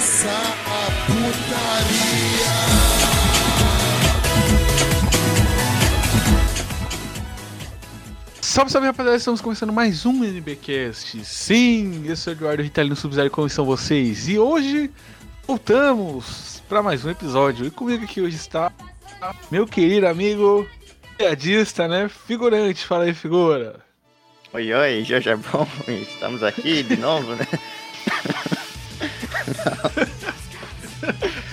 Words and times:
começar 0.00 0.56
a 0.66 0.86
putaria. 1.04 2.50
Salve, 8.40 8.72
salve 8.72 8.86
rapaziada, 8.86 9.18
estamos 9.18 9.42
começando 9.42 9.74
mais 9.74 10.06
um 10.06 10.24
NBcast. 10.24 11.22
Sim, 11.22 12.02
eu 12.06 12.16
sou 12.16 12.32
o 12.32 12.36
Eduardo 12.36 12.62
Ritalino 12.62 12.96
Sub-Zero, 12.96 13.30
como 13.30 13.46
estão 13.46 13.66
vocês? 13.66 14.26
E 14.26 14.38
hoje 14.38 14.90
voltamos 15.46 16.62
para 16.66 16.82
mais 16.82 17.04
um 17.04 17.10
episódio. 17.10 17.66
E 17.66 17.70
comigo 17.70 18.04
aqui 18.04 18.22
hoje 18.22 18.36
está 18.36 18.72
meu 19.50 19.66
querido 19.66 20.06
amigo 20.06 20.66
piadista, 21.18 21.86
né? 21.86 22.08
Figurante, 22.08 22.86
fala 22.86 23.04
aí, 23.04 23.12
figura. 23.12 23.80
Oi, 24.54 24.72
oi, 24.72 25.04
Jorge 25.04 25.28
é 25.28 25.36
bom, 25.36 25.68
estamos 25.86 26.42
aqui 26.42 26.82
de 26.82 26.96
novo, 26.96 27.34
né? 27.34 27.46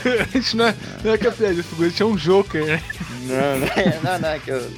a 0.05 0.24
gente 0.32 0.55
não 0.55 0.68
é, 0.68 0.76
não 1.04 1.14
é 1.14 1.18
que 1.18 1.28
a 1.28 1.32
piadista, 1.32 1.64
figurante 1.64 2.02
é 2.02 2.05
um 2.05 2.16
joker, 2.16 2.66
né? 2.66 2.84
Não, 3.24 3.60
não, 3.60 3.68
é, 3.68 4.00
não, 4.04 4.20
não, 4.20 4.30
é 4.30 4.40
que 4.40 4.52
eu 4.52 4.72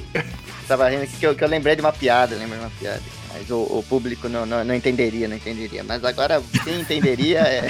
tava 0.66 0.88
rindo 0.88 1.02
aqui 1.02 1.16
que 1.16 1.26
eu, 1.26 1.34
que 1.34 1.44
eu 1.44 1.48
lembrei 1.48 1.74
de 1.74 1.80
uma 1.80 1.92
piada, 1.92 2.36
lembrei 2.36 2.58
de 2.58 2.64
uma 2.64 2.70
piada. 2.70 3.02
Mas 3.32 3.50
o, 3.50 3.58
o 3.58 3.84
público 3.88 4.28
não, 4.28 4.44
não, 4.44 4.64
não 4.64 4.74
entenderia, 4.74 5.28
não 5.28 5.36
entenderia. 5.36 5.84
Mas 5.84 6.04
agora 6.04 6.42
quem 6.64 6.80
entenderia 6.80 7.40
é 7.40 7.68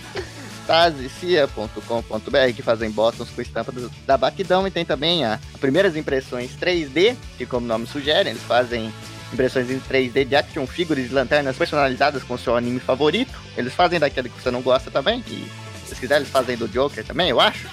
tazicia.com.br 0.66 2.52
que 2.54 2.62
fazem 2.62 2.90
bottoms 2.90 3.30
com 3.30 3.42
estampa 3.42 3.72
do, 3.72 3.90
da 4.06 4.16
Batidão 4.16 4.66
e 4.66 4.70
tem 4.70 4.84
também 4.84 5.24
a, 5.24 5.38
a 5.54 5.58
Primeiras 5.58 5.96
Impressões 5.96 6.52
3D, 6.58 7.16
que 7.36 7.44
como 7.44 7.66
o 7.66 7.68
nome 7.68 7.86
sugere, 7.86 8.30
eles 8.30 8.42
fazem 8.42 8.92
impressões 9.32 9.70
em 9.70 9.80
3D 9.80 10.24
de 10.24 10.36
action 10.36 10.66
figures 10.66 11.08
de 11.08 11.14
lanternas 11.14 11.56
personalizadas 11.56 12.22
com 12.22 12.36
seu 12.36 12.56
anime 12.56 12.80
favorito. 12.80 13.32
Eles 13.56 13.72
fazem 13.72 13.98
daquele 13.98 14.28
que 14.28 14.40
você 14.40 14.50
não 14.50 14.62
gosta 14.62 14.90
também, 14.90 15.22
que 15.22 15.50
se 15.86 15.94
quiser 15.96 16.16
eles 16.16 16.28
fazem 16.28 16.56
do 16.56 16.68
Joker 16.68 17.04
também, 17.04 17.30
eu 17.30 17.40
acho. 17.40 17.68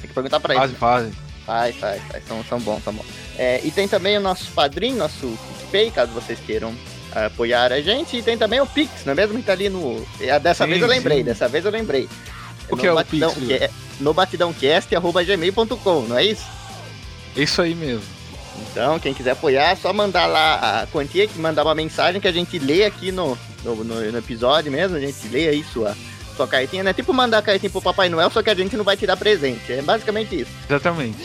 Tem 0.00 0.08
que 0.08 0.14
perguntar 0.14 0.40
pra 0.40 0.54
eles. 0.54 0.76
Fazem, 0.76 1.12
fazem. 1.12 1.24
Faz, 1.44 1.76
faz, 1.76 2.02
faz. 2.10 2.24
São, 2.26 2.42
são 2.44 2.58
bons, 2.60 2.82
são 2.82 2.92
bons. 2.92 3.06
É, 3.36 3.60
e 3.62 3.70
tem 3.70 3.86
também 3.86 4.16
o 4.16 4.20
nosso 4.20 4.50
padrinho, 4.52 4.96
nosso 4.96 5.38
PicPay, 5.58 5.90
caso 5.90 6.12
vocês 6.12 6.38
queiram 6.44 6.70
uh, 6.70 7.26
apoiar 7.26 7.72
a 7.72 7.80
gente. 7.80 8.16
E 8.16 8.22
tem 8.22 8.38
também 8.38 8.60
o 8.60 8.66
Pix, 8.66 9.04
não 9.04 9.12
é 9.12 9.16
mesmo? 9.16 9.36
Que 9.38 9.44
tá 9.44 9.52
ali 9.52 9.68
no. 9.68 10.06
É, 10.20 10.38
dessa 10.38 10.64
Sim, 10.64 10.70
vez 10.70 10.82
eu 10.82 10.88
lembrei, 10.88 11.18
sim. 11.18 11.24
dessa 11.24 11.48
vez 11.48 11.64
eu 11.64 11.70
lembrei. 11.70 12.08
O 12.68 12.76
no 12.76 12.80
que 12.80 12.86
é 12.86 12.92
o 12.92 12.94
batidão, 12.94 13.34
Pix, 13.34 13.46
que 13.46 13.52
é 13.52 13.70
No 14.00 14.14
batidãocast.gmail.com, 14.14 16.00
não 16.02 16.16
é 16.16 16.24
isso? 16.24 16.46
Isso 17.36 17.60
aí 17.60 17.74
mesmo. 17.74 18.13
Então, 18.70 18.98
quem 18.98 19.14
quiser 19.14 19.32
apoiar, 19.32 19.70
é 19.70 19.76
só 19.76 19.92
mandar 19.92 20.26
lá 20.26 20.82
a 20.82 20.86
quantia, 20.88 21.26
que 21.28 21.38
mandar 21.38 21.62
uma 21.64 21.74
mensagem 21.74 22.20
que 22.20 22.28
a 22.28 22.32
gente 22.32 22.58
lê 22.58 22.84
aqui 22.84 23.12
no, 23.12 23.38
no, 23.62 23.76
no- 23.84 24.12
no 24.12 24.18
episódio 24.18 24.70
mesmo, 24.72 24.96
a 24.96 25.00
gente 25.00 25.28
lê 25.28 25.48
aí 25.48 25.64
sua, 25.64 25.96
sua 26.36 26.46
cartinha, 26.48 26.82
né? 26.82 26.92
Tipo 26.92 27.12
mandar 27.12 27.38
a 27.38 27.42
cartinha 27.42 27.70
pro 27.70 27.80
Papai 27.82 28.08
Noel, 28.08 28.30
só 28.30 28.42
que 28.42 28.50
a 28.50 28.54
gente 28.54 28.76
não 28.76 28.84
vai 28.84 28.96
te 28.96 29.06
dar 29.06 29.16
presente. 29.16 29.72
É 29.72 29.80
basicamente 29.82 30.40
isso. 30.40 30.50
Exatamente. 30.68 31.18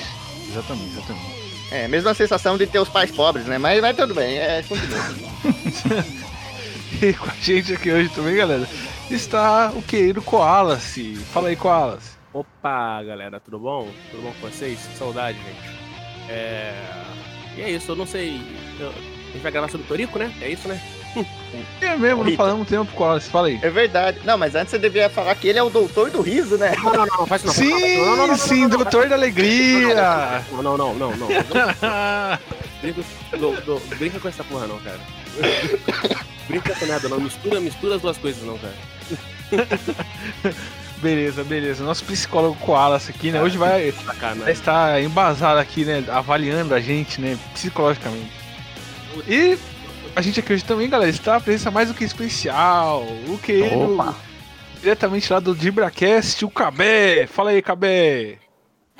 Exatamente, 0.50 0.92
exatamente. 0.98 1.40
É, 1.72 1.88
mesma 1.88 2.14
sensação 2.16 2.58
de 2.58 2.66
ter 2.66 2.80
os 2.80 2.90
pais 2.90 3.12
pobres, 3.12 3.46
né? 3.46 3.58
Mas 3.60 3.80
vai 3.80 3.94
tudo 3.94 4.14
bem, 4.16 4.38
é, 4.38 4.64
continua. 4.68 6.10
E 7.02 7.14
com 7.14 7.30
a 7.30 7.34
gente 7.42 7.74
aqui 7.74 7.92
hoje 7.92 8.10
também, 8.10 8.36
galera, 8.36 8.68
está 9.10 9.72
o 9.74 9.82
querido 9.82 10.22
Koalace. 10.22 11.16
Fala 11.32 11.48
aí, 11.50 11.56
Koalace. 11.56 12.12
Opa, 12.34 13.02
galera, 13.04 13.40
tudo 13.40 13.58
bom? 13.58 13.88
Tudo 14.12 14.24
bom 14.24 14.34
com 14.42 14.50
vocês? 14.50 14.78
Saudade, 14.98 15.38
gente. 15.38 15.89
É... 16.30 16.74
E 17.58 17.62
é 17.62 17.72
isso, 17.72 17.92
eu 17.92 17.96
não 17.96 18.06
sei. 18.06 18.40
eu- 18.80 18.90
A 18.90 19.32
gente 19.34 19.42
vai 19.44 19.52
gravar 19.52 19.68
sobre 19.70 19.86
o 19.86 19.88
Torico, 19.88 20.18
né? 20.20 20.32
É 20.42 20.50
isso, 20.50 20.68
né? 20.68 20.80
É 21.82 21.96
mesmo, 21.98 22.24
não 22.24 22.32
falamos 22.36 22.68
tempo, 22.68 22.92
Koalace. 22.94 23.30
Fala 23.30 23.48
aí. 23.48 23.60
É 23.64 23.70
verdade. 23.70 24.20
Não, 24.24 24.38
mas 24.38 24.54
antes 24.54 24.70
você 24.72 24.78
devia 24.78 25.10
falar 25.10 25.34
que 25.36 25.48
ele 25.48 25.58
é 25.58 25.64
o 25.64 25.70
doutor 25.70 26.12
do 26.12 26.22
riso, 26.22 26.56
né? 26.58 26.72
Não, 26.78 26.84
não, 26.94 27.06
não, 27.06 27.18
não 27.20 27.26
faz 27.28 27.44
isso 27.44 27.48
não. 27.48 27.54
Sim, 27.54 27.98
não, 27.98 28.06
não, 28.06 28.16
não, 28.18 28.28
não, 28.28 28.38
sim, 28.38 28.62
não, 28.62 28.70
não, 28.70 28.78
doutor 28.78 29.10
da 29.10 29.16
alegria. 29.16 30.44
Não, 30.52 30.62
não, 30.64 30.78
não, 30.78 30.94
não, 30.96 31.12
não. 31.18 31.28
Brinca, 32.82 33.02
do- 33.38 33.62
do- 33.62 33.96
brinca 33.98 34.20
com 34.20 34.28
essa 34.30 34.44
porra, 34.44 34.68
não, 34.68 34.80
cara. 34.80 35.00
Brinca 36.48 36.76
com 36.76 36.86
nada, 36.86 37.10
não. 37.10 37.20
Mistura, 37.20 37.60
mistura 37.60 37.96
as 37.96 38.02
duas 38.02 38.18
coisas, 38.18 38.44
não, 38.44 38.58
cara. 38.60 39.68
Beleza, 41.02 41.44
beleza. 41.44 41.84
Nosso 41.84 42.04
psicólogo 42.06 42.56
Koalace 42.60 43.12
aqui, 43.12 43.32
né? 43.32 43.42
Hoje 43.42 43.58
vai, 43.58 43.94
estar 44.48 45.02
embasado 45.02 45.60
aqui, 45.60 45.86
né? 45.86 46.04
Avaliando 46.10 46.74
a 46.74 46.80
gente, 46.80 47.20
né? 47.20 47.38
Psicologicamente. 47.54 48.32
E 49.28 49.58
a 50.16 50.22
gente 50.22 50.40
aqui 50.40 50.54
hoje 50.54 50.64
também, 50.64 50.90
galera, 50.90 51.10
está 51.10 51.36
a 51.38 51.40
presença 51.40 51.72
mais 51.72 51.88
do 51.88 51.94
que 51.94 52.04
especial. 52.04 53.04
O 53.28 53.38
querido, 53.38 53.94
Opa. 53.94 54.16
diretamente 54.82 55.32
lá 55.32 55.40
do 55.40 55.56
Dibracast, 55.56 56.44
o 56.46 56.50
Cabé. 56.50 57.28
Fala 57.28 57.52
aí, 57.52 57.62
Cabé. 57.62 58.38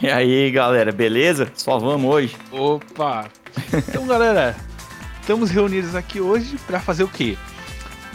E 0.02 0.10
aí, 0.10 0.50
galera, 0.50 0.92
beleza? 0.92 1.52
Só 1.56 1.78
vamos 1.78 2.10
hoje. 2.10 2.36
Opa! 2.52 3.28
Então, 3.74 4.08
galera, 4.08 4.56
estamos 5.20 5.52
reunidos 5.52 5.94
aqui 5.94 6.22
hoje 6.22 6.58
para 6.66 6.80
fazer 6.80 7.04
o 7.04 7.08
quê? 7.08 7.38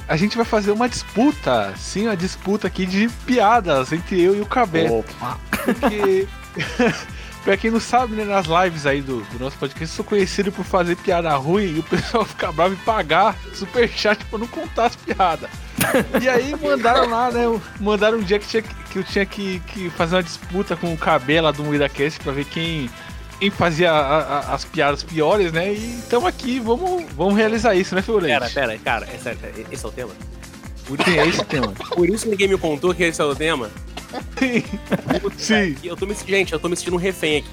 A 0.07 0.17
gente 0.17 0.37
vai 0.37 0.45
fazer 0.45 0.71
uma 0.71 0.89
disputa, 0.89 1.73
sim, 1.77 2.07
uma 2.07 2.17
disputa 2.17 2.67
aqui 2.67 2.85
de 2.85 3.09
piadas 3.27 3.93
entre 3.93 4.21
eu 4.21 4.37
e 4.37 4.41
o 4.41 4.47
Cabé. 4.47 4.91
Opa. 4.91 5.39
Porque, 5.65 6.27
pra 7.43 7.57
quem 7.57 7.71
não 7.71 7.81
sabe, 7.81 8.15
né, 8.15 8.25
nas 8.25 8.47
lives 8.47 8.85
aí 8.87 9.01
do, 9.01 9.21
do 9.23 9.39
nosso 9.39 9.57
podcast, 9.57 9.93
eu 9.93 9.97
sou 9.97 10.05
conhecido 10.05 10.53
por 10.53 10.65
fazer 10.65 10.97
piada 10.97 11.35
ruim 11.37 11.77
e 11.77 11.79
o 11.79 11.83
pessoal 11.83 12.25
fica 12.27 12.53
bravo 12.53 12.75
e 12.75 12.77
pagar 12.79 13.35
superchat 13.55 14.23
pra 14.27 14.39
não 14.39 14.47
contar 14.47 14.87
as 14.87 14.97
piadas. 14.97 15.49
E 16.23 16.29
aí 16.29 16.55
mandaram 16.63 17.09
lá, 17.11 17.31
né? 17.31 17.43
Mandaram 17.81 18.19
um 18.19 18.23
dia 18.23 18.39
que, 18.39 18.47
tinha, 18.47 18.63
que- 18.63 18.75
que 18.91 18.99
eu 18.99 19.05
tinha 19.05 19.27
que, 19.27 19.61
que 19.67 19.91
fazer 19.91 20.17
uma 20.17 20.23
disputa 20.23 20.77
com 20.77 20.93
o 20.93 20.97
Cabé 20.97 21.41
lá 21.41 21.51
do 21.51 21.63
MuidaCast 21.65 22.21
pra 22.21 22.33
ver 22.33 22.45
quem, 22.47 22.89
quem 23.45 23.51
fazia 23.51 23.93
a- 23.93 24.39
a- 24.39 24.55
as 24.55 24.65
piadas 24.65 25.03
piores, 25.03 25.53
né? 25.53 25.75
E 25.75 25.99
estamos 25.99 26.25
aqui, 26.27 26.59
vamos, 26.59 27.05
vamos 27.13 27.37
realizar 27.37 27.75
isso, 27.75 27.95
né, 27.95 28.01
Fiorente? 28.01 28.33
Pera, 28.33 28.49
pera, 28.51 28.79
cara, 28.79 29.07
é 29.13 29.19
sério, 29.19 29.39
esse 29.71 29.85
é 29.85 29.89
o 29.89 29.93
tema? 29.93 30.13
Sim, 31.05 31.19
é 31.19 31.27
esse 31.27 31.41
o 31.41 31.45
tema. 31.45 31.73
Por 31.91 32.09
isso 32.09 32.27
ninguém 32.29 32.49
me 32.49 32.57
contou 32.57 32.95
que 32.95 33.03
esse 33.05 33.21
é 33.21 33.25
o 33.25 33.35
tema? 33.37 33.71
Sim. 35.37 35.77
Eu 35.85 35.95
tô 35.97 36.07
me 36.07 36.15
gente, 36.27 36.53
eu 36.55 36.59
tô 36.59 36.69
me 36.71 36.77
sentindo 36.77 36.95
um 36.97 36.99
refém 36.99 37.39
aqui. 37.39 37.49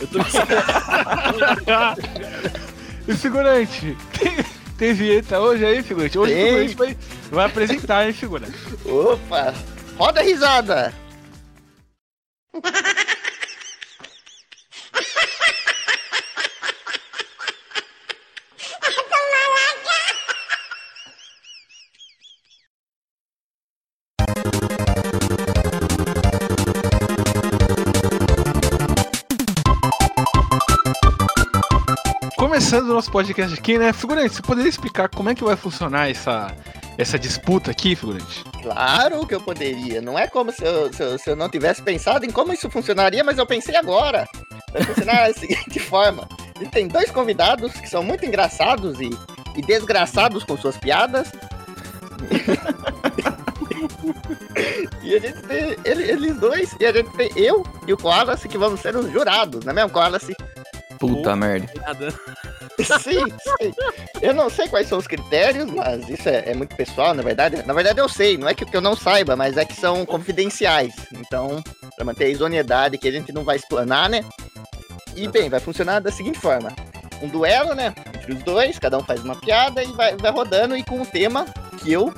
Eu 0.00 0.06
tô 0.08 0.18
me 0.18 0.24
sentindo. 0.24 0.46
E 3.08 3.14
figurante, 3.14 3.96
tem, 4.18 4.36
tem 4.76 4.92
vinheta 4.92 5.38
hoje 5.38 5.64
aí, 5.64 5.80
figurante? 5.80 6.18
Hoje 6.18 6.34
Tem. 6.34 6.42
o 6.42 6.46
figurante 6.68 6.74
vai, 6.76 6.96
vai 7.30 7.46
apresentar, 7.46 8.04
hein, 8.04 8.12
figurante? 8.12 8.52
Opa! 8.84 9.54
Roda 9.96 10.18
a 10.18 10.22
risada! 10.24 10.92
Começando 32.56 32.88
o 32.88 32.94
nosso 32.94 33.12
podcast 33.12 33.52
aqui, 33.52 33.76
né? 33.76 33.92
Figurante, 33.92 34.34
você 34.34 34.40
poderia 34.40 34.70
explicar 34.70 35.10
como 35.10 35.28
é 35.28 35.34
que 35.34 35.44
vai 35.44 35.56
funcionar 35.56 36.10
essa, 36.10 36.56
essa 36.96 37.18
disputa 37.18 37.70
aqui, 37.70 37.94
figurante? 37.94 38.42
Claro 38.62 39.26
que 39.26 39.34
eu 39.34 39.42
poderia. 39.42 40.00
Não 40.00 40.18
é 40.18 40.26
como 40.26 40.50
se 40.50 40.64
eu, 40.64 40.90
se 40.90 41.02
eu, 41.02 41.18
se 41.18 41.28
eu 41.28 41.36
não 41.36 41.50
tivesse 41.50 41.82
pensado 41.82 42.24
em 42.24 42.30
como 42.30 42.54
isso 42.54 42.70
funcionaria, 42.70 43.22
mas 43.22 43.36
eu 43.36 43.44
pensei 43.44 43.76
agora. 43.76 44.26
Vai 44.72 44.82
funcionar 44.84 45.28
da 45.28 45.34
seguinte 45.34 45.78
forma: 45.78 46.26
gente 46.58 46.70
tem 46.70 46.88
dois 46.88 47.10
convidados 47.10 47.74
que 47.74 47.90
são 47.90 48.02
muito 48.02 48.24
engraçados 48.24 49.02
e, 49.02 49.10
e 49.54 49.60
desgraçados 49.60 50.42
com 50.42 50.56
suas 50.56 50.78
piadas. 50.78 51.30
e 55.02 55.14
a 55.14 55.20
gente 55.20 55.42
tem 55.42 55.76
ele- 55.84 56.10
eles 56.10 56.36
dois, 56.38 56.74
e 56.80 56.86
a 56.86 56.92
gente 56.92 57.10
tem 57.18 57.30
eu 57.36 57.62
e 57.86 57.92
o 57.92 57.98
Koalace 57.98 58.48
que 58.48 58.56
vamos 58.56 58.80
ser 58.80 58.96
os 58.96 59.12
jurados, 59.12 59.62
não 59.62 59.72
é 59.72 59.74
mesmo, 59.74 59.90
Koalace? 59.90 60.34
Puta 60.98 61.36
merda. 61.36 61.72
Nada. 61.80 62.08
Sim, 63.00 63.24
sim. 63.40 63.72
Eu 64.20 64.34
não 64.34 64.50
sei 64.50 64.68
quais 64.68 64.86
são 64.86 64.98
os 64.98 65.06
critérios, 65.06 65.70
mas 65.70 66.06
isso 66.10 66.28
é, 66.28 66.50
é 66.50 66.54
muito 66.54 66.76
pessoal, 66.76 67.14
na 67.14 67.22
verdade. 67.22 67.62
Na 67.64 67.72
verdade, 67.72 67.98
eu 68.00 68.08
sei, 68.08 68.36
não 68.36 68.46
é 68.46 68.54
que 68.54 68.66
que 68.66 68.76
eu 68.76 68.82
não 68.82 68.94
saiba, 68.94 69.34
mas 69.34 69.56
é 69.56 69.64
que 69.64 69.74
são 69.74 70.04
confidenciais. 70.04 70.92
Então, 71.12 71.62
pra 71.96 72.04
manter 72.04 72.24
a 72.24 72.28
isoneidade 72.28 72.98
que 72.98 73.08
a 73.08 73.12
gente 73.12 73.32
não 73.32 73.44
vai 73.44 73.56
explanar, 73.56 74.10
né? 74.10 74.22
E 75.14 75.26
bem, 75.26 75.48
vai 75.48 75.58
funcionar 75.58 76.00
da 76.00 76.12
seguinte 76.12 76.38
forma: 76.38 76.70
um 77.22 77.28
duelo, 77.28 77.74
né? 77.74 77.94
Entre 78.14 78.34
os 78.34 78.42
dois, 78.42 78.78
cada 78.78 78.98
um 78.98 79.02
faz 79.02 79.24
uma 79.24 79.36
piada 79.36 79.82
e 79.82 79.90
vai, 79.92 80.14
vai 80.14 80.30
rodando 80.30 80.76
e 80.76 80.84
com 80.84 81.00
o 81.00 81.06
tema 81.06 81.46
que 81.78 81.90
eu 81.90 82.12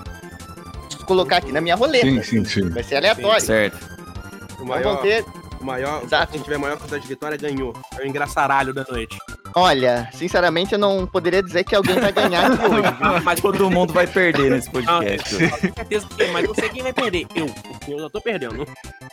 colocar 1.06 1.36
aqui 1.38 1.52
na 1.52 1.60
minha 1.60 1.76
roleta. 1.76 2.22
sim, 2.22 2.44
sim. 2.44 2.68
Vai 2.68 2.82
ser 2.82 2.96
aleatório. 2.96 3.46
Certo. 3.46 3.78
O 3.78 4.52
Então 4.54 4.66
maior, 4.66 4.94
vão 4.94 4.96
ter 5.02 5.24
o 5.60 5.64
maior, 5.64 6.02
Exato. 6.02 6.32
quem 6.32 6.40
tiver 6.42 6.58
maior 6.58 6.76
quantidade 6.76 7.02
de 7.02 7.08
vitória 7.08 7.36
ganhou. 7.36 7.74
É 7.98 8.02
o 8.02 8.06
engraçaralho 8.06 8.72
da 8.72 8.84
noite. 8.90 9.16
Olha, 9.54 10.08
sinceramente 10.12 10.72
eu 10.74 10.78
não 10.78 11.06
poderia 11.06 11.42
dizer 11.42 11.64
que 11.64 11.74
alguém 11.74 11.98
vai 11.98 12.12
ganhar 12.12 12.52
aqui 12.52 12.64
hoje. 12.66 13.22
Mas 13.24 13.40
Todo 13.40 13.70
mundo 13.70 13.92
vai 13.92 14.06
perder 14.06 14.50
nesse 14.50 14.66
Não, 14.72 14.82
podcast. 14.82 15.36
certeza 15.36 16.06
que 16.06 16.26
mas 16.28 16.44
eu 16.44 16.54
sei 16.54 16.68
quem 16.68 16.82
vai 16.82 16.92
perder. 16.92 17.26
Eu. 17.34 17.46
Eu 17.88 18.00
já 18.00 18.10
tô 18.10 18.20
perdendo. 18.20 18.66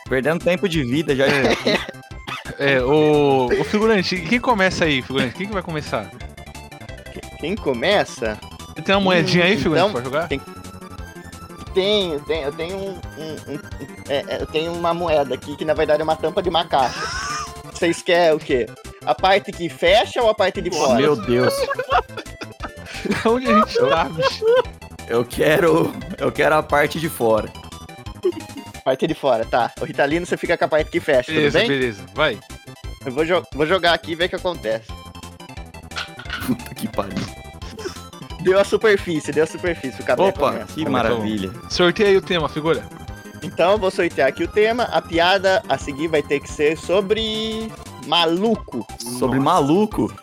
Perdendo 0.08 0.44
tempo 0.44 0.68
de 0.68 0.82
vida 0.84 1.14
já. 1.16 1.24
É, 2.58 2.80
o, 2.80 3.46
o 3.60 3.64
figurante, 3.64 4.16
quem 4.22 4.40
começa 4.40 4.84
aí, 4.86 5.02
figurante? 5.02 5.34
Quem 5.34 5.46
que 5.46 5.52
vai 5.52 5.62
começar? 5.62 6.10
Quem 7.38 7.54
começa? 7.54 8.38
Você 8.74 8.82
tem 8.82 8.94
uma 8.94 9.00
moedinha 9.00 9.44
aí, 9.44 9.56
Hum, 9.56 9.58
figurante, 9.58 9.88
então, 9.88 9.92
pra 9.92 10.02
jogar? 10.02 10.28
Tenho, 11.76 12.18
tenho, 12.20 12.44
eu 12.46 12.52
tenho 12.52 12.76
um, 12.78 12.90
um- 13.18 13.52
um- 13.54 13.60
é, 14.08 14.24
é, 14.28 14.40
eu 14.40 14.46
tenho 14.46 14.72
uma 14.72 14.94
moeda 14.94 15.34
aqui 15.34 15.54
que 15.56 15.64
na 15.64 15.74
verdade 15.74 16.00
é 16.00 16.04
uma 16.04 16.16
tampa 16.16 16.42
de 16.42 16.48
macaco. 16.48 16.94
Vocês 17.70 18.00
querem 18.00 18.34
o 18.34 18.38
quê? 18.38 18.66
A 19.04 19.14
parte 19.14 19.52
que 19.52 19.68
fecha 19.68 20.22
ou 20.22 20.30
a 20.30 20.34
parte 20.34 20.62
de 20.62 20.70
fora? 20.70 20.94
Meu 20.98 21.14
Deus. 21.16 21.52
Onde 23.26 23.46
a 23.52 23.58
gente 23.58 23.78
tá, 23.78 24.04
bicho? 24.04 24.44
Eu 25.06 25.22
quero. 25.24 25.92
Eu 26.16 26.32
quero 26.32 26.54
a 26.54 26.62
parte 26.62 26.98
de 26.98 27.10
fora. 27.10 27.52
Parte 28.82 29.06
de 29.06 29.14
fora, 29.14 29.44
tá. 29.44 29.70
O 29.78 29.84
Ritalino 29.84 30.24
você 30.24 30.38
fica 30.38 30.56
com 30.56 30.64
a 30.64 30.68
parte 30.68 30.90
que 30.90 30.98
fecha, 30.98 31.30
Beleza, 31.30 31.58
tudo 31.58 31.68
bem? 31.68 31.78
beleza. 31.78 32.02
Vai. 32.14 32.38
Eu 33.04 33.12
vou, 33.12 33.24
jo- 33.26 33.44
vou 33.52 33.66
jogar 33.66 33.92
aqui 33.92 34.12
e 34.12 34.14
ver 34.14 34.24
o 34.24 34.28
que 34.30 34.36
acontece. 34.36 34.86
Puta 36.46 36.72
que 36.74 36.88
pariu. 36.88 37.45
Deu 38.46 38.60
a 38.60 38.62
superfície, 38.62 39.32
deu 39.32 39.42
a 39.42 39.46
superfície. 39.46 40.00
O 40.00 40.04
cabelo 40.04 40.28
Opa, 40.28 40.52
começa. 40.52 40.72
que 40.72 40.88
maravilha. 40.88 41.50
Sorteia 41.68 42.10
aí 42.10 42.16
o 42.16 42.22
tema, 42.22 42.48
figura. 42.48 42.80
Então 43.42 43.76
vou 43.76 43.90
sortear 43.90 44.28
aqui 44.28 44.44
o 44.44 44.48
tema. 44.48 44.84
A 44.84 45.02
piada 45.02 45.64
a 45.68 45.76
seguir 45.76 46.06
vai 46.06 46.22
ter 46.22 46.38
que 46.38 46.48
ser 46.48 46.78
sobre 46.78 47.68
maluco. 48.06 48.86
Sobre 49.18 49.40
maluco. 49.40 50.14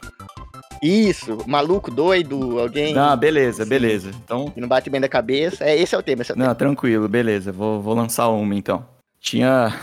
Isso, 0.82 1.38
maluco, 1.46 1.92
doido, 1.92 2.60
alguém 2.62 2.94
Não, 2.94 3.18
beleza, 3.18 3.66
beleza. 3.66 4.12
Então. 4.24 4.50
que 4.52 4.62
não 4.62 4.70
bate 4.70 4.90
bem 4.90 5.02
da 5.02 5.10
cabeça. 5.10 5.66
É, 5.66 5.78
esse 5.78 5.94
é 5.94 5.98
o 5.98 6.02
tema, 6.02 6.22
esse 6.22 6.32
é 6.32 6.34
o 6.34 6.38
tema. 6.38 6.48
Não, 6.48 6.56
tranquilo, 6.56 7.10
beleza. 7.10 7.52
Vou, 7.52 7.82
vou 7.82 7.94
lançar 7.94 8.30
uma 8.30 8.56
então. 8.56 8.86
Tinha. 9.20 9.74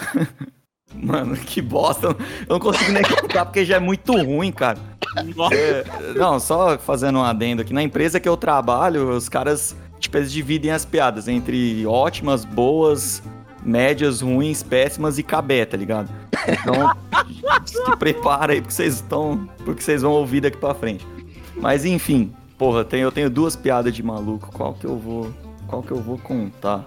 Mano, 0.95 1.37
que 1.37 1.61
bosta. 1.61 2.07
Eu 2.07 2.17
não 2.49 2.59
consigo 2.59 2.91
nem 2.91 3.03
contar 3.03 3.45
porque 3.45 3.67
já 3.67 3.77
é 3.77 3.81
muito 3.81 4.15
ruim, 4.15 4.51
cara. 4.51 4.79
É, 5.53 5.85
não, 6.17 6.39
só 6.39 6.79
fazendo 6.79 7.19
um 7.19 7.23
adendo 7.23 7.63
aqui. 7.63 7.73
Na 7.73 7.83
empresa 7.83 8.21
que 8.21 8.29
eu 8.29 8.37
trabalho, 8.37 9.11
os 9.11 9.29
caras, 9.29 9.77
tipo, 9.99 10.17
eles 10.17 10.33
dividem 10.33 10.71
as 10.71 10.85
piadas 10.85 11.29
entre 11.29 11.85
ótimas, 11.87 12.45
boas, 12.45 13.23
médias, 13.63 14.21
ruins, 14.21 14.63
péssimas 14.63 15.19
e 15.19 15.23
cabé, 15.23 15.65
tá 15.65 15.77
ligado? 15.77 16.11
Então, 16.49 16.95
se 17.65 17.97
prepara 17.97 18.53
aí 18.53 18.61
porque 18.61 18.75
vocês 18.75 18.95
estão. 18.95 19.49
Porque 19.65 19.83
vocês 19.83 20.03
vão 20.03 20.13
ouvir 20.13 20.41
daqui 20.41 20.57
pra 20.57 20.75
frente. 20.75 21.07
Mas 21.57 21.85
enfim, 21.85 22.33
porra, 22.57 22.85
tem, 22.85 23.01
eu 23.01 23.13
tenho 23.13 23.29
duas 23.29 23.57
piadas 23.57 23.93
de 23.93 24.03
maluco. 24.03 24.51
Qual 24.53 24.75
que 24.75 24.85
eu 24.85 24.97
vou. 24.97 25.33
Qual 25.67 25.83
que 25.83 25.91
eu 25.91 26.01
vou 26.01 26.19
contar? 26.19 26.87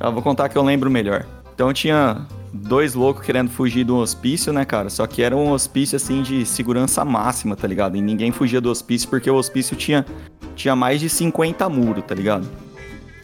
Eu 0.00 0.12
vou 0.12 0.22
contar 0.22 0.48
que 0.48 0.56
eu 0.56 0.62
lembro 0.62 0.90
melhor. 0.90 1.26
Então 1.54 1.72
tinha 1.72 2.26
dois 2.52 2.94
loucos 2.94 3.24
querendo 3.24 3.50
fugir 3.50 3.84
do 3.84 3.96
hospício, 3.96 4.52
né, 4.52 4.64
cara? 4.64 4.90
Só 4.90 5.06
que 5.06 5.22
era 5.22 5.36
um 5.36 5.50
hospício 5.52 5.96
assim 5.96 6.22
de 6.22 6.44
segurança 6.44 7.04
máxima, 7.04 7.56
tá 7.56 7.66
ligado? 7.66 7.96
E 7.96 8.00
ninguém 8.00 8.30
fugia 8.30 8.60
do 8.60 8.70
hospício 8.70 9.08
porque 9.08 9.30
o 9.30 9.34
hospício 9.36 9.74
tinha, 9.76 10.04
tinha 10.54 10.76
mais 10.76 11.00
de 11.00 11.08
50 11.08 11.68
muros, 11.68 12.04
tá 12.04 12.14
ligado? 12.14 12.46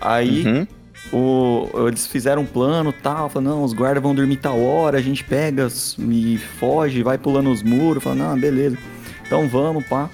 Aí 0.01 0.47
Uhum. 0.47 0.67
o, 1.13 1.87
eles 1.89 2.07
fizeram 2.07 2.43
um 2.43 2.47
plano 2.47 2.93
tal, 2.93 3.29
falaram, 3.29 3.57
não, 3.59 3.65
os 3.65 3.73
guardas 3.73 4.03
vão 4.03 4.15
dormir 4.15 4.37
tal 4.37 4.61
hora, 4.63 4.99
a 4.99 5.03
gente 5.03 5.23
pega 5.25 5.69
e 5.99 6.39
foge, 6.59 7.03
vai 7.03 7.19
pulando 7.19 7.51
os 7.51 7.63
muros, 7.63 8.03
fala, 8.03 8.17
não, 8.17 8.39
beleza. 8.39 8.79
Então 9.27 9.49
vamos, 9.49 9.85
pá. 9.87 10.09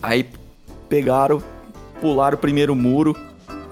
Aí 0.00 0.26
pegaram, 0.88 1.42
pularam 2.00 2.36
o 2.36 2.40
primeiro 2.40 2.74
muro, 2.74 3.16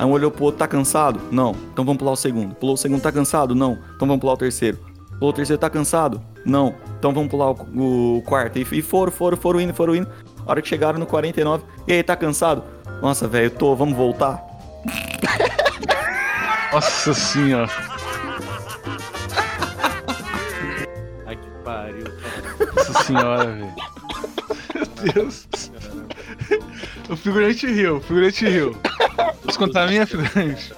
aí 0.00 0.06
um 0.06 0.12
olhou 0.12 0.30
pro 0.30 0.44
outro, 0.44 0.58
tá 0.58 0.66
cansado? 0.66 1.20
Não, 1.30 1.54
então 1.72 1.84
vamos 1.84 1.98
pular 1.98 2.12
o 2.12 2.16
segundo. 2.16 2.54
Pulou 2.54 2.74
o 2.74 2.78
segundo, 2.78 3.02
tá 3.02 3.12
cansado? 3.12 3.54
Não, 3.54 3.78
então 3.94 4.08
vamos 4.08 4.18
pular 4.18 4.32
o 4.32 4.36
terceiro. 4.36 4.78
Pulou 5.18 5.30
o 5.30 5.32
terceiro, 5.32 5.60
tá 5.60 5.68
cansado? 5.68 6.22
Não, 6.42 6.74
então 6.98 7.12
vamos 7.12 7.28
pular 7.28 7.50
o, 7.50 8.16
o 8.16 8.22
quarto. 8.22 8.58
E, 8.58 8.62
e 8.62 8.80
foram, 8.80 9.12
foram, 9.12 9.36
foram 9.36 9.60
indo, 9.60 9.74
foram 9.74 9.94
indo. 9.94 10.08
A 10.46 10.52
hora 10.52 10.62
que 10.62 10.68
chegaram 10.68 10.98
no 10.98 11.04
49, 11.04 11.64
e 11.86 11.92
aí, 11.92 12.02
tá 12.02 12.16
cansado? 12.16 12.64
Nossa, 13.02 13.28
velho, 13.28 13.50
tô, 13.50 13.76
vamos 13.76 13.94
voltar? 13.94 14.42
Nossa 16.72 17.12
senhora. 17.12 17.70
Ai, 21.26 21.36
que 21.36 21.50
pariu. 21.62 22.06
Nossa 22.74 23.02
senhora, 23.02 23.46
velho. 23.52 23.74
Meu 24.74 25.12
Deus. 25.12 25.46
O 27.10 27.16
figurante 27.16 27.66
riu, 27.66 27.96
o 27.96 28.00
figurante 28.00 28.48
riu. 28.48 28.76
Posso 29.44 29.58
contar 29.58 29.84
a 29.84 29.86
minha, 29.88 30.06
figurante? 30.06 30.72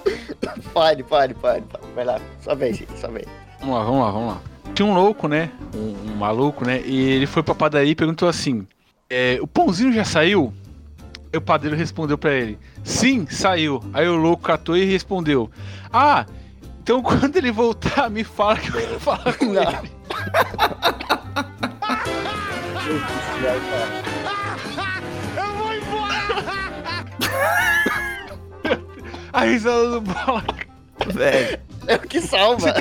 Pode, 0.73 1.03
pode, 1.03 1.35
pode. 1.35 1.63
Vai 1.93 2.03
lá, 2.03 2.19
só 2.41 2.55
vez, 2.55 2.75
gente, 2.77 2.97
só 2.99 3.07
vez. 3.07 3.27
Vamos 3.59 3.75
lá, 3.75 3.83
vamos 3.83 4.01
lá, 4.01 4.11
vamos 4.11 4.27
lá. 4.33 4.41
Tinha 4.73 4.85
um 4.87 4.95
louco, 4.95 5.27
né? 5.27 5.51
Um, 5.75 6.11
um 6.11 6.15
maluco, 6.15 6.65
né? 6.65 6.81
E 6.83 7.11
ele 7.11 7.27
foi 7.27 7.43
pra 7.43 7.53
padaria 7.53 7.91
e 7.91 7.95
perguntou 7.95 8.27
assim: 8.27 8.65
é, 9.07 9.37
O 9.41 9.47
pãozinho 9.47 9.93
já 9.93 10.03
saiu? 10.03 10.51
Aí 11.31 11.37
o 11.37 11.41
padeiro 11.41 11.75
respondeu 11.75 12.17
pra 12.17 12.33
ele: 12.33 12.57
Sim, 12.83 13.27
saiu. 13.29 13.83
Aí 13.93 14.07
o 14.07 14.15
louco 14.15 14.41
catou 14.41 14.75
e 14.75 14.85
respondeu: 14.85 15.51
Ah, 15.91 16.25
então 16.81 16.99
quando 17.03 17.35
ele 17.37 17.51
voltar, 17.51 18.09
me 18.09 18.23
fala 18.23 18.57
que 18.57 18.69
eu 18.69 18.73
quero 18.73 18.99
falar 18.99 19.33
com 19.37 19.45
Não. 19.45 19.61
ele. 19.61 19.91
A 29.33 29.41
risada 29.41 29.89
do 29.89 30.01
bola. 30.01 30.43
Velho, 31.07 31.59
É 31.87 31.95
o 31.95 31.99
que 32.01 32.21
salva. 32.21 32.73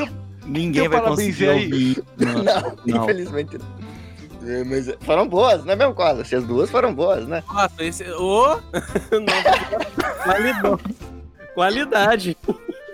ninguém 0.44 0.82
Teu 0.82 0.90
vai 0.90 1.00
parabéns 1.00 1.28
conseguir 1.36 1.48
aí. 1.48 1.64
ouvir. 1.64 2.04
Não, 2.18 2.32
Não, 2.44 2.76
não. 2.86 3.02
infelizmente 3.04 3.58
não. 3.58 3.82
É, 4.48 4.64
Mas 4.64 4.92
foram 5.02 5.26
boas, 5.28 5.64
não 5.64 5.72
é 5.72 5.76
mesmo, 5.76 5.94
Cola? 5.94 6.24
Se 6.24 6.34
as 6.34 6.44
duas 6.44 6.68
foram 6.70 6.92
boas, 6.94 7.26
né? 7.26 7.42
Nossa, 7.48 7.82
esse. 7.84 8.04
Ô! 8.12 8.56
Não, 9.12 10.22
qualidade. 10.24 10.96
Qualidade. 11.54 12.36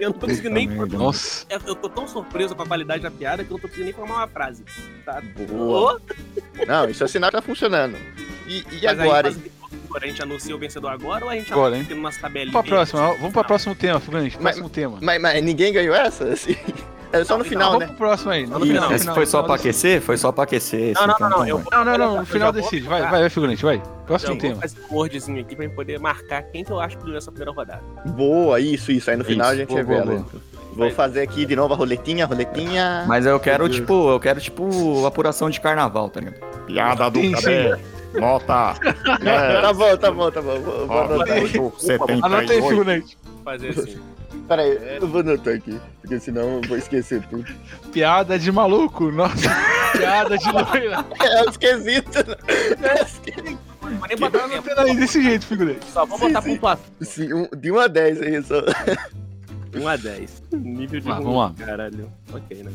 Eu 0.01 0.11
não 0.11 0.19
tô 0.19 0.27
conseguindo 0.27 0.55
nem. 0.55 0.69
Nossa. 0.69 1.45
Eu 1.51 1.61
eu 1.67 1.75
tô 1.75 1.89
tão 1.89 2.07
surpreso 2.07 2.55
com 2.55 2.63
a 2.63 2.67
qualidade 2.67 3.03
da 3.03 3.11
piada 3.11 3.43
que 3.45 3.51
eu 3.51 3.55
não 3.55 3.61
tô 3.61 3.67
conseguindo 3.69 3.87
nem 3.87 3.95
formar 3.95 4.15
uma 4.17 4.29
frase. 4.29 4.63
Tá? 5.05 5.21
Boa. 5.49 6.01
Não, 6.67 6.89
isso 6.89 7.03
é 7.03 7.09
sinal 7.09 7.31
que 7.31 7.37
tá 7.37 7.43
funcionando. 7.43 7.97
E, 8.47 8.59
e 8.71 8.81
Mas 8.85 9.01
aí, 9.01 9.09
a 9.97 10.07
gente 10.07 10.23
anuncia 10.23 10.55
o 10.55 10.59
vencedor 10.59 10.89
agora 10.93 11.25
ou 11.25 11.31
a 11.31 11.35
gente 11.37 11.53
Agora, 11.53 11.83
tem 11.85 11.97
umas 11.97 12.17
tabelinhas? 12.17 12.53
Vamos 12.53 12.69
pra 12.69 12.77
próxima, 12.77 13.15
vamos 13.15 13.33
pra 13.33 13.45
próximo 13.45 13.75
tema, 13.75 13.99
figurante. 14.01 14.37
Mas- 14.37 14.43
Próximo 14.57 14.69
tema. 14.69 14.99
Mas, 15.01 15.21
mas 15.21 15.43
ninguém 15.43 15.73
ganhou 15.73 15.95
essa? 15.95 16.25
Assim, 16.33 16.57
É 17.11 17.25
só 17.25 17.39
no 17.39 17.43
Não, 17.43 17.49
final, 17.51 17.67
vamos 17.73 17.81
né? 17.81 17.87
pro 17.87 17.97
próximo 17.97 18.31
aí. 18.31 18.47
no 18.47 18.61
final, 18.61 18.91
esse 18.93 19.01
final, 19.01 19.15
foi 19.15 19.25
só 19.27 19.43
pra 19.43 19.55
aquecer? 19.55 20.01
Foi 20.03 20.17
só 20.19 20.31
pra 20.31 20.45
aquecer. 20.45 20.91
esse, 20.91 21.01
Não, 21.01 21.07
não, 21.07 21.15
então 21.15 21.31
não, 21.31 21.39
não. 21.39 21.47
Eu. 21.49 21.63
Não, 21.73 21.85
não, 21.85 21.99
não, 21.99 22.17
no 22.19 22.27
final 22.27 22.53
decide. 22.53 22.83
Vai, 22.87 22.99
colocar- 22.99 23.11
vai, 23.13 23.21
vai, 23.21 23.31
figurante, 23.31 23.63
vai. 23.65 23.83
Próximo 24.07 24.35
Eu 24.35 24.39
tema. 24.39 24.53
vou 24.55 24.61
fazer 24.63 24.77
um 24.91 24.95
wordzinho 24.95 25.41
aqui 25.41 25.57
pra 25.57 25.65
gente 25.65 25.75
poder 25.75 25.99
marcar 25.99 26.43
quem 26.43 26.63
que 26.63 26.71
eu 26.71 26.79
acho 26.79 26.99
que 26.99 27.05
ganhou 27.05 27.17
essa 27.17 27.31
primeira 27.33 27.51
rodada. 27.53 27.83
Boa, 28.07 28.61
isso, 28.61 28.93
isso. 28.93 29.11
Aí 29.11 29.17
no 29.17 29.25
final 29.25 29.47
Isso, 29.47 29.55
a 29.55 29.57
gente 29.57 29.69
boa, 29.71 29.85
boa, 29.85 29.99
revela. 30.01 30.25
Vou 30.75 30.91
fazer 30.91 31.23
aqui 31.23 31.47
de 31.47 31.57
novo 31.57 31.73
a 31.73 31.77
roletinha, 31.79 32.25
a 32.25 32.29
roletinha. 32.29 33.05
Mas 33.09 33.25
eu 33.25 33.41
quero, 33.41 33.67
tipo, 33.71 34.11
eu 34.11 34.21
quero, 34.21 34.39
tipo, 34.39 35.05
apuração 35.07 35.49
de 35.49 35.61
carnaval, 35.63 36.11
tá 36.11 36.21
ligado? 36.21 36.39
Piada 36.67 37.11
do 37.11 37.31
cabé. 37.33 37.79
Nota. 38.15 38.75
É, 39.25 39.61
tá 39.61 39.73
bom, 39.73 39.97
tá 39.97 40.11
bom, 40.11 40.31
tá 40.31 40.43
bom. 40.43 40.61
Vou, 40.61 40.87
vou 40.87 40.99
anotar. 41.03 41.37
aí. 41.37 41.49
78. 41.51 42.25
Anota 42.25 42.53
aí, 42.53 42.63
figurante. 42.63 43.19
Vou 43.25 43.43
fazer 43.45 43.69
assim. 43.71 43.99
Pera 44.47 44.63
aí, 44.63 44.99
eu 45.01 45.07
vou 45.09 45.21
anotar 45.21 45.55
aqui. 45.55 45.79
Porque 46.01 46.19
senão 46.21 46.55
eu 46.57 46.61
vou 46.63 46.77
esquecer 46.79 47.23
tudo. 47.29 47.47
Piada 47.93 48.39
de 48.39 48.51
maluco. 48.51 49.11
Nossa, 49.11 49.49
piada 49.97 50.37
de 50.39 50.51
loira. 50.51 51.05
É 51.23 51.45
esquisito. 51.51 52.17
né? 52.27 52.37
É 52.83 53.03
esquisito. 53.03 53.59
Vou 53.81 54.09
nem 54.09 54.17
botar 54.19 54.83
aí 54.83 54.97
desse 54.97 55.23
jeito, 55.23 55.47
figurante. 55.47 55.85
só 55.91 56.05
vou 56.05 56.19
botar 56.19 56.43
Sim, 56.43 56.51
pontuação. 56.55 56.85
Sim, 57.01 57.33
um- 57.33 57.49
de 57.57 57.73
1 57.73 57.79
a 57.79 57.87
10 57.87 58.21
aí, 58.23 58.43
só. 58.43 58.63
1 59.75 59.89
a 59.89 59.97
10. 59.97 60.43
Nível 60.53 61.01
de 61.01 61.07
Vamos 61.07 61.25
lá, 61.25 61.47
ruim, 61.47 61.55
vamos 61.55 61.61
Caralho. 61.65 62.13
Ok, 62.33 62.63
né? 62.65 62.71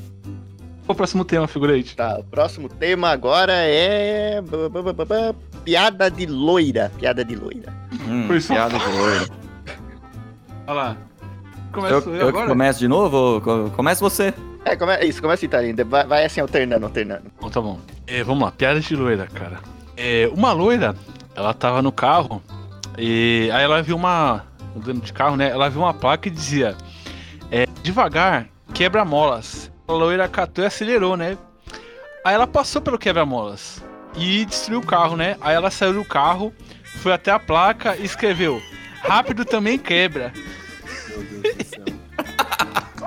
Qual 0.86 0.94
o 0.94 0.96
próximo 0.96 1.24
tema, 1.24 1.48
figurante? 1.48 1.96
Tá, 1.96 2.18
o 2.20 2.24
próximo 2.24 2.68
tema 2.68 3.10
agora 3.10 3.54
é. 3.54 4.42
Piada 5.64 6.12
de 6.12 6.26
loira. 6.26 6.92
Piada 6.98 7.24
de 7.24 7.36
loira. 7.36 7.74
Hum, 8.08 8.28
piada 8.48 8.78
de 8.78 8.86
loiro. 8.98 9.30
Olha 10.68 10.74
lá. 10.74 10.98
Começa 11.72 12.10
Eu, 12.10 12.16
eu, 12.16 12.28
agora? 12.28 12.48
começo 12.48 12.80
de 12.80 12.88
novo? 12.88 13.42
Começa 13.76 14.02
você. 14.02 14.34
É, 14.66 14.76
come... 14.76 14.98
isso, 15.06 15.22
começa 15.22 15.40
a 15.40 15.42
citar 15.42 15.62
ainda. 15.62 15.84
Vai, 15.84 16.06
vai 16.06 16.26
assim, 16.26 16.42
alternando, 16.42 16.86
alternando. 16.86 17.24
Bom, 17.40 17.50
tá 17.50 17.62
bom. 17.62 17.80
É, 18.06 18.24
vamos 18.24 18.44
lá, 18.44 18.52
piada 18.52 18.80
de 18.80 18.96
loira, 18.96 19.28
cara. 19.28 19.60
É, 19.96 20.30
uma 20.34 20.52
loira, 20.52 20.96
ela 21.36 21.54
tava 21.54 21.82
no 21.82 21.92
carro 21.92 22.42
e 22.98 23.50
aí 23.54 23.64
ela 23.64 23.82
viu 23.82 23.96
uma. 23.96 24.44
Andando 24.76 25.02
de 25.02 25.14
carro, 25.14 25.36
né? 25.36 25.50
Ela 25.50 25.70
viu 25.70 25.82
uma 25.82 25.94
placa 25.94 26.24
que 26.24 26.30
dizia: 26.30 26.76
é, 27.52 27.68
Devagar, 27.82 28.48
quebra-molas. 28.74 29.63
A 29.88 29.92
loira 29.94 30.28
catou 30.28 30.64
e 30.64 30.68
acelerou, 30.68 31.18
né? 31.18 31.38
Aí 32.26 32.34
ela 32.34 32.48
passou 32.48 32.82
pelo 32.82 32.98
quebra-molas. 32.98 33.82
e 34.16 34.46
destruiu 34.46 34.80
o 34.80 34.86
carro, 34.86 35.16
né? 35.18 35.36
Aí 35.42 35.56
ela 35.56 35.72
saiu 35.72 35.94
do 35.94 36.06
carro, 36.06 36.54
foi 37.02 37.12
até 37.12 37.32
a 37.32 37.40
placa 37.40 37.96
e 37.98 38.06
escreveu: 38.06 38.62
Rápido 39.02 39.44
também 39.44 39.78
quebra. 39.78 40.32
Meu 41.10 41.24
Deus 41.24 41.56
do 41.56 41.64
céu. 41.66 41.84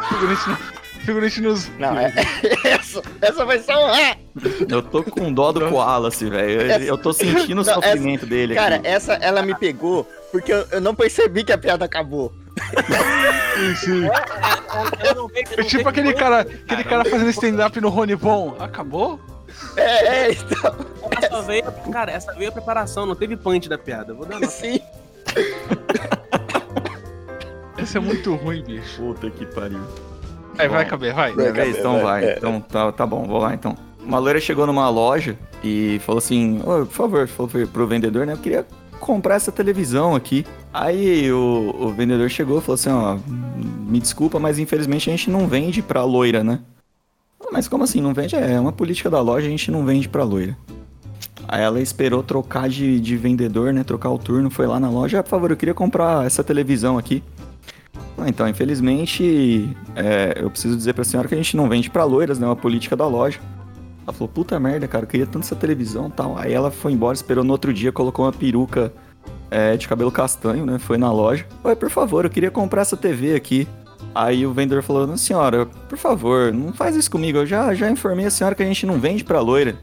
Figurante, 0.08 0.48
no- 0.50 0.56
figurante 1.04 1.40
nos. 1.40 1.68
Não, 1.78 1.98
é, 1.98 2.12
essa, 2.64 3.02
essa 3.22 3.44
vai 3.44 3.58
ser 3.60 3.74
um. 3.76 4.66
Eu 4.68 4.82
tô 4.82 5.02
com 5.04 5.32
dó 5.32 5.52
do 5.52 5.68
Koalace, 5.68 6.28
velho. 6.28 6.60
Eu- 6.62 6.80
Eu 6.82 6.98
tô 6.98 7.12
sentindo 7.12 7.62
o 7.62 7.64
Não, 7.64 7.72
essa- 7.72 7.74
sofrimento 7.74 8.26
dele 8.26 8.54
Cara, 8.54 8.76
aqui. 8.76 8.86
essa 8.88 9.14
ela 9.14 9.42
me 9.42 9.54
pegou 9.54 10.04
porque 10.32 10.52
eu, 10.52 10.66
eu 10.72 10.80
não 10.80 10.94
percebi 10.94 11.42
que 11.44 11.52
a 11.52 11.58
piada 11.58 11.84
acabou. 11.84 12.32
Ela 15.00 15.14
não 15.14 15.28
veio- 15.28 15.46
É 15.52 15.56
não 15.56 15.64
tipo 15.64 15.76
veio 15.76 15.88
aquele 15.88 16.12
cara, 16.14 16.40
aquele 16.40 16.84
cara 16.84 17.04
fazendo 17.04 17.30
stand-up 17.30 17.80
no 17.80 17.88
Rony 17.88 18.16
Bon. 18.16 18.56
Acabou? 18.58 19.20
É, 19.76 20.28
é, 20.28 20.32
então, 20.32 20.74
só 21.30 21.42
veio, 21.42 21.64
cara, 21.90 22.12
essa 22.12 22.32
veio 22.34 22.50
a 22.50 22.52
preparação, 22.52 23.06
não 23.06 23.14
teve 23.14 23.36
punch 23.36 23.68
da 23.68 23.78
piada. 23.78 24.12
Vou 24.12 24.26
dar 24.26 24.34
nota. 24.34 24.48
sim. 24.48 24.80
Isso 27.78 27.96
é 27.96 28.00
muito 28.00 28.34
ruim, 28.34 28.62
bicho. 28.64 29.02
Puta 29.02 29.30
que 29.30 29.46
pariu. 29.46 29.80
Vai, 30.56 30.68
vai, 30.68 30.84
caber, 30.86 31.14
vai. 31.14 31.32
Vai? 31.32 31.46
Gabriel, 31.46 31.70
Então 31.70 31.92
vai. 32.00 32.02
vai. 32.02 32.24
É. 32.24 32.36
Então 32.36 32.60
tá, 32.60 32.90
tá 32.92 33.06
bom, 33.06 33.24
vou 33.26 33.38
lá 33.38 33.54
então. 33.54 33.76
Uma 34.00 34.18
loira 34.18 34.40
chegou 34.40 34.66
numa 34.66 34.88
loja 34.88 35.36
e 35.62 36.00
falou 36.04 36.18
assim: 36.18 36.58
Ô, 36.60 36.84
por 36.86 36.88
favor, 36.88 37.28
falou 37.28 37.50
pro 37.68 37.86
vendedor, 37.86 38.26
né? 38.26 38.32
Eu 38.32 38.38
queria 38.38 38.66
comprar 39.06 39.36
essa 39.36 39.52
televisão 39.52 40.14
aqui. 40.14 40.44
Aí 40.72 41.30
o, 41.32 41.74
o 41.78 41.92
vendedor 41.92 42.28
chegou 42.28 42.58
e 42.58 42.60
falou 42.60 42.74
assim: 42.74 42.90
Ó, 42.90 43.16
me 43.88 44.00
desculpa, 44.00 44.38
mas 44.40 44.58
infelizmente 44.58 45.08
a 45.08 45.12
gente 45.16 45.30
não 45.30 45.46
vende 45.46 45.80
pra 45.80 46.04
loira, 46.04 46.42
né? 46.42 46.58
"Ah, 47.40 47.48
Mas 47.52 47.68
como 47.68 47.84
assim? 47.84 48.00
Não 48.00 48.12
vende? 48.12 48.34
É 48.34 48.58
uma 48.58 48.72
política 48.72 49.08
da 49.08 49.20
loja, 49.20 49.46
a 49.46 49.50
gente 49.50 49.70
não 49.70 49.84
vende 49.86 50.08
pra 50.08 50.24
loira. 50.24 50.56
Aí 51.48 51.62
ela 51.62 51.80
esperou 51.80 52.22
trocar 52.24 52.68
de, 52.68 52.98
de 52.98 53.16
vendedor, 53.16 53.72
né? 53.72 53.84
Trocar 53.84 54.10
o 54.10 54.18
turno, 54.18 54.50
foi 54.50 54.66
lá 54.66 54.80
na 54.80 54.90
loja. 54.90 55.20
Ah, 55.20 55.22
por 55.22 55.30
favor, 55.30 55.50
eu 55.50 55.56
queria 55.56 55.74
comprar 55.74 56.26
essa 56.26 56.42
televisão 56.42 56.98
aqui. 56.98 57.22
Ah, 58.18 58.28
então, 58.28 58.48
infelizmente, 58.48 59.68
é, 59.94 60.38
eu 60.42 60.50
preciso 60.50 60.76
dizer 60.76 60.94
pra 60.94 61.04
senhora 61.04 61.28
que 61.28 61.34
a 61.34 61.38
gente 61.38 61.56
não 61.56 61.68
vende 61.68 61.88
pra 61.88 62.02
loiras, 62.04 62.38
né? 62.38 62.46
É 62.46 62.48
uma 62.48 62.56
política 62.56 62.96
da 62.96 63.06
loja. 63.06 63.38
Ela 64.06 64.12
falou, 64.12 64.28
puta 64.28 64.58
merda, 64.60 64.86
cara, 64.86 65.04
eu 65.04 65.08
queria 65.08 65.26
tanto 65.26 65.44
essa 65.44 65.56
televisão 65.56 66.06
e 66.06 66.12
tal. 66.12 66.38
Aí 66.38 66.52
ela 66.52 66.70
foi 66.70 66.92
embora, 66.92 67.14
esperou 67.16 67.42
no 67.42 67.50
outro 67.50 67.72
dia, 67.74 67.90
colocou 67.90 68.24
uma 68.24 68.32
peruca 68.32 68.92
é, 69.50 69.76
de 69.76 69.88
cabelo 69.88 70.12
castanho, 70.12 70.64
né? 70.64 70.78
Foi 70.78 70.96
na 70.96 71.10
loja. 71.10 71.44
Oi, 71.64 71.74
por 71.74 71.90
favor, 71.90 72.24
eu 72.24 72.30
queria 72.30 72.50
comprar 72.50 72.82
essa 72.82 72.96
TV 72.96 73.34
aqui. 73.34 73.66
Aí 74.14 74.46
o 74.46 74.52
vendedor 74.52 74.82
falou, 74.84 75.16
senhora, 75.16 75.66
por 75.66 75.98
favor, 75.98 76.52
não 76.52 76.72
faz 76.72 76.94
isso 76.94 77.10
comigo. 77.10 77.38
Eu 77.38 77.46
já, 77.46 77.74
já 77.74 77.90
informei 77.90 78.26
a 78.26 78.30
senhora 78.30 78.54
que 78.54 78.62
a 78.62 78.66
gente 78.66 78.86
não 78.86 79.00
vende 79.00 79.24
pra 79.24 79.40
loira. 79.40 79.76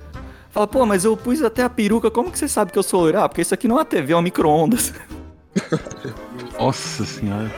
Fala, 0.49 0.67
pô, 0.67 0.85
mas 0.85 1.03
eu 1.03 1.17
pus 1.17 1.41
até 1.41 1.61
a 1.63 1.69
peruca, 1.69 2.09
como 2.09 2.31
que 2.31 2.39
você 2.39 2.47
sabe 2.47 2.71
que 2.71 2.79
eu 2.79 2.83
sou 2.83 3.01
loira? 3.01 3.23
Ah, 3.23 3.29
porque 3.29 3.41
isso 3.41 3.53
aqui 3.53 3.67
não 3.67 3.75
é 3.75 3.79
uma 3.79 3.85
TV, 3.85 4.13
é 4.13 4.15
um 4.15 4.21
micro-ondas. 4.21 4.93
Nossa 6.57 7.03
senhora. 7.03 7.51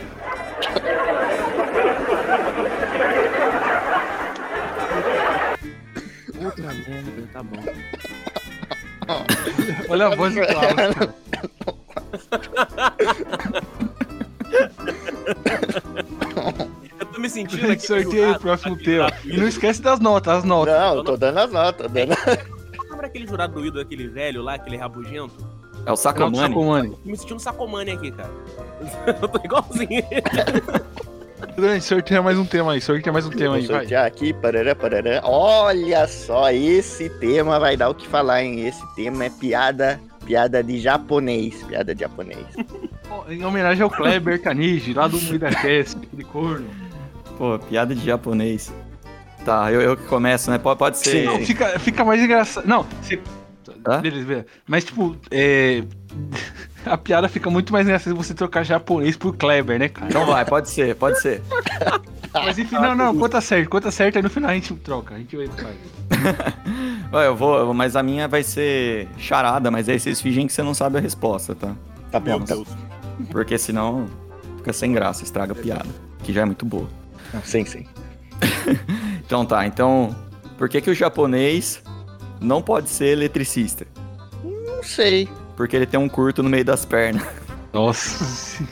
Tá 7.36 7.44
bom. 7.44 7.58
Olha 9.89 10.08
a 10.08 10.15
voz 10.15 10.34
do 10.34 10.42
Klaus. 10.42 10.65
Eu 17.00 17.06
tô 17.08 17.20
me 17.20 17.30
sentindo 17.30 17.72
aqui. 17.72 17.86
sorteia 17.86 18.27
aí 18.27 18.32
o 18.34 18.39
próximo 18.39 18.77
tema. 18.77 19.12
E 19.25 19.38
não 19.38 19.48
esquece 19.48 19.82
das 19.82 20.00
notas, 20.00 20.38
as 20.39 20.44
notas. 20.44 20.74
Não, 20.80 20.96
eu 20.96 21.04
tô 21.04 21.18
dando 21.18 21.39
as 21.39 21.51
notas. 21.51 21.92
dando- 21.92 22.15
Lembra 22.89 23.08
aquele 23.08 23.27
jurado 23.27 23.54
doído, 23.56 23.80
aquele 23.82 24.08
velho 24.08 24.42
lá, 24.42 24.54
aquele 24.54 24.77
rabugento? 24.77 25.34
É 25.86 25.92
o 25.92 25.96
Sacomani. 25.98 26.38
Sacomani. 26.38 26.89
Tô 26.92 27.10
me 27.10 27.18
sentindo 27.18 27.39
Sacomani 27.39 27.92
aqui, 27.92 28.12
cara. 28.12 28.32
Eu 29.22 29.27
tô 29.27 29.39
igualzinho. 29.44 30.04
Dani, 31.57 31.79
sorteia 31.79 32.21
mais 32.21 32.38
um 32.38 32.45
tema 32.45 32.74
aí, 32.74 32.81
sorteia 32.81 33.13
mais 33.13 33.25
um 33.25 33.29
tema 33.29 33.55
aí, 33.55 33.65
vai. 33.65 33.85
aqui, 33.93 34.33
parará, 34.33 34.75
parará. 34.75 35.21
Olha 35.24 36.05
só, 36.05 36.51
esse 36.51 37.09
tema 37.09 37.59
vai 37.59 37.77
dar 37.77 37.89
o 37.89 37.95
que 37.95 38.05
falar, 38.07 38.43
hein? 38.43 38.67
Esse 38.67 38.83
tema 38.93 39.25
é 39.25 39.29
piada, 39.29 40.00
piada 40.25 40.62
de 40.62 40.79
japonês, 40.79 41.63
piada 41.63 41.95
de 41.95 42.01
japonês. 42.01 42.45
Em 43.29 43.43
homenagem 43.43 43.81
ao 43.83 43.89
Kleber 43.89 44.41
Taniji, 44.41 44.93
lá 44.93 45.07
do 45.07 45.19
Moída 45.21 45.50
Cast, 45.50 45.97
aquele 45.97 46.24
corno. 46.25 46.67
Pô, 47.38 47.57
piada 47.57 47.95
de 47.95 48.05
japonês. 48.05 48.74
Tá, 49.45 49.71
eu, 49.71 49.81
eu 49.81 49.95
que 49.95 50.03
começo, 50.03 50.51
né? 50.51 50.57
Pode, 50.57 50.77
pode 50.77 50.97
ser. 50.97 51.25
Não, 51.25 51.39
fica, 51.39 51.79
fica 51.79 52.03
mais 52.03 52.21
engraçado. 52.21 52.67
Não. 52.67 52.85
Hã? 53.88 54.01
Beleza, 54.01 54.25
beleza. 54.25 54.45
Mas, 54.67 54.83
tipo, 54.83 55.15
é... 55.31 55.83
a 56.92 56.98
piada 56.98 57.27
fica 57.27 57.50
muito 57.50 57.74
mais 57.74 57.86
engraçada 57.86 58.15
se 58.15 58.18
você 58.18 58.34
trocar 58.34 58.63
japonês 58.63 59.18
por 59.18 59.36
Kleber, 59.36 59.80
né, 59.80 59.89
cara? 59.89 60.08
Então 60.08 60.25
vai, 60.25 60.46
pode 60.46 60.70
ser, 60.70 60.96
pode 60.96 61.20
ser. 61.22 61.42
Mas 62.34 62.60
enfim, 62.60 62.75
não, 62.75 62.94
não, 62.96 63.18
conta 63.18 63.39
certo, 63.39 63.70
conta 63.70 63.89
certo, 63.92 64.18
aí 64.18 64.22
no 64.22 64.30
final 64.30 64.51
a 64.51 64.54
gente 64.54 64.74
troca, 64.75 65.15
a 65.15 65.18
gente 65.18 65.38
vai 65.38 65.48
faz. 65.48 65.75
Vai, 67.10 67.27
eu 67.27 67.36
vou, 67.36 67.74
mas 67.74 67.96
a 67.96 68.04
minha 68.04 68.27
vai 68.27 68.44
ser 68.44 69.08
charada, 69.18 69.72
mas 69.72 69.88
aí 69.88 69.98
vocês 69.98 70.20
fingem 70.20 70.46
que 70.46 70.51
você 70.51 70.62
não 70.62 70.74
sabe 70.74 70.98
a 70.98 71.00
resposta, 71.00 71.56
tá? 71.56 71.74
Tá 72.12 72.20
bom, 72.20 72.42
tá. 72.42 72.58
Porque 73.32 73.58
senão 73.58 74.08
fica 74.58 74.74
sem 74.74 74.92
graça, 74.92 75.24
estraga 75.24 75.54
a 75.54 75.56
piada, 75.56 75.88
que 76.24 76.34
já 76.34 76.42
é 76.42 76.46
muito 76.46 76.65
boa. 76.65 76.89
bom. 77.32 77.42
Sim, 77.44 77.63
sim. 77.63 77.86
Então 79.25 79.46
tá, 79.46 79.65
então, 79.65 80.13
por 80.58 80.68
que 80.68 80.82
que 80.82 80.89
o 80.89 80.94
japonês 80.94 81.82
não 82.42 82.62
pode 82.62 82.89
ser 82.89 83.08
eletricista? 83.08 83.88
Não 84.44 84.84
sei. 84.84 85.30
Porque 85.55 85.75
ele 85.75 85.85
tem 85.85 86.00
um 86.00 86.09
curto 86.09 86.43
no 86.43 86.50
meio 86.50 86.65
das 86.65 86.85
pernas. 86.85 87.25
Nossa 87.74 88.63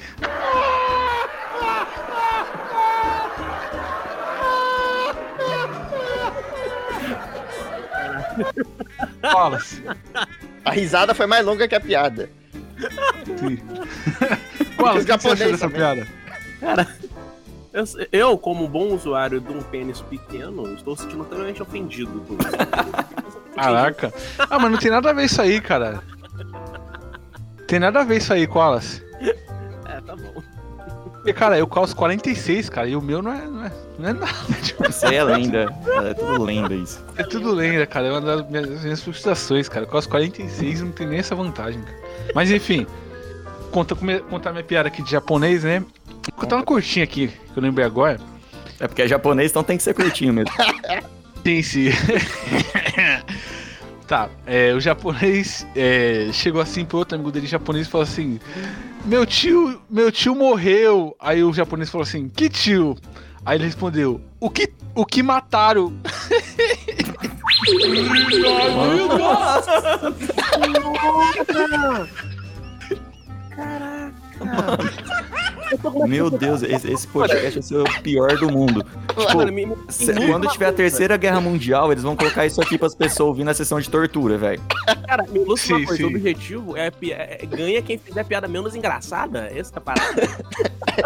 Fala-se. 9.21 9.83
A 10.65 10.71
risada 10.71 11.13
foi 11.13 11.25
mais 11.25 11.45
longa 11.45 11.67
que 11.67 11.75
a 11.75 11.79
piada. 11.79 12.29
Fala, 14.75 14.99
o 14.99 15.05
que 15.05 15.17
você 15.17 15.51
dessa 15.51 15.69
piada? 15.69 16.07
Cara, 16.59 16.87
eu, 17.71 17.83
eu, 18.11 18.37
como 18.37 18.67
bom 18.67 18.93
usuário 18.93 19.39
de 19.39 19.51
um 19.51 19.61
pênis 19.61 20.01
pequeno, 20.01 20.73
estou 20.73 20.95
sentindo 20.95 21.23
totalmente 21.25 21.61
ofendido 21.61 22.25
isso. 22.29 23.53
Caraca. 23.55 24.13
Ah, 24.39 24.59
mas 24.59 24.71
não 24.71 24.77
tem 24.77 24.91
nada 24.91 25.09
a 25.09 25.13
ver 25.13 25.25
isso 25.25 25.41
aí, 25.41 25.61
cara. 25.61 26.01
Tem 27.67 27.79
nada 27.79 28.01
a 28.01 28.03
ver 28.03 28.17
isso 28.17 28.33
aí, 28.33 28.45
Koalas. 28.45 29.01
É, 29.21 30.01
tá 30.01 30.15
bom. 30.15 30.41
Porque, 31.13 31.31
cara, 31.33 31.57
eu 31.57 31.65
calço 31.65 31.95
46, 31.95 32.67
cara, 32.69 32.87
e 32.87 32.95
o 32.97 33.01
meu 33.01 33.21
não 33.21 33.31
é, 33.31 33.45
não 33.45 33.63
é, 33.65 33.71
não 33.97 34.09
é 34.09 34.13
nada. 34.13 34.33
Tipo, 34.61 34.85
Isso 34.89 35.05
aí 35.05 35.15
é 35.15 35.23
lenda, 35.23 35.73
é 36.05 36.13
tudo 36.13 36.43
lenda 36.43 36.75
isso. 36.75 37.01
é 37.15 37.23
tudo 37.23 37.51
lenda, 37.53 37.85
cara. 37.85 38.07
É 38.07 38.11
uma 38.11 38.19
das 38.21 38.49
minhas, 38.49 38.83
minhas 38.83 39.01
frustrações, 39.01 39.69
cara. 39.69 39.85
Eu 39.85 39.89
calço 39.89 40.09
46 40.09 40.79
e 40.79 40.83
não 40.83 40.91
tem 40.91 41.07
nem 41.07 41.19
essa 41.19 41.33
vantagem, 41.33 41.81
cara. 41.81 41.97
Mas 42.35 42.51
enfim, 42.51 42.85
conta, 43.71 43.95
contar 44.29 44.51
minha 44.51 44.63
piada 44.65 44.89
aqui 44.89 45.01
de 45.01 45.11
japonês, 45.11 45.63
né? 45.63 45.79
Vou 45.79 46.35
contar 46.35 46.57
uma 46.57 46.63
curtinha 46.65 47.05
aqui, 47.05 47.29
que 47.29 47.57
eu 47.57 47.63
lembrei 47.63 47.85
agora. 47.85 48.19
É 48.79 48.87
porque 48.87 49.03
é 49.03 49.07
japonês, 49.07 49.51
então 49.51 49.63
tem 49.63 49.77
que 49.77 49.83
ser 49.83 49.93
curtinho 49.93 50.33
mesmo. 50.33 50.51
Sim, 51.45 51.61
sim. 51.61 51.89
tá, 54.03 54.29
é, 54.45 54.73
o 54.73 54.79
japonês 54.79 55.65
é, 55.75 56.29
chegou 56.31 56.61
assim 56.61 56.85
pro 56.85 56.97
outro 56.99 57.15
amigo 57.15 57.31
dele 57.31 57.47
japonês 57.47 57.87
e 57.87 57.89
falou 57.89 58.03
assim: 58.03 58.39
Meu 59.05 59.25
tio, 59.25 59.81
meu 59.89 60.11
tio 60.11 60.35
morreu. 60.35 61.15
Aí 61.19 61.43
o 61.43 61.53
japonês 61.53 61.89
falou 61.89 62.03
assim: 62.03 62.29
Que 62.29 62.49
tio? 62.49 62.97
Aí 63.45 63.57
ele 63.57 63.65
respondeu: 63.65 64.21
O 64.39 64.49
que, 64.49 64.71
o 64.95 65.05
que 65.05 65.23
mataram? 65.23 65.93
Meu 76.07 76.29
Deus, 76.29 76.61
esse, 76.63 76.91
esse 76.91 77.07
podcast 77.07 77.51
vai 77.53 77.61
ser 77.61 77.77
o 77.77 78.01
pior 78.01 78.37
do 78.37 78.51
mundo. 78.51 78.85
Se- 79.89 80.13
me- 80.13 80.27
quando 80.27 80.47
tiver 80.49 80.67
a 80.67 80.73
terceira 80.73 81.17
guerra 81.17 81.39
mundial, 81.41 81.91
eles 81.91 82.03
vão 82.03 82.15
colocar 82.15 82.45
isso 82.45 82.61
aqui 82.61 82.77
pras 82.77 82.95
pessoas 82.95 83.29
ouvir 83.29 83.43
na 83.43 83.53
sessão 83.53 83.79
de 83.79 83.89
tortura, 83.89 84.37
velho. 84.37 84.61
Cara, 85.07 85.25
me 85.29 85.39
ilustra 85.39 85.75
uma 85.77 85.85
coisa, 85.85 85.97
sim. 85.97 86.03
o 86.03 86.15
objetivo 86.15 86.77
é, 86.77 86.91
pi- 86.91 87.11
é- 87.11 87.39
é- 87.41 87.45
ganha 87.45 87.81
quem 87.81 87.97
fizer 87.97 88.21
a 88.21 88.25
piada 88.25 88.47
menos 88.47 88.75
engraçada. 88.75 89.51
Essa 89.55 89.73
é 89.75 89.77
a 89.77 89.81
parada. 89.81 90.21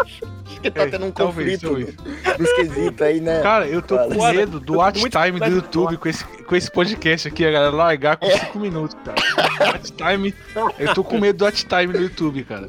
Acho 0.00 0.22
que 0.62 0.70
tá 0.70 0.86
tendo 0.86 1.06
um 1.06 1.10
Talvez, 1.10 1.60
conflito 1.62 1.94
talvez. 2.24 2.40
esquisito 2.50 3.04
aí, 3.04 3.20
né? 3.20 3.40
Cara, 3.42 3.66
eu 3.66 3.80
tô 3.80 3.96
com 3.98 4.26
medo 4.32 4.58
do 4.60 4.74
watch 4.78 5.00
time 5.08 5.38
do 5.38 5.46
YouTube 5.46 5.96
com 5.96 6.08
esse, 6.08 6.24
com 6.24 6.56
esse 6.56 6.70
podcast 6.70 7.28
aqui, 7.28 7.46
a 7.46 7.50
galera 7.50 7.74
largar 7.74 8.16
com 8.16 8.28
5 8.28 8.58
minutos, 8.58 8.96
cara. 9.04 9.72
Watch 9.72 9.92
time. 9.92 10.34
Eu 10.78 10.94
tô 10.94 11.04
com 11.04 11.18
medo 11.18 11.38
do 11.38 11.44
watch 11.44 11.64
time 11.66 11.92
do 11.92 12.00
YouTube, 12.02 12.42
cara. 12.44 12.68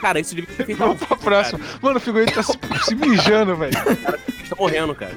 Cara, 0.00 0.20
isso 0.20 0.34
devia 0.34 0.54
ser 0.54 0.64
feito 0.64 0.78
Vamos 0.78 0.98
pra 1.04 1.16
próxima. 1.16 1.60
Mano, 1.82 1.96
o 1.96 2.00
figurino 2.00 2.30
tá 2.32 2.42
se, 2.42 2.52
se 2.84 2.94
mijando, 2.94 3.56
velho. 3.56 3.72
tá 3.72 4.56
morrendo, 4.58 4.94
cara. 4.94 5.12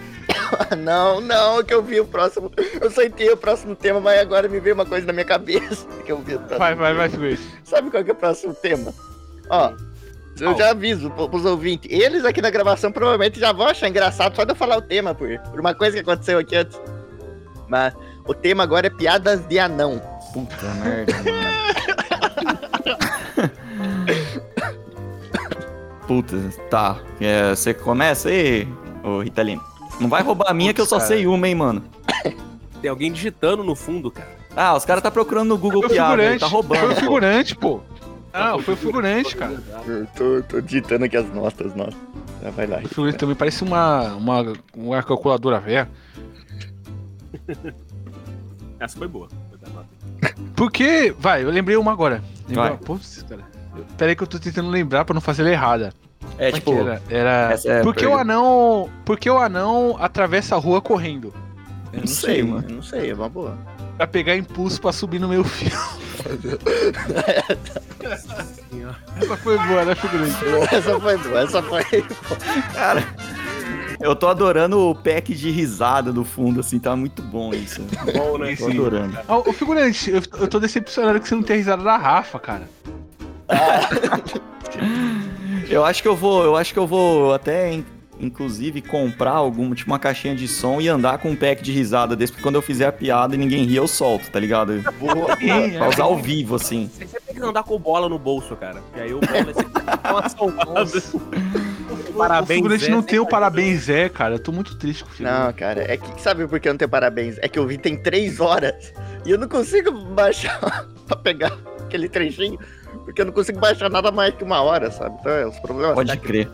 Não, 0.78 1.22
não, 1.22 1.64
que 1.64 1.74
eu 1.74 1.82
vi 1.82 2.00
o 2.00 2.06
próximo. 2.06 2.52
Eu 2.80 2.90
sorteei 2.92 3.32
o 3.32 3.38
próximo 3.38 3.76
tema, 3.76 4.00
mas 4.00 4.20
agora 4.20 4.48
me 4.50 4.60
veio 4.60 4.76
uma 4.76 4.86
coisa 4.86 5.06
na 5.08 5.14
minha 5.14 5.26
cabeça. 5.26 5.86
Que 6.06 6.12
eu 6.12 6.18
vi 6.20 6.34
o 6.36 6.40
próximo. 6.40 6.60
Vai, 6.60 6.76
vai, 6.76 6.94
vai, 6.94 7.10
figurante. 7.10 7.42
Sabe 7.64 7.90
qual 7.92 8.04
que 8.04 8.10
é 8.10 8.14
o 8.14 8.16
próximo 8.18 8.54
tema? 8.56 8.94
Ó, 9.50 9.72
eu 10.40 10.58
já 10.58 10.72
aviso 10.72 11.10
pro- 11.12 11.30
pros 11.30 11.46
ouvintes. 11.46 11.90
Eles 11.92 12.26
aqui 12.26 12.42
na 12.42 12.50
gravação 12.50 12.92
provavelmente 12.92 13.40
já 13.40 13.52
vão 13.52 13.68
achar 13.68 13.88
engraçado 13.88 14.36
só 14.36 14.44
de 14.44 14.52
eu 14.52 14.56
falar 14.56 14.78
o 14.78 14.82
tema, 14.82 15.14
por, 15.14 15.28
por 15.40 15.60
uma 15.60 15.74
coisa 15.76 15.96
que 15.96 16.02
aconteceu 16.02 16.40
aqui 16.40 16.56
antes. 16.56 16.80
Mas 17.70 17.94
o 18.26 18.34
tema 18.34 18.64
agora 18.64 18.88
é 18.88 18.90
piadas 18.90 19.46
de 19.48 19.60
anão. 19.60 20.02
Puta 20.34 20.66
merda, 20.84 21.14
mano. 21.18 22.01
Puta, 26.12 26.38
tá. 26.70 27.00
É, 27.22 27.52
Você 27.56 27.74
começa 27.74 28.28
aí, 28.28 28.68
ô 29.02 29.22
Ritalino. 29.22 29.64
Não 30.00 30.10
vai 30.10 30.22
roubar 30.22 30.50
a 30.50 30.54
minha 30.54 30.74
que 30.74 30.82
eu 30.82 30.86
só 30.86 30.98
Putz, 30.98 31.08
sei 31.08 31.26
uma, 31.26 31.48
hein, 31.48 31.56
mano. 31.56 31.84
Tem 32.82 32.90
alguém 32.90 33.12
digitando 33.12 33.64
no 33.64 33.76
fundo, 33.76 34.12
cara. 34.12 34.28
Ah, 34.56 34.76
os 34.76 34.84
caras 34.84 35.02
tá 35.02 35.10
procurando 35.10 35.48
no 35.48 35.58
Google 35.58 35.88
piada, 35.88 36.22
ele 36.22 36.38
tá 36.40 36.50
Foi 36.50 36.60
o 36.60 36.62
roubando. 36.62 36.96
figurante, 36.96 37.56
pô. 37.56 37.80
Não, 38.34 38.60
foi 38.60 38.74
o 38.74 38.78
figurante, 38.78 39.38
cara. 39.38 39.58
Eu 39.88 40.06
tô, 40.08 40.44
tô 40.50 40.60
digitando 40.62 41.06
aqui 41.06 41.16
as 41.16 41.34
notas. 41.34 41.72
Já 42.44 42.50
vai 42.50 42.68
lá. 42.68 42.80
O 42.84 42.88
figurante 42.90 43.18
também 43.18 43.36
parece 43.36 43.64
uma, 43.64 44.14
uma, 44.16 44.54
uma 44.76 45.04
calculadora 45.04 45.60
velha. 45.62 45.90
Essa 48.80 48.98
foi 48.98 49.08
boa. 49.08 49.30
Porque, 50.58 51.16
vai, 51.18 51.44
eu 51.44 51.50
lembrei 51.50 51.78
uma 51.78 51.92
agora. 51.94 52.22
Lembrei 52.48 52.56
Vai. 52.58 52.70
uma- 52.72 52.78
Putz, 52.80 53.24
cara. 53.30 53.44
Pera 53.98 54.12
aí 54.12 54.16
que 54.16 54.24
eu 54.24 54.28
tô 54.28 54.40
tentando 54.40 54.70
lembrar 54.70 55.06
pra 55.06 55.14
não 55.14 55.22
fazer 55.22 55.42
ela 55.44 55.52
errada. 55.52 55.94
É, 56.38 56.52
Como 56.52 56.60
tipo, 56.60 56.72
que 56.72 56.80
era? 56.80 57.02
era... 57.10 57.60
é 57.66 57.80
a 57.80 57.84
Porque 57.84 58.06
o 58.06 58.16
anão. 58.16 58.90
Porque 59.06 59.30
o 59.30 59.38
anão 59.38 59.98
atravessa 60.00 60.56
a 60.56 60.60
rua 60.60 60.82
correndo. 60.82 61.34
Eu 61.92 62.02
não 62.02 62.08
sei, 62.08 62.44
mano. 62.44 62.68
Não 62.70 62.84
sei, 62.84 63.12
é 63.12 63.14
uma 63.14 63.30
boa. 63.30 63.58
Pra 63.98 64.08
pegar 64.08 64.36
impulso 64.36 64.80
pra 64.80 64.92
subir 64.92 65.20
no 65.20 65.28
meu 65.28 65.44
fio. 65.44 65.72
Essa 69.22 69.38
foi 69.38 69.58
boa, 69.58 69.86
né, 69.86 69.96
figurante? 69.96 70.36
Essa 70.76 71.00
foi 71.00 71.18
boa, 71.18 71.42
essa 71.42 71.62
foi. 71.62 71.84
Cara, 72.74 73.04
eu 74.00 74.16
tô 74.16 74.28
adorando 74.28 74.80
o 74.80 74.96
pack 74.96 75.34
de 75.34 75.52
risada 75.52 76.12
do 76.12 76.24
fundo, 76.26 76.60
assim, 76.60 76.80
tá 76.80 76.96
muito 76.96 77.22
bom 77.22 77.54
isso. 77.54 77.82
Bom, 78.14 78.38
né? 78.38 78.56
Tô 78.56 78.68
adorando. 78.68 79.18
Ô, 79.28 79.54
figurante, 79.54 80.10
eu, 80.10 80.22
eu 80.40 80.48
tô 80.48 80.60
decepcionado 80.60 81.20
que 81.20 81.28
você 81.28 81.36
não 81.36 81.44
tem 81.44 81.56
a 81.56 81.58
risada 81.58 81.84
da 81.84 81.98
Rafa, 81.98 82.40
cara. 82.40 82.68
Eu 85.70 85.86
acho 85.86 86.02
que 86.02 86.08
eu 86.08 86.16
vou, 86.16 86.44
eu 86.44 86.56
acho 86.58 86.74
que 86.74 86.80
eu 86.80 86.86
vou 86.88 87.34
até, 87.34 87.72
in- 87.72 87.86
inclusive, 88.20 88.82
comprar 88.82 89.32
alguma, 89.32 89.74
tipo 89.74 89.90
uma 89.90 90.00
caixinha 90.00 90.36
de 90.36 90.46
som 90.48 90.82
e 90.82 90.90
andar 90.90 91.18
com 91.20 91.30
um 91.30 91.36
pack 91.36 91.64
de 91.64 91.72
risada 91.72 92.14
desse, 92.14 92.34
porque 92.34 92.44
quando 92.44 92.56
eu 92.56 92.62
fizer 92.62 92.88
a 92.88 92.92
piada 92.92 93.36
e 93.36 93.38
ninguém 93.38 93.64
rir, 93.64 93.78
eu 93.78 93.88
solto, 93.88 94.30
tá 94.30 94.38
ligado? 94.40 94.82
Boa. 95.00 95.38
Sim, 95.38 95.72
Pra 95.80 95.88
usar 95.88 96.04
ao 96.04 96.18
vivo, 96.18 96.56
assim. 96.56 96.90
Você 96.94 97.06
tem 97.22 97.36
que 97.36 97.42
andar 97.42 97.64
com 97.64 97.80
bola 97.80 98.10
no 98.10 98.20
bolso, 98.20 98.54
cara. 98.58 98.82
E 98.98 99.00
aí 99.00 99.14
o 99.14 99.20
bola 99.22 99.44
vai 99.46 99.54
ser 99.54 99.66
uma 100.12 100.30
salvada. 100.30 100.82
o 102.42 102.46
figurante 102.46 102.90
não 102.90 103.02
tem 103.02 103.20
o 103.20 103.26
parabéns, 103.26 103.88
é, 103.88 104.10
cara. 104.10 104.36
Eu 104.36 104.40
tô 104.40 104.52
muito 104.52 104.76
triste 104.78 105.06
com 105.06 105.10
o 105.10 105.14
figurante. 105.14 105.46
Não, 105.46 105.54
cara, 105.54 105.86
é 105.90 105.96
que 105.96 106.22
sabe 106.22 106.46
por 106.48 106.60
que 106.60 106.68
eu 106.68 106.74
não 106.74 106.78
tenho 106.78 106.90
parabéns? 106.90 107.38
É 107.40 107.48
que 107.48 107.58
eu 107.58 107.66
vi 107.66 107.78
tem 107.78 107.96
três 107.96 108.42
horas 108.42 108.92
e 109.26 109.32
eu 109.32 109.38
não 109.38 109.48
consigo 109.48 109.90
baixar 109.92 110.86
pra 111.08 111.16
pegar 111.16 111.58
aquele 111.80 112.10
trechinho, 112.10 112.60
porque 113.12 113.22
eu 113.22 113.26
não 113.26 113.34
consigo 113.34 113.60
baixar 113.60 113.90
nada 113.90 114.12
mais 114.12 114.34
que 114.34 114.44
uma 114.44 114.62
hora, 114.62 114.90
sabe? 114.92 115.16
Então 115.20 115.32
é 115.32 115.46
os 115.46 115.60
problemas. 115.60 115.96
Pode 115.96 116.10
técnicos. 116.12 116.30
crer. 116.32 116.52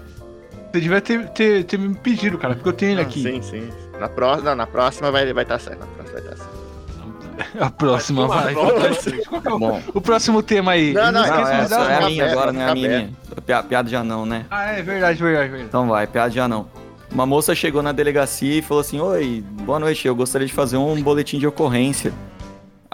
Você 0.71 0.81
devia 0.81 1.01
ter, 1.01 1.29
ter, 1.29 1.63
ter 1.63 1.77
me 1.79 1.95
pedido, 1.95 2.37
cara, 2.37 2.53
porque 2.55 2.69
eu 2.69 2.73
tenho 2.73 2.91
ele 2.93 3.01
Ah, 3.01 3.03
aqui. 3.03 3.21
Sim, 3.23 3.41
sim. 3.41 3.69
Na 3.99 4.09
próxima, 4.09 4.53
na 4.55 4.67
próxima 4.67 5.11
vai 5.11 5.31
vai 5.33 5.43
estar 5.43 5.59
certo, 5.59 5.79
na 5.79 5.85
próxima 5.87 6.19
vai 6.19 6.21
estar 6.33 6.35
certo. 6.43 6.57
A 7.61 7.69
próxima 7.69 8.27
vai. 8.27 8.53
é 8.55 9.49
o- 9.53 9.59
Bom. 9.59 9.81
O 9.93 10.01
próximo 10.01 10.41
tema 10.41 10.71
aí. 10.71 10.91
Não, 10.93 11.11
não, 11.11 11.11
Não, 11.11 11.23
de 11.23 11.29
é, 11.29 11.33
é 11.33 11.95
a 11.95 11.99
uma- 11.99 12.09
minha 12.09 12.31
agora, 12.31 12.51
não 12.51 12.61
é 12.61 12.69
a 12.69 12.73
minha. 12.73 13.09
Pia- 13.45 13.61
Piada 13.63 13.87
de 13.87 13.95
anão, 13.95 14.25
né? 14.25 14.45
Ah, 14.49 14.71
é 14.71 14.81
verdade, 14.81 15.21
verdade, 15.21 15.49
verdade. 15.49 15.63
Então 15.69 15.87
vai, 15.87 16.07
piada 16.07 16.31
de 16.31 16.39
anão. 16.39 16.67
Uma 17.11 17.25
moça 17.27 17.53
chegou 17.55 17.81
na 17.83 17.91
delegacia 17.91 18.55
e 18.57 18.61
falou 18.63 18.81
assim: 18.81 18.99
Oi, 18.99 19.43
boa 19.63 19.79
noite, 19.79 20.07
eu 20.07 20.15
gostaria 20.15 20.47
de 20.47 20.53
fazer 20.53 20.77
um 20.77 20.99
boletim 21.01 21.37
de 21.37 21.45
ocorrência. 21.47 22.11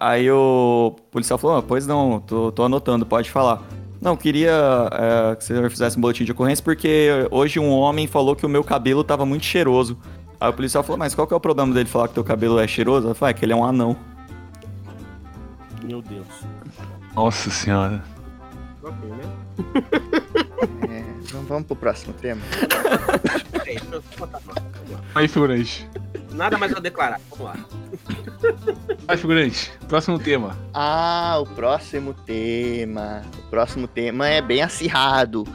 Aí 0.04 0.30
o 0.30 0.94
policial 1.10 1.40
falou: 1.40 1.58
ah, 1.60 1.64
Pois 1.64 1.88
não, 1.88 2.20
tô, 2.20 2.52
tô 2.52 2.64
anotando, 2.64 3.06
pode 3.06 3.32
falar. 3.32 3.64
Não, 4.02 4.18
queria 4.18 4.52
é, 4.92 5.36
que 5.38 5.46
você 5.46 5.70
fizesse 5.70 5.98
um 5.98 6.02
boletim 6.02 6.26
de 6.26 6.34
ocorrência 6.34 6.62
porque 6.62 7.08
hoje 7.32 7.58
um 7.58 7.70
homem 7.70 8.06
falou 8.06 8.36
que 8.36 8.46
o 8.46 8.50
meu 8.50 8.66
cabelo 8.66 9.02
tava 9.02 9.26
muito 9.26 9.46
cheiroso. 9.46 9.98
Aí 10.42 10.50
o 10.50 10.54
policial 10.54 10.84
falou: 10.84 10.98
Mas 10.98 11.16
qual 11.16 11.26
que 11.26 11.34
é 11.34 11.38
o 11.38 11.40
problema 11.40 11.74
dele 11.74 11.88
falar 11.88 12.10
que 12.10 12.16
teu 12.16 12.24
cabelo 12.24 12.60
é 12.60 12.68
cheiroso? 12.68 13.08
Eu 13.08 13.16
falei: 13.16 13.32
É 13.32 13.34
que 13.34 13.46
ele 13.46 13.54
é 13.54 13.56
um 13.56 13.64
anão. 13.64 13.96
Meu 15.82 16.02
Deus. 16.02 16.28
Nossa 17.16 17.50
senhora. 17.50 18.04
Ok, 18.84 19.10
né? 19.10 19.24
É, 20.90 21.04
vamos, 21.48 21.66
pro 21.66 21.78
próximo 21.78 22.14
tema. 22.16 22.42
Lá. 24.20 25.00
Aí, 25.16 25.30
figurante. 25.30 25.90
Nada 26.34 26.58
mais 26.58 26.74
a 26.74 26.80
declarar. 26.80 27.20
Vamos 27.30 27.46
lá. 27.46 27.56
Vai, 29.06 29.18
figurante. 29.18 29.72
Próximo 29.88 30.18
tema. 30.20 30.58
Ah, 30.74 31.38
o 31.40 31.46
próximo 31.46 32.14
tema. 32.14 33.22
O 33.38 33.50
próximo 33.50 33.88
tema 33.88 34.28
é 34.28 34.42
bem 34.42 34.62
acirrado. 34.62 35.46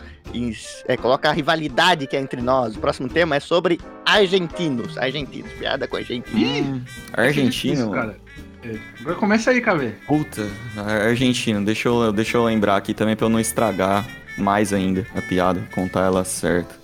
É, 0.87 0.97
coloca 0.97 1.29
a 1.29 1.33
rivalidade 1.33 2.07
que 2.07 2.17
é 2.17 2.21
entre 2.21 2.41
nós. 2.43 2.77
O 2.77 2.79
próximo 2.79 3.09
tema 3.09 3.37
é 3.37 3.41
sobre 3.41 3.81
argentinos. 4.05 4.99
Argentinos, 4.99 5.51
piada 5.53 5.88
com 5.88 5.97
argentinos. 5.97 6.41
Ih, 6.41 6.83
Argentino? 7.12 7.75
isso, 7.75 7.91
cara. 7.91 8.17
É, 8.62 8.77
Agora 9.01 9.17
começa 9.17 9.51
aí, 9.51 9.61
Cavê. 9.61 9.93
Puta, 10.07 10.47
argentino. 10.77 11.64
Deixa 11.64 11.88
eu, 11.88 12.12
deixa 12.12 12.37
eu 12.37 12.45
lembrar 12.45 12.77
aqui 12.77 12.93
também 12.93 13.17
pra 13.17 13.27
eu 13.27 13.31
não 13.31 13.41
estragar 13.41 14.07
mais 14.37 14.73
ainda 14.73 15.07
a 15.14 15.23
piada, 15.23 15.67
contar 15.75 16.05
ela 16.05 16.25
certa. 16.25 16.77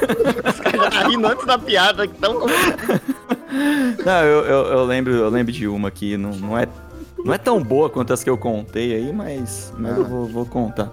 Já 0.84 0.90
tá 1.02 1.08
rindo 1.08 1.26
antes 1.26 1.46
da 1.46 1.58
piada. 1.58 2.04
Então, 2.04 2.40
Não, 4.04 4.22
eu, 4.22 4.44
eu, 4.44 4.66
eu 4.66 4.84
lembro, 4.84 5.12
eu 5.12 5.28
lembro 5.28 5.52
de 5.52 5.66
uma 5.66 5.90
que 5.90 6.16
não, 6.16 6.30
não, 6.30 6.58
é, 6.58 6.68
não 7.24 7.34
é 7.34 7.38
tão 7.38 7.62
boa 7.62 7.90
quanto 7.90 8.12
as 8.12 8.22
que 8.22 8.30
eu 8.30 8.38
contei 8.38 8.94
aí, 8.94 9.12
mas, 9.12 9.72
mas 9.76 9.96
eu 9.96 10.04
vou, 10.04 10.26
vou 10.26 10.46
contar. 10.46 10.90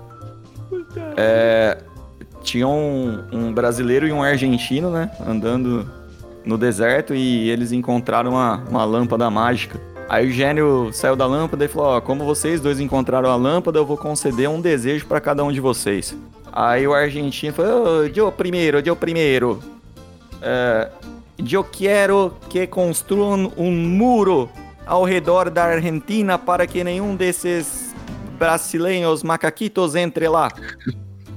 É, 1.16 1.78
tinha 2.42 2.68
um, 2.68 3.24
um 3.32 3.54
brasileiro 3.54 4.08
e 4.08 4.12
um 4.12 4.24
argentino, 4.24 4.90
né? 4.90 5.12
Andando 5.26 5.88
no 6.44 6.58
deserto 6.58 7.14
e 7.14 7.50
eles 7.50 7.72
encontraram 7.72 8.32
uma, 8.32 8.64
uma 8.70 8.86
lâmpada 8.86 9.30
mágica. 9.30 9.80
Aí 10.10 10.28
o 10.28 10.32
gênio 10.32 10.90
saiu 10.94 11.16
da 11.16 11.26
lâmpada 11.26 11.66
e 11.66 11.68
falou: 11.68 11.90
Ó, 11.90 12.02
como 12.02 12.24
vocês 12.26 12.62
dois 12.62 12.80
encontraram 12.80 13.30
a 13.30 13.36
lâmpada, 13.36 13.78
eu 13.78 13.86
vou 13.86 13.98
conceder 13.98 14.50
um 14.50 14.62
desejo 14.62 15.06
pra 15.06 15.20
cada 15.20 15.44
um 15.44 15.52
de 15.52 15.60
vocês. 15.60 16.16
Aí 16.52 16.88
o 16.88 16.94
argentino 16.94 17.54
falou: 17.54 18.00
"Ô, 18.00 18.04
eu 18.04 18.32
primeiro, 18.32 18.80
eu 18.84 18.96
primeiro. 18.96 19.60
É, 20.42 20.90
eu 21.52 21.64
quero 21.64 22.34
que 22.50 22.66
construam 22.68 23.52
um 23.58 23.72
muro 23.72 24.50
ao 24.86 25.04
redor 25.04 25.50
da 25.50 25.66
Argentina 25.66 26.38
para 26.38 26.66
que 26.66 26.84
nenhum 26.84 27.16
desses 27.16 27.94
brasileiros 28.38 29.24
macaquitos 29.24 29.96
entre 29.96 30.28
lá. 30.28 30.52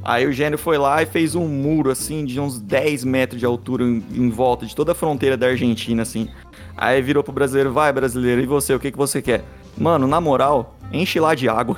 Aí 0.02 0.26
o 0.26 0.32
gênio 0.32 0.56
foi 0.56 0.78
lá 0.78 1.02
e 1.02 1.06
fez 1.06 1.34
um 1.34 1.46
muro, 1.46 1.90
assim, 1.90 2.24
de 2.24 2.40
uns 2.40 2.60
10 2.60 3.04
metros 3.04 3.38
de 3.38 3.44
altura 3.44 3.84
em, 3.84 4.02
em 4.12 4.30
volta 4.30 4.64
de 4.64 4.74
toda 4.74 4.92
a 4.92 4.94
fronteira 4.94 5.36
da 5.36 5.48
Argentina, 5.48 6.02
assim. 6.02 6.28
Aí 6.76 7.02
virou 7.02 7.22
pro 7.22 7.32
brasileiro, 7.32 7.72
vai 7.72 7.92
brasileiro, 7.92 8.40
e 8.40 8.46
você, 8.46 8.74
o 8.74 8.80
que, 8.80 8.90
que 8.90 8.96
você 8.96 9.20
quer? 9.20 9.44
Mano, 9.76 10.06
na 10.06 10.20
moral, 10.20 10.74
enche 10.92 11.20
lá 11.20 11.34
de 11.34 11.48
água. 11.48 11.76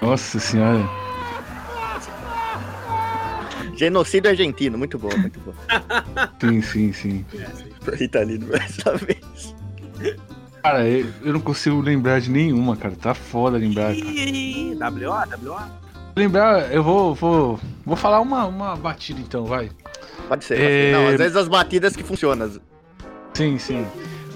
Nossa 0.00 0.38
senhora. 0.38 1.05
Genocídio 3.76 4.30
argentino. 4.30 4.76
Muito 4.78 4.98
bom, 4.98 5.16
muito 5.16 5.38
bom. 5.40 5.52
Sim, 6.40 6.62
sim, 6.62 6.92
sim. 6.92 7.26
Italino 8.00 8.46
dessa 8.46 8.96
vez. 8.96 9.54
Cara, 10.62 10.86
eu, 10.86 11.06
eu 11.24 11.32
não 11.32 11.40
consigo 11.40 11.80
lembrar 11.80 12.20
de 12.20 12.30
nenhuma, 12.30 12.76
cara. 12.76 12.94
Tá 12.96 13.14
foda 13.14 13.56
lembrar, 13.56 13.94
cara. 13.94 14.10
Ih, 14.10 14.74
WO, 14.74 15.52
WO. 15.52 15.60
Lembrar, 16.16 16.72
eu 16.72 16.82
vou, 16.82 17.14
vou, 17.14 17.60
vou 17.84 17.96
falar 17.96 18.20
uma, 18.20 18.46
uma 18.46 18.74
batida 18.74 19.20
então, 19.20 19.44
vai. 19.44 19.70
Pode 20.28 20.44
ser. 20.44 20.54
É, 20.54 20.58
pode 20.58 20.70
ser. 20.70 20.92
Não, 20.92 21.08
às 21.08 21.16
vezes 21.18 21.36
as 21.36 21.48
batidas 21.48 21.94
que 21.94 22.02
funcionam. 22.02 22.50
Sim, 23.34 23.58
sim. 23.58 23.86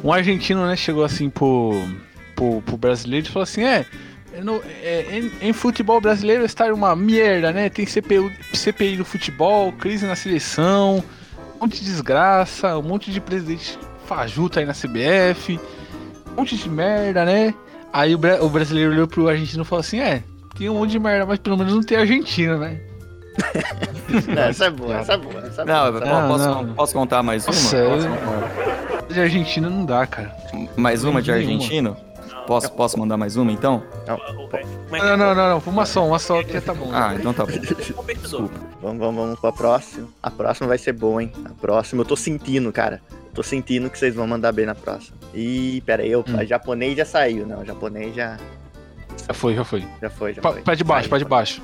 Um 0.05 0.13
argentino, 0.13 0.67
né, 0.67 0.77
chegou 0.77 1.05
assim 1.05 1.29
pro, 1.29 1.73
pro, 2.37 2.63
pro 2.63 2.77
brasileiro 2.77 3.27
e 3.27 3.31
falou 3.31 3.43
assim: 3.43 3.65
é, 3.65 3.85
no- 4.41 4.63
é, 4.83 5.19
em, 5.41 5.49
em 5.49 5.53
futebol 5.53 6.01
brasileiro 6.01 6.45
está 6.45 6.67
uma 6.73 6.95
merda, 6.97 7.53
né? 7.53 7.69
Tem 7.69 7.87
CPI, 7.87 8.31
CPI 8.55 8.97
no 8.97 9.05
futebol, 9.05 9.73
crise 9.73 10.07
na 10.07 10.17
seleção, 10.17 11.03
um 11.57 11.65
monte 11.65 11.79
de 11.79 11.85
desgraça, 11.85 12.77
um 12.79 12.83
monte 12.83 13.11
de 13.11 13.21
presidente 13.21 13.79
fajuta 14.07 14.61
aí 14.61 14.67
na 14.67 14.73
CBF, 14.75 15.59
um 16.33 16.41
monte 16.41 16.57
de 16.57 16.69
merda, 16.69 17.25
né? 17.25 17.55
Aí 17.93 18.15
o, 18.15 18.19
o 18.45 18.49
brasileiro 18.49 18.93
olhou 18.93 19.07
pro 19.09 19.29
argentino 19.29 19.63
e 19.63 19.67
falou 19.67 19.81
assim: 19.81 20.01
é, 20.01 20.23
tem 20.57 20.69
um 20.69 20.75
monte 20.79 20.91
de 20.91 20.99
merda, 20.99 21.27
mas 21.27 21.39
pelo 21.39 21.57
menos 21.57 21.73
não 21.75 21.83
tem 21.83 21.99
Argentina, 21.99 22.57
né? 22.57 22.81
Não, 24.35 24.43
essa 24.43 24.67
é 24.67 24.71
boa, 24.71 24.97
essa 24.99 25.13
é 25.13 25.17
boa, 25.17 25.47
essa 25.47 25.63
é 25.63 25.65
Não, 25.65 25.75
boa. 25.75 25.87
é 25.89 25.93
boa. 25.93 26.21
Não, 26.23 26.29
posso, 26.29 26.45
não. 26.67 26.75
posso 26.75 26.93
contar 26.93 27.23
mais 27.23 27.45
uma? 27.47 27.55
Nossa, 27.55 27.77
Posso 27.85 28.09
contar 28.09 29.05
De 29.15 29.21
Argentina 29.21 29.71
não 29.71 29.85
dá, 29.85 30.05
cara. 30.07 30.35
mais 30.77 31.05
uma 31.05 31.23
de 31.23 31.31
argentino? 31.33 31.97
Posso, 32.51 32.73
posso 32.73 32.99
mandar 32.99 33.17
mais 33.17 33.37
uma 33.37 33.53
então? 33.53 33.81
Não, 34.91 35.17
não, 35.17 35.17
não, 35.17 35.35
não. 35.37 35.63
Uma 35.73 35.87
só, 35.87 36.05
uma 36.05 36.19
só 36.19 36.43
que 36.43 36.61
tá 36.61 36.75
bom. 36.75 36.91
Ah, 36.93 37.15
então 37.15 37.33
tá 37.33 37.47
bom. 37.47 37.53
competidor. 37.95 38.51
Vamos, 38.83 38.99
vamos, 38.99 39.15
vamos 39.15 39.39
pra 39.39 39.53
próxima. 39.53 40.09
A 40.21 40.33
próxima 40.33 40.67
vai 40.67 40.77
ser 40.77 40.93
boa, 40.95 41.23
hein? 41.23 41.31
A 41.45 41.51
próxima 41.51 42.01
eu 42.03 42.05
tô 42.05 42.17
sentindo, 42.17 42.73
cara. 42.73 43.01
Tô 43.33 43.45
sentindo 43.45 43.89
que 43.89 43.97
vocês 43.97 44.17
vão 44.17 44.27
mandar 44.27 44.51
bem 44.51 44.67
na 44.67 44.75
próxima. 44.75 45.17
Ih, 45.33 45.81
pera 45.87 46.03
aí, 46.03 46.13
opa, 46.17 46.33
Hum. 46.43 46.45
japonês 46.45 46.97
já 46.97 47.05
saiu, 47.05 47.47
não. 47.47 47.65
Japonês 47.65 48.17
já, 48.17 48.37
Já 49.29 49.33
foi, 49.33 49.55
já 49.55 49.65
foi. 49.65 49.85
já 50.03 50.11
foi, 50.11 50.35
já 50.35 50.43
foi. 50.43 50.61
Pé 50.63 50.75
de 50.75 50.83
baixo, 50.83 51.03
Saiu. 51.09 51.11
pé 51.11 51.19
de 51.19 51.25
baixo. 51.31 51.63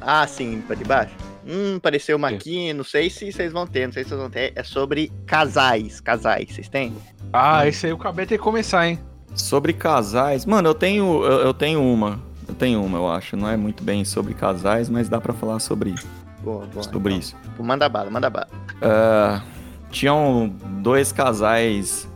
Ah, 0.00 0.26
sim, 0.26 0.60
pra 0.66 0.74
de 0.74 0.82
baixo? 0.82 1.14
Hum, 1.46 1.76
apareceu 1.76 2.16
uma 2.16 2.28
aqui, 2.28 2.72
não 2.72 2.82
sei 2.82 3.08
se 3.08 3.30
vocês 3.30 3.52
vão 3.52 3.68
ter, 3.68 3.86
não 3.86 3.92
sei 3.92 4.02
se 4.02 4.08
vocês 4.08 4.20
vão 4.20 4.30
ter. 4.30 4.52
É 4.56 4.64
sobre 4.64 5.12
casais, 5.26 6.00
casais, 6.00 6.52
vocês 6.52 6.68
têm? 6.68 6.92
Ah, 7.32 7.68
esse 7.68 7.86
aí 7.86 7.92
o 7.92 7.98
cabelo 7.98 8.26
tem 8.28 8.36
que 8.36 8.42
começar, 8.42 8.84
hein? 8.88 8.98
Sobre 9.34 9.72
casais. 9.72 10.44
Mano, 10.46 10.68
eu 10.68 10.74
tenho, 10.74 11.24
eu, 11.24 11.40
eu 11.40 11.54
tenho 11.54 11.82
uma. 11.82 12.18
Eu 12.48 12.54
tenho 12.54 12.82
uma, 12.84 12.98
eu 12.98 13.10
acho. 13.10 13.36
Não 13.36 13.48
é 13.48 13.56
muito 13.56 13.82
bem 13.82 14.04
sobre 14.04 14.34
casais, 14.34 14.88
mas 14.88 15.08
dá 15.08 15.20
pra 15.20 15.32
falar 15.32 15.58
sobre, 15.58 15.94
Boa, 16.42 16.66
boa. 16.66 16.82
sobre 16.82 17.12
então. 17.14 17.18
isso. 17.20 17.36
Pô, 17.56 17.62
Manda 17.62 17.88
bala, 17.88 18.10
manda 18.10 18.28
bala. 18.28 18.48
Ah, 18.82 19.42
tinham 19.90 20.52
dois 20.82 21.12
casais 21.12 22.06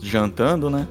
jantando, 0.00 0.70
né? 0.70 0.88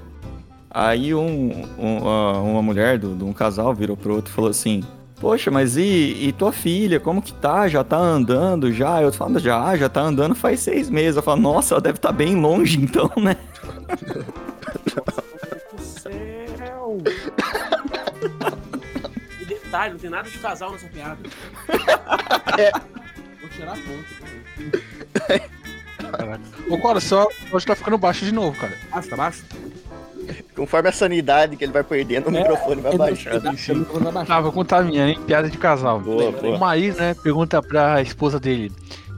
Aí 0.69 1.13
um, 1.13 1.65
um- 1.77 2.07
ah, 2.07 2.39
uma 2.41 2.61
mulher 2.61 2.97
do- 2.99 3.15
de 3.15 3.23
um 3.23 3.33
casal 3.33 3.73
virou 3.73 3.97
pro 3.97 4.15
outro 4.15 4.31
e 4.31 4.35
falou 4.35 4.49
assim: 4.51 4.83
Poxa, 5.19 5.49
mas 5.51 5.75
e, 5.75 6.17
e 6.27 6.31
tua 6.37 6.51
filha, 6.51 6.99
como 6.99 7.21
que 7.21 7.33
tá? 7.33 7.67
Já 7.67 7.83
tá 7.83 7.97
andando 7.97 8.71
já? 8.71 9.01
Eu 9.01 9.11
falo, 9.11 9.37
já, 9.39 9.75
já 9.75 9.89
tá 9.89 10.01
andando 10.01 10.33
faz 10.35 10.59
seis 10.61 10.89
meses. 10.89 11.17
Eu 11.17 11.23
falo, 11.23 11.41
nossa, 11.41 11.73
ela 11.73 11.81
deve 11.81 11.97
estar 11.97 12.11
bem 12.11 12.35
longe 12.39 12.77
então, 12.81 13.09
né? 13.17 13.35
céu! 16.57 16.97
E 19.39 19.45
detalhe, 19.45 19.93
não 19.93 19.99
tem 19.99 20.09
nada 20.09 20.29
de 20.29 20.37
casal 20.37 20.71
nessa 20.71 20.87
piada. 20.87 21.17
Vou 23.39 23.49
tirar 23.49 23.73
a 23.73 23.77
ponta. 23.77 25.51
Caraca. 26.11 26.41
Ô, 26.69 26.77
Cora, 26.77 26.99
só 26.99 27.27
hoje 27.51 27.65
tá 27.65 27.75
ficando 27.75 27.97
baixo 27.97 28.25
de 28.25 28.31
novo, 28.31 28.59
cara. 28.59 28.73
Ah, 28.91 29.01
tá 29.01 29.15
baixo? 29.15 29.45
Conforme 30.55 30.89
a 30.89 30.91
sanidade 30.91 31.55
que 31.55 31.63
ele 31.63 31.71
vai 31.71 31.83
perdendo, 31.83 32.27
o 32.27 32.31
microfone 32.31 32.81
vai 32.81 32.97
baixando. 32.97 33.49
Ah, 34.27 34.41
vou 34.41 34.51
contar 34.51 34.79
a 34.79 34.83
minha, 34.83 35.07
hein? 35.09 35.19
Piada 35.25 35.49
de 35.49 35.57
casal. 35.57 35.99
Boa, 35.99 36.31
boa. 36.31 36.55
O 36.55 36.59
Maís, 36.59 36.97
né, 36.97 37.13
pergunta 37.15 37.61
pra 37.61 38.01
esposa 38.01 38.39
dele: 38.39 38.71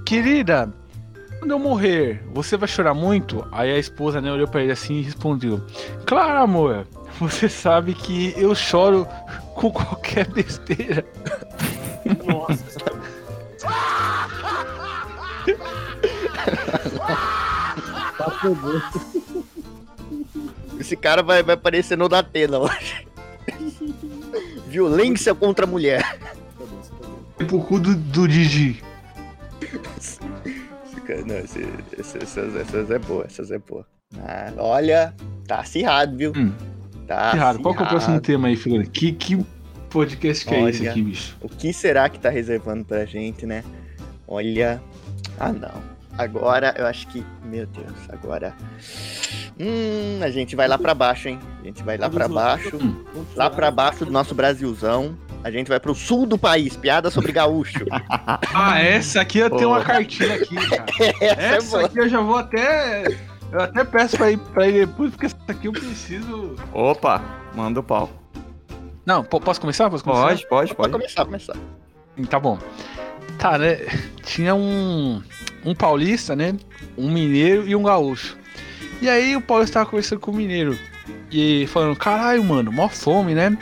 Querida, 0.06 0.72
quando 1.44 1.52
eu 1.52 1.60
morrer, 1.60 2.24
você 2.34 2.56
vai 2.56 2.70
chorar 2.70 2.94
muito? 2.94 3.46
Aí 3.52 3.70
a 3.70 3.78
esposa, 3.78 4.22
né, 4.22 4.32
olhou 4.32 4.48
pra 4.48 4.64
ele 4.64 4.72
assim 4.72 5.00
e 5.00 5.02
respondeu: 5.02 5.62
Claro, 6.06 6.42
amor. 6.42 6.88
Você 7.20 7.50
sabe 7.50 7.94
que 7.94 8.34
eu 8.38 8.56
choro 8.56 9.06
com 9.54 9.70
qualquer 9.70 10.26
besteira. 10.32 11.06
Nossa. 12.26 12.64
Esse 20.80 20.96
cara 20.96 21.22
vai, 21.22 21.44
vai 21.44 21.56
aparecer 21.56 21.98
no 21.98 22.08
Datena 22.08 22.58
hoje. 22.58 23.06
Violência 24.68 25.36
contra 25.36 25.66
a 25.66 25.70
mulher. 25.70 26.18
Tipo 27.38 27.58
o 27.58 27.64
cu 27.66 27.80
do, 27.80 27.94
do 27.96 28.28
Didi. 28.30 28.82
Não, 31.26 31.38
esse, 31.38 31.60
esse- 31.98 32.18
essas, 32.18 32.56
essas 32.56 32.90
é 32.92 33.00
boa, 33.00 33.26
essas 33.26 33.52
é 33.52 33.58
boa. 33.60 33.86
Ah, 34.20 34.52
olha, 34.58 35.14
tá 35.48 35.60
acirrado, 35.60 36.16
viu? 36.16 36.32
Hum. 36.36 36.52
Tá 37.08 37.32
Errado. 37.36 37.60
Qual 37.62 37.74
que 37.76 37.82
é 37.82 37.86
o 37.86 37.90
próximo 37.90 38.16
acirrado. 38.16 38.22
tema 38.26 38.48
aí, 38.48 38.56
figura? 38.56 38.84
Que, 38.86 39.12
que 39.12 39.46
podcast 39.90 40.46
que 40.46 40.54
é 40.54 40.70
esse 40.70 40.82
Olha. 40.82 40.92
aqui, 40.92 41.02
bicho? 41.02 41.38
O 41.42 41.50
que 41.50 41.74
será 41.74 42.08
que 42.10 42.20
tá 42.20 42.30
reservando 42.30 42.86
pra 42.86 43.06
gente, 43.06 43.46
né? 43.46 43.64
Olha. 44.28 44.82
Ah, 45.40 45.52
não. 45.52 45.93
Agora 46.18 46.74
eu 46.78 46.86
acho 46.86 47.08
que. 47.08 47.26
Meu 47.44 47.66
Deus, 47.66 47.94
agora. 48.10 48.54
Hum, 49.60 50.20
a 50.24 50.30
gente 50.30 50.56
vai 50.56 50.68
lá 50.68 50.78
pra 50.78 50.94
baixo, 50.94 51.28
hein? 51.30 51.40
A 51.62 51.66
gente 51.66 51.84
vai 51.84 51.98
lá 51.98 52.10
pra 52.10 52.28
baixo. 52.28 52.78
Lá 53.36 53.50
pra 53.50 53.72
baixo 53.72 54.06
do 54.06 54.12
nosso 54.12 54.34
Brasilzão. 54.36 55.18
A 55.44 55.52
gente 55.52 55.68
vai 55.68 55.80
pro 55.80 55.94
sul 55.94 56.26
do 56.26 56.38
país. 56.38 56.76
Piada 56.78 57.10
sobre 57.12 57.32
gaúcho. 57.32 57.86
Ah, 58.56 58.80
essa 58.80 59.22
aqui 59.22 59.40
eu 59.40 59.50
tenho 59.50 59.70
uma 59.70 59.84
cartinha 59.84 60.36
aqui, 60.36 60.56
cara. 60.70 60.86
Essa 61.20 61.42
é 61.42 61.56
Essa 61.58 61.78
boa. 61.78 61.86
aqui 61.88 62.00
eu 62.00 62.08
já 62.10 62.22
vou 62.22 62.38
até. 62.38 63.04
Eu 63.52 63.60
até 63.62 63.84
peço 63.84 64.16
pra 64.18 64.32
ir, 64.32 64.38
pra 64.38 64.68
ir 64.68 64.86
depois, 64.86 65.12
porque 65.12 65.26
essa 65.26 65.36
aqui 65.48 65.68
eu 65.68 65.74
preciso. 65.74 66.56
Opa, 66.72 67.22
manda 67.56 67.80
o 67.80 67.84
pau. 67.84 68.10
Não, 69.06 69.24
po- 69.24 69.42
posso 69.42 69.60
começar? 69.60 69.90
Posso 69.90 70.04
começar? 70.04 70.24
Pode, 70.24 70.48
pode, 70.48 70.76
Pode 70.76 70.76
pode. 70.76 70.92
começar, 70.92 71.26
começar. 71.26 71.56
Tá 72.30 72.40
bom. 72.40 72.58
Tá, 73.38 73.58
né? 73.58 73.80
Tinha 74.24 74.56
um, 74.56 75.22
um 75.66 75.74
paulista, 75.74 76.36
né? 76.36 76.56
Um 76.98 77.12
mineiro 77.12 77.68
e 77.68 77.76
um 77.76 77.84
gaúcho. 77.84 78.38
E 79.02 79.10
aí 79.10 79.36
o 79.36 79.42
paulista 79.42 79.80
tava 79.80 79.90
conversando 79.90 80.20
com 80.20 80.32
o 80.32 80.36
mineiro. 80.36 80.78
E 81.32 81.68
falando, 81.68 81.96
caralho, 81.96 82.44
mano, 82.44 82.72
mó 82.72 82.88
fome, 82.88 83.34
né? 83.34 83.58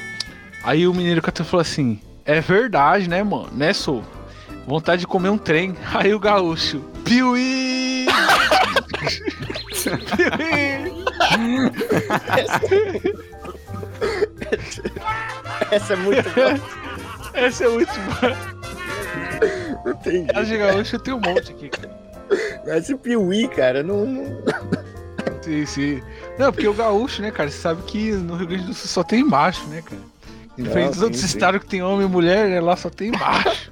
Aí 0.63 0.87
o 0.87 0.93
mineiro 0.93 1.21
cantou 1.21 1.45
falou 1.45 1.61
assim: 1.61 1.99
É 2.25 2.39
verdade, 2.39 3.09
né, 3.09 3.23
mano? 3.23 3.49
Né, 3.51 3.73
sou? 3.73 4.03
Vontade 4.67 5.01
de 5.01 5.07
comer 5.07 5.29
um 5.29 5.37
trem. 5.37 5.75
Aí 5.93 6.13
o 6.13 6.19
gaúcho, 6.19 6.79
piuí! 7.03 8.07
piuí! 10.15 10.91
Essa 15.71 15.93
é 15.93 15.95
muito 15.95 16.29
boa. 16.31 16.59
Essa 17.33 17.65
é 17.65 17.69
muito 17.69 17.93
boa. 17.93 18.60
Não 19.85 19.95
tem 19.97 20.25
Piada 20.25 20.43
de 20.43 20.49
jeito. 20.49 20.59
gaúcho 20.65 20.95
eu 20.95 20.99
tenho 20.99 21.17
um 21.17 21.21
monte 21.21 21.51
aqui, 21.51 21.69
cara. 21.69 22.77
Esse 22.77 22.95
piuí, 22.95 23.47
cara, 23.47 23.83
não. 23.83 24.05
não- 24.05 24.41
Sim, 25.41 25.65
sim. 25.65 26.03
Não, 26.37 26.51
porque 26.53 26.67
o 26.67 26.73
gaúcho, 26.73 27.21
né, 27.21 27.31
cara? 27.31 27.49
Você 27.49 27.57
sabe 27.57 27.81
que 27.83 28.11
no 28.11 28.35
Rio 28.35 28.47
Grande 28.47 28.65
do 28.65 28.73
Sul 28.73 28.87
só 28.87 29.03
tem 29.03 29.23
macho, 29.23 29.65
né, 29.67 29.81
cara? 29.81 30.01
Diferente 30.57 30.89
dos 30.89 30.97
sim, 30.97 31.03
outros 31.03 31.21
sim. 31.21 31.27
estados 31.27 31.61
que 31.61 31.65
tem 31.67 31.81
homem 31.81 32.05
e 32.05 32.09
mulher, 32.09 32.47
né? 32.49 32.59
Lá 32.61 32.75
só 32.75 32.89
tem 32.89 33.11
macho. 33.11 33.71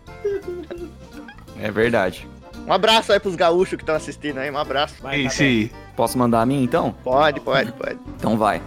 É 1.61 1.69
verdade. 1.69 2.27
Um 2.65 2.73
abraço 2.73 3.11
aí 3.11 3.19
pros 3.19 3.35
gaúchos 3.35 3.75
que 3.75 3.83
estão 3.83 3.95
assistindo 3.95 4.37
aí. 4.39 4.49
Um 4.49 4.57
abraço. 4.57 4.95
Vai, 5.01 5.21
tá 5.21 5.27
Esse 5.27 5.43
aí. 5.43 5.71
Posso 5.95 6.17
mandar 6.17 6.41
a 6.41 6.45
minha 6.45 6.63
então? 6.63 6.95
Pode, 7.03 7.39
pode, 7.41 7.71
pode. 7.73 7.97
Então 8.15 8.37
vai. 8.37 8.61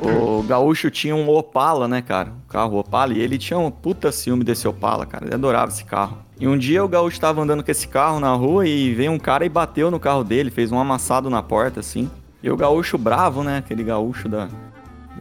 O 0.00 0.42
gaúcho 0.42 0.90
tinha 0.90 1.14
um 1.14 1.28
Opala, 1.28 1.88
né, 1.88 2.02
cara? 2.02 2.30
Um 2.30 2.48
carro 2.48 2.78
Opala. 2.78 3.12
E 3.14 3.20
ele 3.20 3.38
tinha 3.38 3.58
um 3.58 3.70
puta 3.70 4.12
ciúme 4.12 4.44
desse 4.44 4.66
Opala, 4.68 5.06
cara. 5.06 5.26
Ele 5.26 5.34
adorava 5.34 5.70
esse 5.70 5.84
carro. 5.84 6.18
E 6.38 6.48
um 6.48 6.58
dia 6.58 6.84
o 6.84 6.88
gaúcho 6.88 7.20
tava 7.20 7.40
andando 7.40 7.62
com 7.62 7.70
esse 7.70 7.86
carro 7.86 8.18
na 8.18 8.32
rua 8.34 8.66
e 8.66 8.92
veio 8.92 9.12
um 9.12 9.18
cara 9.18 9.46
e 9.46 9.48
bateu 9.48 9.90
no 9.90 10.00
carro 10.00 10.24
dele, 10.24 10.50
fez 10.50 10.72
um 10.72 10.78
amassado 10.78 11.30
na 11.30 11.42
porta, 11.42 11.80
assim. 11.80 12.10
E 12.42 12.50
o 12.50 12.56
gaúcho 12.56 12.98
bravo, 12.98 13.42
né? 13.42 13.58
Aquele 13.58 13.84
gaúcho 13.84 14.28
da, 14.28 14.48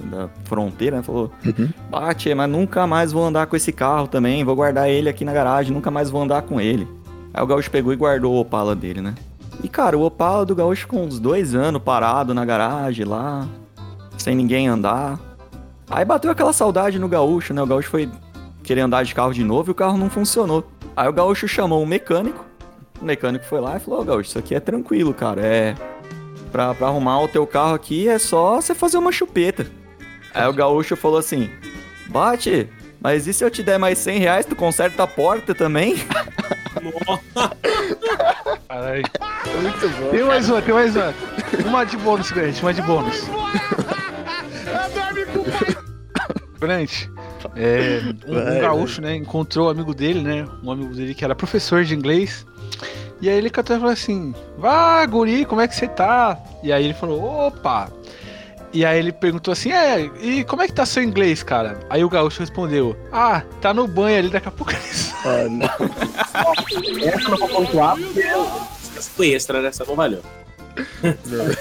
da 0.03 0.29
fronteira, 0.43 0.97
né? 0.97 1.03
Falou: 1.03 1.31
Bate, 1.89 2.33
mas 2.33 2.49
nunca 2.49 2.85
mais 2.87 3.11
vou 3.11 3.23
andar 3.25 3.47
com 3.47 3.55
esse 3.55 3.71
carro 3.71 4.07
também. 4.07 4.43
Vou 4.43 4.55
guardar 4.55 4.89
ele 4.89 5.07
aqui 5.07 5.23
na 5.23 5.31
garagem, 5.31 5.73
nunca 5.73 5.91
mais 5.91 6.09
vou 6.09 6.21
andar 6.21 6.41
com 6.41 6.59
ele. 6.59 6.87
Aí 7.33 7.41
o 7.41 7.47
gaúcho 7.47 7.71
pegou 7.71 7.93
e 7.93 7.95
guardou 7.95 8.33
o 8.33 8.39
Opala 8.39 8.75
dele, 8.75 9.01
né? 9.01 9.15
E, 9.63 9.69
cara, 9.69 9.97
o 9.97 10.03
Opala 10.03 10.45
do 10.45 10.55
gaúcho 10.55 10.87
com 10.87 11.05
uns 11.05 11.19
dois 11.19 11.55
anos 11.55 11.81
parado 11.81 12.33
na 12.33 12.43
garagem 12.43 13.05
lá, 13.05 13.47
sem 14.17 14.35
ninguém 14.35 14.67
andar. 14.67 15.19
Aí 15.89 16.05
bateu 16.05 16.31
aquela 16.31 16.53
saudade 16.53 16.97
no 16.99 17.07
gaúcho, 17.07 17.53
né? 17.53 17.61
O 17.61 17.67
gaúcho 17.67 17.89
foi 17.89 18.09
querer 18.63 18.81
andar 18.81 19.03
de 19.03 19.13
carro 19.13 19.33
de 19.33 19.43
novo 19.43 19.69
e 19.69 19.73
o 19.73 19.75
carro 19.75 19.97
não 19.97 20.09
funcionou. 20.09 20.65
Aí 20.95 21.07
o 21.07 21.13
gaúcho 21.13 21.47
chamou 21.47 21.81
um 21.81 21.85
mecânico. 21.85 22.45
O 23.01 23.05
mecânico 23.05 23.45
foi 23.45 23.59
lá 23.59 23.77
e 23.77 23.79
falou: 23.79 24.01
Ô 24.01 24.03
gaúcho, 24.03 24.29
isso 24.29 24.39
aqui 24.39 24.55
é 24.55 24.59
tranquilo, 24.59 25.13
cara. 25.13 25.41
É. 25.41 25.75
Pra, 26.51 26.73
pra 26.73 26.87
arrumar 26.87 27.19
o 27.21 27.27
teu 27.27 27.47
carro 27.47 27.73
aqui 27.73 28.07
é 28.07 28.19
só 28.19 28.61
você 28.61 28.75
fazer 28.75 28.97
uma 28.97 29.11
chupeta. 29.11 29.65
Aí 30.33 30.47
o 30.47 30.53
gaúcho 30.53 30.95
falou 30.95 31.17
assim: 31.17 31.49
Bate, 32.07 32.69
mas 33.01 33.27
e 33.27 33.33
se 33.33 33.43
eu 33.43 33.51
te 33.51 33.61
der 33.61 33.77
mais 33.77 33.97
100 33.97 34.19
reais, 34.19 34.45
tu 34.45 34.55
conserta 34.55 35.03
a 35.03 35.07
porta 35.07 35.53
também? 35.53 35.95
Caralho. 38.67 39.03
Muito 39.61 39.89
bom. 39.89 40.09
Tem 40.09 40.23
mais 40.23 40.49
uma, 40.49 40.61
tem 40.61 40.73
mais 40.73 40.95
uma. 40.95 41.13
Uma 41.65 41.83
de 41.83 41.97
bônus, 41.97 42.31
Grant, 42.31 42.61
uma 42.61 42.73
de 42.73 42.81
bônus. 42.81 43.23
Grant, 46.63 47.07
é, 47.55 48.01
um, 48.27 48.31
um 48.31 48.43
Vai, 48.43 48.59
gaúcho, 48.59 49.01
né, 49.01 49.15
encontrou 49.15 49.67
um 49.67 49.69
amigo 49.69 49.93
dele, 49.93 50.21
né, 50.21 50.47
um 50.63 50.71
amigo 50.71 50.93
dele 50.93 51.13
que 51.13 51.23
era 51.23 51.35
professor 51.35 51.83
de 51.83 51.93
inglês. 51.93 52.45
E 53.21 53.29
aí 53.29 53.37
ele 53.37 53.49
cantou 53.49 53.75
e 53.75 53.79
falou 53.79 53.93
assim, 53.93 54.33
vá, 54.57 55.05
guri, 55.05 55.45
como 55.45 55.61
é 55.61 55.67
que 55.67 55.75
você 55.75 55.87
tá? 55.87 56.37
E 56.61 56.73
aí 56.73 56.83
ele 56.83 56.93
falou, 56.93 57.23
opa, 57.23 57.89
E 58.73 58.83
aí 58.83 58.97
ele 58.97 59.11
perguntou 59.11 59.51
assim: 59.51 59.71
É, 59.71 60.01
e 60.19 60.43
como 60.43 60.63
é 60.63 60.67
que 60.67 60.73
tá 60.73 60.83
seu 60.83 61.03
inglês, 61.03 61.43
cara? 61.43 61.79
Aí 61.91 62.03
o 62.03 62.09
gaúcho 62.09 62.39
respondeu: 62.39 62.97
Ah, 63.11 63.43
tá 63.61 63.71
no 63.71 63.87
banho 63.87 64.17
ali, 64.17 64.29
daqui 64.29 64.47
a 64.47 64.51
pouco 64.51 64.73
ele 64.73 64.81
sai." 64.81 65.13
Ah, 65.23 65.47
não. 65.47 65.69
Essa 67.07 67.29
não 67.29 67.37
vou 67.37 67.47
pontuar 67.47 67.95
porque 67.95 68.21
foi 69.15 69.29
extra, 69.29 69.61
né? 69.61 69.69
Essa 69.69 69.85
não 69.85 69.95
valeu. 69.95 70.21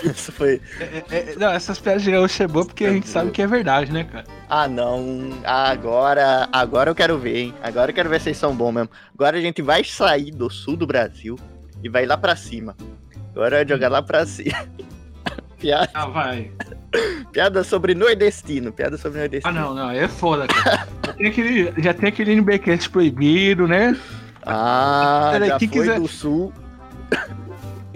Isso 0.05 0.33
foi. 0.33 0.61
É, 0.81 1.05
é, 1.11 1.35
não, 1.39 1.51
essas 1.53 1.79
piadas 1.79 2.03
de 2.03 2.11
gaúcho 2.11 2.43
é 2.43 2.47
boa 2.47 2.65
porque 2.65 2.85
a 2.85 2.93
gente 2.93 3.09
sabe 3.09 3.31
que 3.31 3.43
é 3.43 3.47
verdade, 3.47 3.93
né, 3.93 4.05
cara? 4.05 4.25
Ah, 4.49 4.67
não. 4.69 5.31
Agora, 5.45 6.49
agora 6.53 6.91
eu 6.91 6.95
quero 6.95 7.19
ver, 7.19 7.37
hein? 7.37 7.55
Agora 7.63 7.91
eu 7.91 7.95
quero 7.95 8.09
ver 8.09 8.19
se 8.21 8.25
vocês 8.25 8.37
são 8.39 8.55
bons 8.55 8.73
mesmo. 8.73 8.91
Agora 9.15 9.37
a 9.37 9.41
gente 9.41 9.61
vai 9.63 9.85
sair 9.85 10.31
do 10.31 10.49
sul 10.51 10.77
do 10.77 10.87
Brasil 10.87 11.39
e 11.83 11.89
vai 11.89 12.07
lá 12.07 12.17
pra 12.17 12.35
cima. 12.37 12.75
Agora 13.35 13.63
é 13.63 13.67
jogar 13.69 13.89
lá 13.91 14.03
pra 14.03 14.25
cima. 14.27 14.57
piada, 15.59 15.91
Ah, 15.95 16.07
vai. 16.07 16.51
piada 17.33 17.63
sobre 17.65 17.95
nordestino. 17.95 18.73
Piada 18.73 18.97
sobre 18.97 19.21
nordestino. 19.21 19.57
Ah, 19.57 19.61
não, 19.61 19.75
não, 19.75 19.91
é 19.91 20.09
foda, 20.09 20.47
cara. 20.47 20.89
Já 21.07 21.13
tem 21.13 21.27
aquele, 21.27 21.73
já 21.83 21.95
tem 21.95 22.09
aquele 22.09 22.33
NBcast 22.35 22.89
proibido, 22.91 23.69
né? 23.69 23.97
Ah, 24.45 25.29
Peraí, 25.33 25.49
já 25.51 25.59
foi 25.59 25.69
quiser- 25.69 26.01
do 26.01 26.09
sul. 26.09 26.53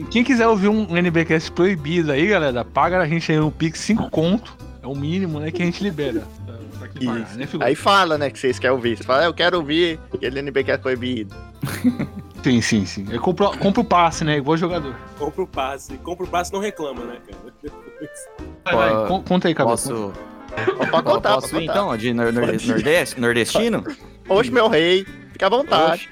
Quem 0.05 0.23
quiser 0.23 0.47
ouvir 0.47 0.69
um 0.69 0.95
NBcast 0.97 1.51
proibido 1.53 2.13
aí, 2.13 2.27
galera, 2.27 2.65
paga 2.65 3.01
a 3.01 3.07
gente 3.09 3.31
aí 3.33 3.41
um 3.41 3.51
Pix 3.51 3.81
5 3.81 4.11
conto. 4.11 4.57
É 4.83 4.87
o 4.87 4.95
mínimo, 4.95 5.41
né, 5.41 5.51
que 5.51 5.63
a 5.63 5.65
gente 5.65 5.83
libera. 5.83 6.23
Pra, 6.47 6.55
pagar, 6.89 7.37
né? 7.37 7.49
Aí 7.61 7.75
fala, 7.75 8.17
né, 8.19 8.31
que 8.31 8.39
vocês 8.39 8.59
querem 8.59 8.77
ouvir. 8.77 8.97
Você 8.97 9.03
fala, 9.05 9.23
"Ah, 9.23 9.25
eu 9.25 9.35
quero 9.35 9.57
ouvir 9.57 9.99
aquele 10.13 10.39
NB 10.41 10.63
que 10.65 10.71
é 10.71 10.77
proibido. 10.79 11.35
Sim, 12.45 12.61
sim, 12.61 12.87
sim. 12.87 13.05
Eu 13.11 13.21
compro, 13.21 13.51
compro 13.59 13.81
o 13.83 13.85
passe, 13.85 14.23
né? 14.23 14.37
Igual 14.37 14.57
jogador. 14.57 14.95
Compra 15.19 15.43
o 15.43 15.47
passe. 15.49 15.95
Compra 15.99 16.25
o 16.27 16.29
passe 16.29 16.53
não 16.53 16.61
reclama, 16.61 17.03
né, 17.05 17.17
cara? 17.27 17.53
Vai, 18.65 18.95
vai, 18.95 19.23
conta 19.25 19.49
aí, 19.49 19.55
cabelo. 19.55 19.77
Posso, 19.77 20.13
Pode 20.91 21.03
contar, 21.03 21.35
posso 21.35 21.51
pode 21.51 21.65
ir 21.65 21.69
então, 21.69 21.97
de 21.97 22.15
nor- 22.15 22.33
nor- 22.33 22.47
nordeste, 22.47 23.21
nordestino? 23.21 23.83
Oxe, 24.29 24.53
meu 24.53 24.69
rei. 24.69 25.05
Fica 25.33 25.47
à 25.47 25.49
vontade. 25.51 26.09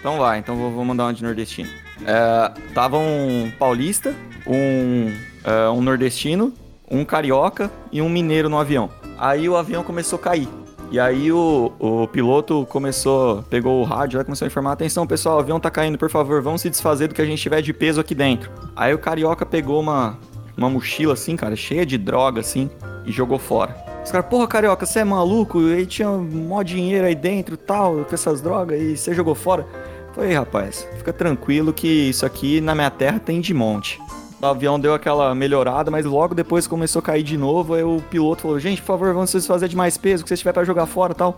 Então 0.00 0.16
vai, 0.16 0.38
então 0.38 0.56
vou, 0.56 0.70
vou 0.70 0.84
mandar 0.86 1.04
uma 1.04 1.12
de 1.12 1.22
nordestino. 1.22 1.68
É, 2.06 2.52
tava 2.72 2.98
um 2.98 3.50
paulista, 3.58 4.14
um, 4.46 5.12
é, 5.44 5.68
um 5.70 5.80
nordestino, 5.80 6.52
um 6.90 7.04
carioca 7.04 7.70
e 7.90 8.02
um 8.02 8.08
mineiro 8.08 8.48
no 8.48 8.58
avião. 8.58 8.90
Aí 9.18 9.48
o 9.48 9.56
avião 9.56 9.82
começou 9.82 10.18
a 10.18 10.22
cair. 10.22 10.48
E 10.90 11.00
aí 11.00 11.32
o, 11.32 11.72
o 11.78 12.06
piloto 12.06 12.66
começou, 12.66 13.42
pegou 13.44 13.80
o 13.80 13.84
rádio 13.84 14.22
começou 14.24 14.46
a 14.46 14.48
informar, 14.48 14.72
atenção 14.72 15.06
pessoal, 15.06 15.38
o 15.38 15.40
avião 15.40 15.58
tá 15.58 15.70
caindo, 15.70 15.98
por 15.98 16.10
favor, 16.10 16.40
vamos 16.40 16.60
se 16.60 16.70
desfazer 16.70 17.08
do 17.08 17.14
que 17.14 17.22
a 17.22 17.24
gente 17.24 17.42
tiver 17.42 17.60
de 17.62 17.72
peso 17.72 18.00
aqui 18.00 18.14
dentro. 18.14 18.50
Aí 18.76 18.94
o 18.94 18.98
carioca 18.98 19.44
pegou 19.44 19.80
uma, 19.80 20.16
uma 20.56 20.70
mochila 20.70 21.14
assim, 21.14 21.34
cara, 21.36 21.56
cheia 21.56 21.84
de 21.84 21.98
droga 21.98 22.40
assim, 22.40 22.70
e 23.04 23.10
jogou 23.10 23.38
fora. 23.38 23.74
Os 24.04 24.10
caras, 24.12 24.28
porra, 24.28 24.46
carioca, 24.46 24.84
você 24.84 25.00
é 25.00 25.04
maluco? 25.04 25.58
Aí 25.58 25.86
tinha 25.86 26.10
mó 26.10 26.62
dinheiro 26.62 27.06
aí 27.06 27.14
dentro 27.14 27.56
tal, 27.56 28.04
com 28.04 28.14
essas 28.14 28.40
drogas, 28.40 28.80
e 28.80 28.96
você 28.96 29.14
jogou 29.14 29.34
fora. 29.34 29.66
Falei, 30.14 30.32
rapaz, 30.32 30.86
fica 30.96 31.12
tranquilo 31.12 31.72
que 31.72 31.88
isso 31.88 32.24
aqui 32.24 32.60
na 32.60 32.74
minha 32.74 32.90
terra 32.90 33.18
tem 33.18 33.40
de 33.40 33.52
monte. 33.52 34.00
O 34.40 34.46
avião 34.46 34.78
deu 34.78 34.94
aquela 34.94 35.34
melhorada, 35.34 35.90
mas 35.90 36.04
logo 36.04 36.34
depois 36.34 36.66
começou 36.66 37.00
a 37.00 37.02
cair 37.02 37.22
de 37.22 37.36
novo. 37.36 37.74
Aí 37.74 37.82
o 37.82 38.02
piloto 38.10 38.42
falou: 38.42 38.60
Gente, 38.60 38.80
por 38.80 38.88
favor, 38.88 39.14
vamos 39.14 39.30
se 39.30 39.40
fazer 39.40 39.68
de 39.68 39.76
mais 39.76 39.96
peso, 39.96 40.22
que 40.22 40.28
você 40.28 40.36
tiver 40.36 40.52
pra 40.52 40.64
jogar 40.64 40.86
fora 40.86 41.14
tal. 41.14 41.36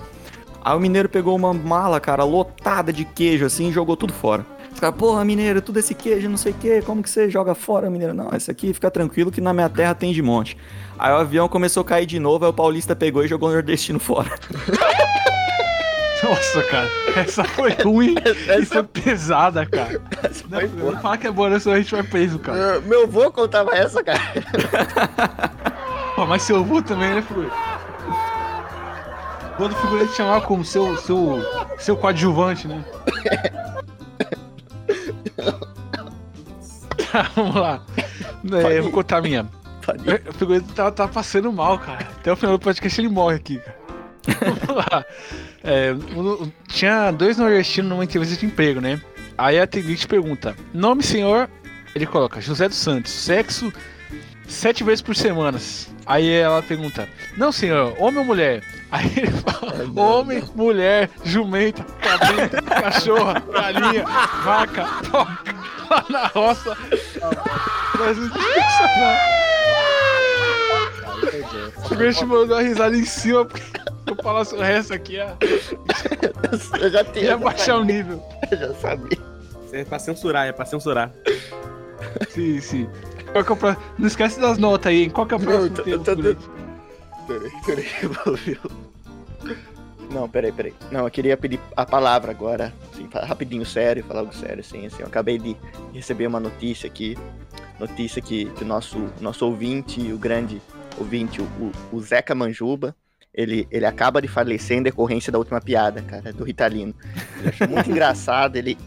Aí 0.63 0.77
o 0.77 0.81
mineiro 0.81 1.09
pegou 1.09 1.37
uma 1.37 1.55
mala, 1.55 2.01
cara, 2.01 2.25
lotada 2.25 2.93
de 2.93 3.05
queijo 3.05 3.47
assim 3.47 3.69
e 3.69 3.73
jogou 3.73 3.97
tudo 3.97 4.13
fora. 4.13 4.45
Os 4.75 4.81
caras, 4.81 4.97
porra, 4.97 5.25
mineiro, 5.25 5.63
tudo 5.63 5.79
esse 5.79 5.95
queijo, 5.95 6.29
não 6.29 6.37
sei 6.37 6.53
o 6.53 6.55
que, 6.57 6.83
como 6.83 7.03
que 7.03 7.09
você 7.09 7.31
joga 7.31 7.55
fora, 7.55 7.89
mineiro? 7.89 8.13
Não, 8.13 8.31
esse 8.35 8.51
aqui 8.51 8.75
fica 8.75 8.91
tranquilo 8.91 9.31
que 9.31 9.41
na 9.41 9.55
minha 9.55 9.69
terra 9.69 9.95
tem 9.95 10.13
de 10.13 10.21
monte. 10.21 10.57
Aí 10.99 11.13
o 11.13 11.17
avião 11.17 11.49
começou 11.49 11.83
a 11.83 11.85
cair 11.85 12.05
de 12.05 12.19
novo, 12.19 12.45
aí 12.45 12.51
o 12.51 12.55
paulista 12.55 12.95
pegou 12.95 13.25
e 13.25 13.29
jogou 13.29 13.49
o 13.49 13.53
nordestino 13.53 14.01
fora. 14.01 14.31
Nossa, 16.23 16.63
cara, 16.65 16.89
essa 17.17 17.45
foi 17.45 17.73
ruim 17.73 18.15
e 18.15 18.29
Essa 18.51 18.75
foi 18.75 18.83
pesada, 18.85 19.67
cara. 19.67 20.01
Não, 20.49 21.01
fala 21.01 21.19
que 21.19 21.27
é 21.27 21.31
boa, 21.31 21.51
né? 21.51 21.59
Senão 21.59 21.77
a 21.77 21.79
gente 21.79 21.95
vai 21.95 22.03
preso, 22.03 22.39
cara. 22.39 22.81
Meu 22.81 23.05
avô 23.05 23.31
contava 23.31 23.75
essa, 23.75 24.03
cara. 24.03 24.21
Pô, 26.15 26.27
mas 26.27 26.43
seu 26.43 26.57
avô 26.57 26.81
também, 26.81 27.15
né, 27.15 27.23
figurante? 27.23 27.55
O 29.59 29.63
outro 29.63 29.79
figurante 29.79 30.13
chamava 30.13 30.41
como 30.43 30.65
seu, 30.65 30.97
seu, 30.99 31.41
seu 31.79 31.97
coadjuvante, 31.97 32.69
né? 32.69 32.85
Tá, 37.13 37.31
vamos 37.35 37.55
lá. 37.55 37.83
É, 38.53 38.79
eu 38.79 38.83
vou 38.83 38.93
contar 38.93 39.19
a 39.19 39.23
minha. 39.23 39.47
O 40.29 40.33
figurante 40.35 40.67
tá, 40.75 40.91
tá 40.91 41.09
passando 41.09 41.51
mal, 41.53 41.79
cara. 41.79 42.07
Até 42.19 42.33
o 42.33 42.37
final 42.37 42.59
do 42.59 42.63
podcast 42.63 43.01
ele 43.01 43.09
morre 43.09 43.37
aqui, 43.37 43.59
cara. 43.59 43.77
Vamos 44.67 44.85
lá. 44.85 45.05
É, 45.67 45.95
tinha 46.69 47.11
dois 47.11 47.37
nordestinos 47.37 47.91
numa 47.91 48.05
entrevista 48.05 48.37
de 48.37 48.47
emprego, 48.47 48.81
né? 48.81 49.01
Aí 49.37 49.59
a 49.59 49.65
atendente 49.65 50.07
pergunta: 50.07 50.57
Nome, 50.73 51.03
senhor? 51.03 51.51
Ele 51.95 52.07
coloca 52.07 52.41
José 52.41 52.69
dos 52.69 52.79
Santos. 52.79 53.11
Sexo 53.11 53.73
sete 54.47 54.85
vezes 54.85 55.03
por 55.03 55.17
semana. 55.17 55.59
Aí 56.07 56.31
ela 56.31 56.63
pergunta: 56.63 57.09
Não, 57.37 57.51
senhor, 57.51 57.95
homem 57.99 58.19
ou 58.19 58.25
mulher? 58.25 58.63
Aí 58.91 59.13
ele 59.17 59.33
fala: 59.33 59.85
Homem, 60.01 60.43
mulher, 60.55 61.11
jumenta, 61.25 61.85
cabrita, 62.01 62.63
cachorra, 62.63 63.43
galinha, 63.53 64.05
vaca, 64.45 64.87
toca, 65.11 65.55
lá 65.91 66.05
na 66.09 66.27
roça. 66.29 66.77
Mas 67.99 68.17
não 68.17 68.31
pensa 68.31 68.89
não. 69.01 69.37
O 71.91 71.95
bicho 71.95 72.27
mandou 72.27 72.57
a 72.57 72.63
risada 72.63 72.97
em 72.97 73.05
cima, 73.05 73.45
porque 73.45 73.76
o 74.57 74.61
resto 74.63 74.95
aqui 74.95 75.15
ia, 75.15 75.37
Eu 76.81 76.91
já 76.91 77.05
tinha. 77.05 77.25
ia 77.25 77.37
baixar 77.39 77.79
o 77.79 77.85
nível. 77.85 78.23
Eu 78.51 78.59
já 78.59 78.75
sabia. 78.75 79.19
Isso 79.65 79.75
é 79.75 79.85
pra 79.85 79.99
censurar, 79.99 80.47
é 80.47 80.53
pra 80.53 80.65
censurar. 80.65 81.13
Sim, 82.31 82.61
sim. 82.61 82.89
Qual 83.33 83.45
que 83.45 83.53
é 83.67 83.71
o 83.73 83.77
Não 83.99 84.07
esquece 84.07 84.41
das 84.41 84.59
notas 84.59 84.91
aí, 84.91 85.03
hein? 85.05 85.11
Qual 85.11 85.27
que 85.27 85.35
é 85.35 85.37
o 85.37 85.41
próximo 85.41 85.77
Não, 85.87 86.05
tô- 86.05 86.17
tema? 86.17 86.37
Peraí, 87.27 87.51
peraí. 87.67 88.59
Não, 90.11 90.29
peraí, 90.29 90.53
peraí. 90.53 90.75
Não, 90.91 91.05
eu 91.05 91.11
queria 91.11 91.37
pedir 91.37 91.59
a 91.77 91.85
palavra 91.85 92.31
agora, 92.31 92.73
assim, 92.93 93.09
rapidinho, 93.13 93.67
sério, 93.67 94.05
falar 94.05 94.21
algo 94.21 94.33
sério, 94.35 94.61
assim, 94.61 94.87
assim. 94.87 95.01
Eu 95.03 95.09
acabei 95.09 95.37
de 95.39 95.57
receber 95.93 96.27
uma 96.29 96.39
notícia 96.39 96.87
aqui, 96.87 97.19
notícia 97.81 98.23
que, 98.23 98.47
que 98.51 98.63
o 98.63 98.67
nosso, 98.67 98.97
nosso 99.21 99.45
ouvinte, 99.45 100.01
o 100.13 100.17
grande 100.17 100.63
ouvinte, 100.97 101.41
o- 101.43 101.73
o 101.93 102.01
Zeca 102.01 102.35
Manjuba, 102.37 102.95
ele, 103.37 103.69
ele 103.71 103.85
acaba 103.85 104.21
de 104.23 104.27
falecer 104.29 104.79
em 104.79 104.83
decorrência 104.83 105.31
da 105.31 105.39
última 105.39 105.61
piada, 105.61 106.01
cara, 106.03 106.33
do 106.33 106.43
Ritalino. 106.45 106.95
Muito 107.69 107.91
engraçado, 107.93 108.57
ele, 108.57 108.79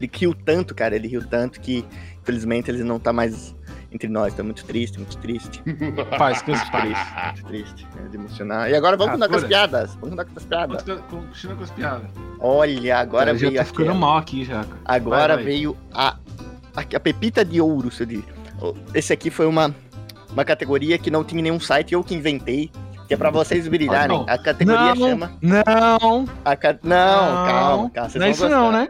ele 0.00 0.10
riu 0.14 0.32
tanto, 0.34 0.74
cara, 0.74 0.94
ele 0.94 1.08
riu 1.08 1.26
tanto 1.26 1.60
que, 1.60 1.84
infelizmente, 2.22 2.70
ele 2.70 2.84
não 2.84 2.98
tá 3.00 3.12
mais 3.12 3.54
entre 3.90 4.08
nós, 4.08 4.34
tá 4.34 4.42
muito 4.42 4.64
triste, 4.64 4.98
muito 4.98 5.16
triste. 5.18 5.62
Paz, 6.18 6.42
que 6.42 6.50
Muito 6.52 6.70
triste, 6.70 7.14
muito 7.24 7.44
triste, 7.46 7.86
é, 8.04 8.08
de 8.08 8.16
emocionar. 8.16 8.70
E 8.70 8.74
agora 8.74 8.96
vamos 8.96 9.14
Ah, 9.14 9.26
continuar 9.26 9.28
com 9.30 9.44
as 9.44 9.48
piadas. 9.48 9.94
Vamos 9.94 10.00
continuar 10.16 10.24
com 10.26 10.38
as 10.38 10.44
piadas. 10.44 10.82
Continua 11.08 11.56
com 11.56 11.62
as 11.64 11.70
piadas. 11.70 12.10
Olha, 12.38 12.98
agora 12.98 13.30
Eu 13.30 13.38
já 13.38 13.48
veio 13.48 13.60
tô 13.60 13.66
ficando 13.66 13.82
aquela- 13.90 13.98
mal 13.98 14.18
aqui 14.18 14.44
já. 14.44 14.64
cara. 14.64 14.76
Agora 14.84 15.34
Vai, 15.34 15.44
vai. 15.44 15.44
veio 15.44 15.76
a, 15.92 16.16
a, 16.76 16.80
a 16.96 17.00
pepita 17.00 17.44
de 17.44 17.60
ouro, 17.60 17.90
se 17.90 18.04
digo. 18.04 18.24
Esse 18.94 19.12
aqui 19.12 19.30
foi 19.30 19.46
uma, 19.46 19.74
uma 20.30 20.44
categoria 20.44 20.98
que 20.98 21.10
não 21.10 21.24
tinha 21.24 21.40
nenhum 21.42 21.58
site, 21.60 21.94
eu 21.94 22.04
que 22.04 22.14
inventei. 22.14 22.70
Que 23.06 23.14
é 23.14 23.16
pra 23.16 23.30
vocês 23.30 23.66
brilharem. 23.68 24.08
não. 24.18 24.26
A 24.28 24.36
categoria 24.38 24.94
Não, 24.94 24.96
chama. 24.96 25.32
não, 25.40 26.24
A 26.44 26.56
ca... 26.56 26.76
Não, 26.82 27.46
calma, 27.46 27.90
calma. 27.90 28.08
Vocês 28.10 28.20
não 28.20 28.26
é 28.26 28.30
isso 28.30 28.48
não, 28.48 28.64
gostar. 28.64 28.78
né? 28.82 28.88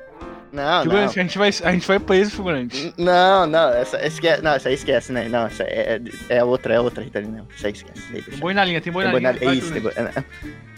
Não, 0.52 0.62
não. 0.76 0.83
Figurante, 0.85 1.20
a 1.20 1.22
gente 1.22 1.37
vai, 1.38 1.48
a 1.64 1.72
gente 1.72 1.87
vai 1.87 1.98
preso, 1.98 2.31
figurante. 2.31 2.94
Não, 2.96 3.46
não, 3.46 3.68
essa, 3.74 4.07
esquece, 4.07 4.40
não, 4.42 4.52
essa 4.52 4.68
aí 4.70 4.74
esquece, 4.74 5.12
né? 5.12 5.29
Não, 5.29 5.46
essa 5.46 5.64
é, 5.64 6.00
é 6.31 6.42
outra, 6.42 6.72
é 6.74 6.81
outra, 6.81 7.05
Ritalina. 7.05 7.38
Não, 7.38 7.46
essa 7.55 7.66
aí 7.66 7.72
esquece. 7.74 8.02
Aí. 8.14 8.22
Tem 8.22 8.38
boi 8.38 8.55
na 8.55 8.64
linha, 8.64 8.81
tem 8.81 8.90
boi 8.90 9.05
Tem 9.05 9.12
na 9.12 9.20
boi 9.33 9.38
linha. 9.38 9.44
na- 9.44 9.52
é 9.52 9.55
isso, 9.55 9.70
tem 9.72 9.83
boi- 9.83 9.92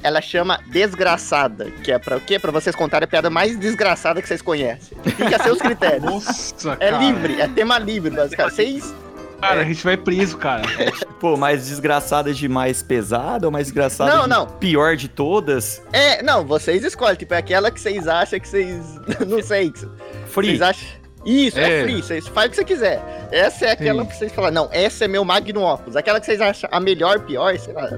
Ela 0.02 0.20
chama 0.20 0.58
Desgraçada, 0.66 1.66
que 1.84 1.92
é 1.92 1.98
pra 1.98 2.16
o 2.16 2.20
quê? 2.20 2.38
Pra 2.40 2.50
vocês 2.50 2.74
contarem 2.74 3.04
a 3.04 3.08
piada 3.08 3.30
mais 3.30 3.56
desgraçada 3.56 4.20
que 4.20 4.26
vocês 4.26 4.42
conhecem. 4.42 4.98
Fica 5.04 5.36
a 5.36 5.38
seus 5.44 5.58
critérios. 5.60 6.02
Nossa, 6.02 6.76
É 6.80 6.90
cara. 6.90 6.98
livre, 7.02 7.40
é 7.40 7.46
tema 7.46 7.78
livre, 7.78 8.10
basicamente. 8.10 8.54
Vocês. 8.54 8.94
Cara, 9.40 9.60
a 9.60 9.64
gente 9.64 9.82
vai 9.84 9.96
preso, 9.96 10.36
cara. 10.36 10.62
Pô, 11.20 11.36
mais 11.36 11.66
desgraçada 11.66 12.34
de 12.34 12.48
mais 12.48 12.82
pesada 12.82 13.46
ou 13.46 13.52
mais 13.52 13.66
desgraçada 13.68 14.14
Não, 14.14 14.22
de 14.24 14.28
não. 14.30 14.46
pior 14.46 14.96
de 14.96 15.08
todas? 15.08 15.80
É, 15.92 16.22
não, 16.22 16.44
vocês 16.44 16.84
escolhem. 16.84 17.16
Tipo, 17.16 17.34
é 17.34 17.38
aquela 17.38 17.70
que 17.70 17.80
vocês 17.80 18.08
acham 18.08 18.38
que 18.40 18.48
vocês. 18.48 18.84
Não 19.26 19.42
sei. 19.42 19.70
que 19.70 19.80
Free. 20.26 20.48
Vocês 20.58 20.62
acham. 20.62 20.88
Isso, 21.24 21.58
é, 21.58 21.80
É. 21.80 21.82
free, 21.82 22.02
vocês 22.02 22.26
fazem 22.28 22.48
o 22.48 22.50
que 22.50 22.56
você 22.56 22.64
quiser. 22.64 23.28
Essa 23.30 23.66
é 23.66 23.70
aquela 23.72 24.02
Sim. 24.02 24.08
que 24.08 24.16
vocês 24.16 24.32
falam, 24.32 24.50
não, 24.50 24.68
essa 24.72 25.04
é 25.04 25.08
meu 25.08 25.24
Magnum 25.24 25.62
Opus. 25.64 25.96
Aquela 25.96 26.18
que 26.20 26.26
vocês 26.26 26.40
acham 26.40 26.68
a 26.72 26.80
melhor, 26.80 27.20
pior, 27.20 27.58
sei 27.58 27.74
lá. 27.74 27.88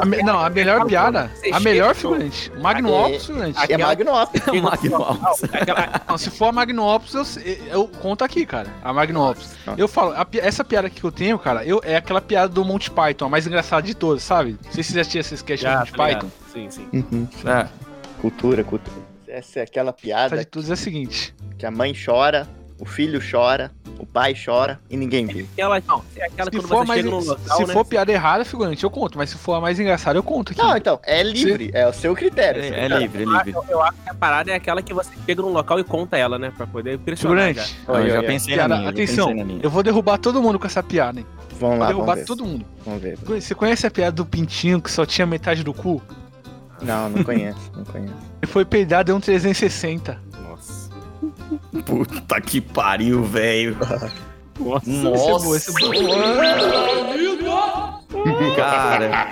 A 0.00 0.04
me- 0.06 0.22
não, 0.22 0.38
a 0.38 0.48
melhor 0.50 0.84
piada, 0.86 1.30
a 1.52 1.60
melhor 1.60 1.94
figurante. 1.94 2.52
Magnum 2.60 2.88
É- 2.94 3.06
Opus 3.08 3.26
figurante. 3.26 3.72
É 3.72 3.78
Magnum 3.78 4.14
Opus. 4.14 4.40
O 4.46 4.54
Magnum 4.62 4.96
Opus. 5.02 5.40
Não, 6.08 6.18
se 6.18 6.30
for 6.30 6.46
a 6.48 6.52
Magnum 6.52 6.84
Opus, 6.86 7.14
eu, 7.14 7.56
eu 7.70 7.88
conto 8.00 8.22
aqui, 8.22 8.46
cara. 8.46 8.68
A 8.84 8.92
Magnum 8.92 9.30
Opus. 9.30 9.50
Nossa. 9.66 9.80
Eu 9.80 9.88
falo, 9.88 10.12
a 10.12 10.26
essa 10.38 10.62
piada 10.64 10.86
aqui 10.86 11.00
que 11.00 11.04
eu 11.06 11.12
tenho, 11.12 11.38
cara, 11.38 11.64
eu, 11.64 11.80
é 11.84 11.96
aquela 11.96 12.20
piada 12.20 12.48
do 12.48 12.64
Monty 12.64 12.90
Python, 12.90 13.26
a 13.26 13.28
mais 13.28 13.46
engraçada 13.46 13.82
de 13.82 13.94
todas, 13.94 14.22
sabe? 14.22 14.56
Não 14.64 14.72
sei 14.72 14.82
se 14.84 14.92
vocês 14.92 14.94
já 14.94 15.00
assistiram 15.00 15.20
esse 15.22 15.34
sketch 15.34 15.62
do 15.62 15.68
Monty 15.70 15.92
tá 15.92 16.06
ligado. 16.06 16.20
Python. 16.26 16.30
Sim, 16.52 16.70
sim. 16.70 16.88
Uhum. 16.92 17.28
É. 17.50 17.66
Cultura, 18.20 18.62
cultura. 18.62 18.96
Essa 19.28 19.60
é 19.60 19.62
aquela 19.64 19.90
A 19.90 19.92
piada 19.92 20.36
de 20.38 20.44
todos 20.44 20.70
é 20.70 20.74
a 20.74 20.76
seguinte. 20.76 21.34
que 21.58 21.66
a 21.66 21.70
mãe 21.70 21.92
chora, 21.94 22.48
o 22.78 22.84
filho 22.84 23.20
chora, 23.30 23.70
o 23.98 24.04
pai 24.04 24.34
chora 24.34 24.78
e 24.90 24.96
ninguém 24.96 25.26
vê. 25.26 25.46
Aquela, 25.52 25.80
não, 25.86 26.02
é 26.16 26.24
aquela 26.26 26.50
Se 26.50 26.56
quando 26.58 26.68
for, 26.68 26.78
você 26.78 26.86
mais, 26.88 27.04
local, 27.04 27.56
se 27.56 27.66
né? 27.66 27.72
for 27.72 27.84
piada 27.84 28.12
errada, 28.12 28.44
figurante, 28.44 28.84
eu 28.84 28.90
conto. 28.90 29.16
Mas 29.16 29.30
se 29.30 29.36
for 29.38 29.54
a 29.54 29.60
mais 29.60 29.80
engraçada, 29.80 30.18
eu 30.18 30.22
conto 30.22 30.52
aqui. 30.52 30.60
Não, 30.60 30.76
então, 30.76 31.00
é 31.02 31.22
livre, 31.22 31.70
é 31.72 31.88
o 31.88 31.92
seu 31.92 32.14
critério. 32.14 32.62
É, 32.62 32.84
é 32.84 32.88
livre, 32.88 33.22
é 33.22 33.26
livre. 33.26 33.52
Eu, 33.52 33.64
eu 33.68 33.82
acho 33.82 33.96
que 34.02 34.10
a 34.10 34.14
parada 34.14 34.50
é 34.50 34.54
aquela 34.54 34.82
que 34.82 34.92
você 34.92 35.10
chega 35.24 35.40
num 35.40 35.48
local 35.52 35.80
e 35.80 35.84
conta 35.84 36.16
ela, 36.18 36.38
né? 36.38 36.52
Pra 36.56 36.66
poder 36.66 36.94
impressionar. 36.94 37.48
Figurante, 37.48 37.76
Não, 37.88 37.94
eu 37.96 38.02
Oi, 38.04 38.10
já 38.10 38.22
pensei 38.22 38.54
piada, 38.54 38.68
na 38.68 38.76
minha. 38.76 38.90
eu 38.90 38.96
já 38.96 39.02
atenção, 39.04 39.34
na 39.34 39.44
minha. 39.44 39.60
eu 39.62 39.70
vou 39.70 39.82
derrubar 39.82 40.18
todo 40.18 40.42
mundo 40.42 40.58
com 40.58 40.66
essa 40.66 40.82
piada, 40.82 41.20
hein? 41.20 41.26
Vamos 41.58 41.60
Vou 41.60 41.78
lá, 41.78 41.86
derrubar 41.86 42.06
vamos 42.06 42.20
ver. 42.20 42.26
todo 42.26 42.44
mundo. 42.44 42.66
Vamos 42.84 43.00
ver. 43.02 43.16
Você 43.16 43.54
conhece 43.54 43.86
a 43.86 43.90
piada 43.90 44.12
do 44.12 44.26
pintinho 44.26 44.80
que 44.82 44.90
só 44.90 45.06
tinha 45.06 45.26
metade 45.26 45.64
do 45.64 45.72
cu? 45.72 46.02
Não, 46.82 47.08
não 47.08 47.24
conheço, 47.24 47.72
não 47.74 47.84
conheço. 47.84 48.12
Ele 48.42 48.52
foi 48.52 48.62
peidar, 48.66 49.02
deu 49.02 49.16
um 49.16 49.20
360. 49.20 50.20
Nossa. 51.72 51.82
Puta 51.84 52.40
que 52.40 52.60
pariu, 52.60 53.22
velho. 53.24 53.76
Nossa. 54.58 54.90
Esse 54.90 55.06
é 55.06 55.38
bom, 55.38 55.56
esse 55.56 55.70
é 55.70 55.72
bom. 55.72 55.90
Cara. 58.56 59.28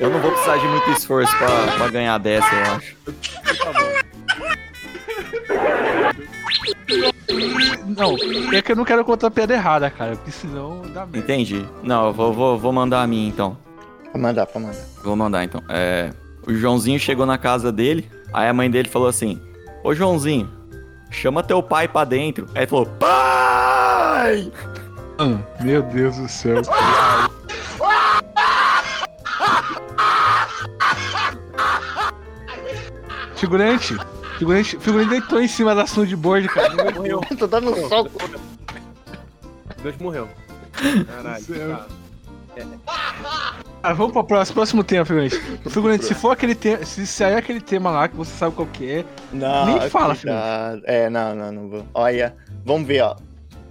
Eu 0.00 0.10
não 0.10 0.20
vou 0.20 0.32
precisar 0.32 0.56
de 0.56 0.66
muito 0.66 0.90
esforço 0.90 1.36
pra, 1.38 1.48
pra 1.76 1.88
ganhar 1.88 2.18
dessa, 2.18 2.54
eu 2.54 2.62
acho. 2.72 2.96
Não, 7.86 8.16
é 8.52 8.62
que 8.62 8.72
eu 8.72 8.76
não 8.76 8.84
quero 8.84 9.04
contar 9.04 9.28
a 9.28 9.30
piada 9.30 9.54
errada, 9.54 9.90
cara, 9.90 10.16
porque 10.16 10.30
senão 10.30 10.82
dá 10.82 11.06
merda. 11.06 11.18
Entendi. 11.18 11.66
Não, 11.82 12.06
eu 12.06 12.12
vou, 12.12 12.32
vou, 12.32 12.58
vou 12.58 12.72
mandar 12.72 13.02
a 13.02 13.06
minha 13.06 13.28
então. 13.28 13.56
Pode 14.06 14.18
mandar, 14.18 14.46
pode 14.46 14.64
mandar. 14.64 14.84
Vou 15.04 15.16
mandar 15.16 15.44
então. 15.44 15.62
É, 15.68 16.10
o 16.46 16.54
Joãozinho 16.54 16.98
chegou 16.98 17.26
na 17.26 17.38
casa 17.38 17.70
dele, 17.72 18.08
aí 18.32 18.48
a 18.48 18.52
mãe 18.52 18.70
dele 18.70 18.88
falou 18.88 19.08
assim: 19.08 19.40
Ô 19.84 19.94
Joãozinho, 19.94 20.50
chama 21.10 21.42
teu 21.42 21.62
pai 21.62 21.88
pra 21.88 22.04
dentro. 22.04 22.46
Aí 22.54 22.62
ele 22.62 22.66
falou: 22.66 22.86
Pai! 22.86 24.52
Ah, 25.18 25.38
Meu 25.62 25.82
Deus 25.82 26.16
do 26.16 26.28
céu. 26.28 26.62
Figurante, 33.36 33.96
figurante, 34.38 34.78
figurante 34.78 35.10
deitou 35.10 35.40
em 35.40 35.48
cima 35.48 35.74
da 35.74 35.86
soundboard, 35.86 36.48
cara. 36.48 36.92
Morreu. 36.94 37.20
Tô 37.38 37.46
dando 37.46 37.70
um 37.72 37.88
soco. 37.88 38.10
Deus 39.82 39.96
morreu. 39.98 40.28
Caralho. 41.06 41.44
Céu. 41.44 41.76
tá. 41.76 41.86
Ah, 43.82 43.92
vamos 43.92 44.12
pro 44.12 44.22
próximo, 44.24 44.54
próximo 44.54 44.84
tema, 44.84 45.04
figurante. 45.04 45.36
Figurante, 45.68 46.04
se 46.04 46.14
for 46.14 46.30
aquele 46.30 46.54
tema, 46.54 46.84
se 46.84 47.06
sair 47.06 47.34
aquele 47.34 47.60
tema 47.60 47.90
lá 47.90 48.08
que 48.08 48.16
você 48.16 48.30
sabe 48.32 48.54
qual 48.54 48.68
que 48.68 48.88
é, 48.90 49.04
Não, 49.32 49.66
Nem 49.66 49.90
fala, 49.90 50.14
cuidado. 50.14 50.82
É, 50.84 51.10
não, 51.10 51.34
não, 51.34 51.52
não 51.52 51.68
vou. 51.68 51.84
Olha, 51.94 52.34
vamos 52.64 52.86
ver, 52.86 53.02
ó. 53.02 53.16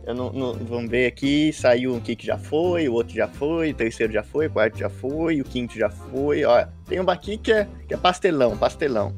Eu 0.06 0.16
não, 0.16 0.32
não- 0.34 0.54
vamos 0.54 0.90
ver 0.90 1.06
aqui, 1.08 1.54
saiu 1.54 1.94
um 1.94 2.00
que 2.00 2.18
já 2.20 2.38
foi, 2.38 2.90
o 2.90 2.94
outro 2.94 3.14
já 3.14 3.28
foi, 3.28 3.70
o 3.72 3.74
terceiro 3.74 4.12
já 4.12 4.24
foi, 4.24 4.48
o 4.48 4.50
quarto 4.52 4.78
já 4.78 4.90
foi, 4.90 5.40
o 5.40 5.44
quinto 5.46 5.78
já 5.78 5.90
foi. 5.90 6.44
Olha, 6.44 6.70
tem 6.88 7.00
uma 7.00 7.14
aqui 7.14 7.38
que 7.38 7.54
é, 7.54 7.68
que 7.88 7.94
é 7.94 7.98
pastelão, 7.98 8.58
pastelão. 8.58 9.14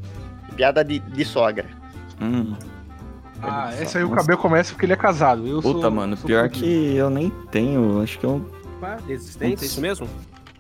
Piada 0.56 0.84
de, 0.84 1.00
de 1.00 1.26
sogra. 1.26 1.66
Hum, 2.22 2.54
ah, 3.42 3.72
essa 3.80 3.98
aí 3.98 4.04
o 4.04 4.10
cabelo 4.12 4.38
começa 4.38 4.72
porque 4.74 4.86
ele 4.86 4.94
é 4.94 4.98
casado. 4.98 5.48
Eu 5.48 5.62
puta, 5.62 5.82
sou, 5.82 5.92
mano, 5.92 6.16
sou 6.16 6.28
pior 6.28 6.44
fudido. 6.50 6.66
que 6.66 6.96
eu 6.96 7.10
nem 7.10 7.30
tenho. 7.50 8.02
Acho 8.02 8.20
que 8.20 8.26
eu. 8.26 8.46
Desistência, 9.08 9.66
é 9.66 9.68
isso 9.68 9.82
mesmo? 9.82 10.08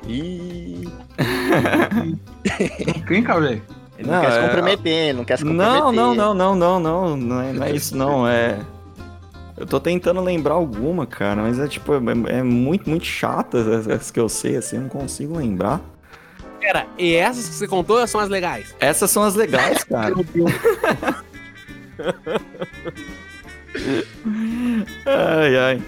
Ih, 0.07 0.88
Quem, 3.07 3.23
cabelo? 3.23 3.53
ele 3.53 3.62
não, 3.99 4.13
Não, 4.15 4.21
quer 4.21 4.31
se 4.31 4.38
é- 4.38 4.41
comprometer, 4.47 5.13
não 5.13 5.23
quer 5.23 5.38
se 5.38 5.43
comprometer. 5.45 5.73
Não, 5.73 5.91
não, 5.93 6.13
não, 6.15 6.33
não, 6.33 6.55
não, 6.55 6.79
não. 6.79 7.17
Não 7.17 7.41
é, 7.41 7.53
não 7.53 7.63
é 7.65 7.71
isso, 7.71 7.95
não. 7.95 8.27
É. 8.27 8.59
Eu 9.55 9.65
tô 9.67 9.79
tentando 9.79 10.19
lembrar 10.19 10.55
alguma, 10.55 11.05
cara, 11.05 11.41
mas 11.43 11.59
é 11.59 11.67
tipo, 11.67 11.93
é, 11.93 12.38
é 12.39 12.43
muito, 12.43 12.89
muito 12.89 13.05
chata 13.05 13.59
as, 13.77 13.88
as 13.88 14.12
que 14.12 14.19
eu 14.19 14.27
sei, 14.27 14.57
assim, 14.57 14.75
eu 14.77 14.81
não 14.81 14.89
consigo 14.89 15.38
lembrar. 15.38 15.79
Pera, 16.59 16.88
e 16.97 17.13
essas 17.13 17.47
que 17.47 17.55
você 17.55 17.67
contou 17.67 18.05
são 18.07 18.19
as 18.19 18.29
legais? 18.29 18.75
Essas 18.79 19.12
são 19.12 19.23
as 19.23 19.36
legais, 19.36 19.83
cara. 19.86 20.15
Meu 20.15 20.23
Deus. 20.23 20.51
Ai, 25.05 25.57
ai. 25.57 25.81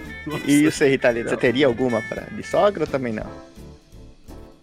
E 0.46 0.70
você, 0.70 0.88
Ritalino, 0.88 1.28
você 1.28 1.36
teria 1.36 1.66
alguma 1.66 2.02
pra, 2.02 2.22
de 2.22 2.42
sogra 2.42 2.84
ou 2.84 2.86
também 2.86 3.12
não? 3.12 3.26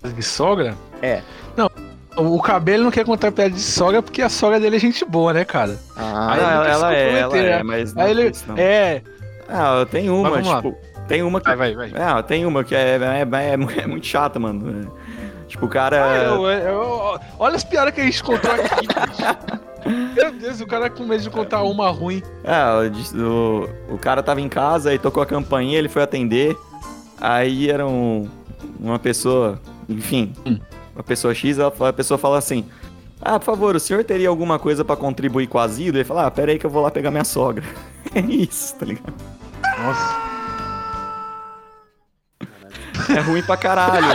De 0.04 0.24
sogra? 0.24 0.76
É. 1.02 1.22
Não, 1.56 1.70
o 2.18 2.42
cabelo 2.42 2.84
não 2.84 2.92
quer 2.92 3.06
contar 3.06 3.32
piada 3.32 3.52
de 3.52 3.62
sogra 3.62 4.02
porque 4.02 4.22
a 4.22 4.30
sogra 4.30 4.60
dele 4.60 4.76
é 4.76 4.80
gente 4.80 5.06
boa, 5.06 5.34
né, 5.34 5.46
cara? 5.46 5.80
Ah, 5.96 6.36
ela, 6.38 6.68
ela 6.68 6.96
é, 6.96 7.20
ela 7.20 7.38
é, 7.38 7.58
né? 7.58 7.64
mas 7.64 7.94
não 7.94 8.04
Aí 8.04 8.12
ele. 8.12 8.30
isso, 8.30 8.46
não. 8.48 8.58
É. 8.58 9.02
Ah, 9.48 9.80
eu 9.80 9.86
tenho 9.86 10.16
uma, 10.16 10.42
tipo, 10.42 10.76
tem 11.08 11.22
uma 11.22 11.40
que... 11.40 11.56
Vai, 11.56 11.76
vai, 11.76 11.90
vai. 11.90 12.02
Ah, 12.02 12.24
tem 12.24 12.46
uma 12.46 12.64
que 12.64 12.76
é, 12.76 12.98
é, 12.98 13.22
é, 13.22 13.82
é 13.84 13.88
muito 13.88 14.06
chata, 14.06 14.40
mano. 14.40 14.92
É, 15.54 15.56
Tipo, 15.56 15.66
o 15.66 15.70
cara... 15.70 16.04
Ah, 16.04 16.18
eu- 16.26 16.46
eu- 16.50 17.20
olha 17.38 17.56
as 17.56 17.64
piadas 17.64 17.94
que 17.94 18.02
a 18.02 18.06
gente 18.06 18.24
contou 18.24 18.52
aqui. 18.52 18.88
Meu 20.16 20.32
Deus, 20.32 20.62
o 20.62 20.66
cara 20.66 20.90
com 20.90 21.04
medo 21.04 21.22
de 21.22 21.30
contar 21.30 21.62
uma 21.64 21.90
ruim. 21.92 22.24
Ah, 22.44 22.80
o, 23.14 23.94
o, 23.96 23.98
cara 23.98 24.24
tava 24.24 24.42
em 24.42 24.50
casa 24.50 24.94
e 24.94 24.98
tocou 25.00 25.22
a 25.22 25.26
campainha, 25.26 25.78
ele 25.78 25.90
foi 25.90 26.02
atender. 26.02 26.58
Aí 27.20 27.70
era 27.70 27.86
um, 27.86 28.28
uma 28.80 28.98
pessoa, 28.98 29.60
enfim, 29.88 30.34
Hum. 30.46 30.58
uma 30.96 31.04
pessoa 31.04 31.34
X, 31.36 31.60
ela 31.60 31.72
a 31.88 31.94
pessoa 31.94 32.18
fala 32.18 32.38
assim: 32.38 32.66
Ah, 33.22 33.38
por 33.38 33.46
favor, 33.46 33.76
o 33.76 33.80
senhor 33.80 34.04
teria 34.04 34.30
alguma 34.30 34.58
coisa 34.58 34.84
pra 34.86 34.96
contribuir 34.96 35.48
com 35.48 35.58
o 35.58 35.62
asilo? 35.62 35.98
Ele 35.98 36.04
fala: 36.06 36.26
Ah, 36.28 36.32
pera 36.32 36.52
aí 36.52 36.58
que 36.60 36.66
eu 36.66 36.70
vou 36.70 36.82
lá 36.82 36.90
pegar 36.90 37.12
minha 37.12 37.26
sogra. 37.26 37.64
É 38.16 38.20
isso, 38.20 38.76
tá 38.76 38.86
ligado? 38.86 39.14
Nossa. 39.84 40.33
É 43.10 43.20
ruim 43.20 43.42
pra 43.44 43.58
caralho, 43.58 44.06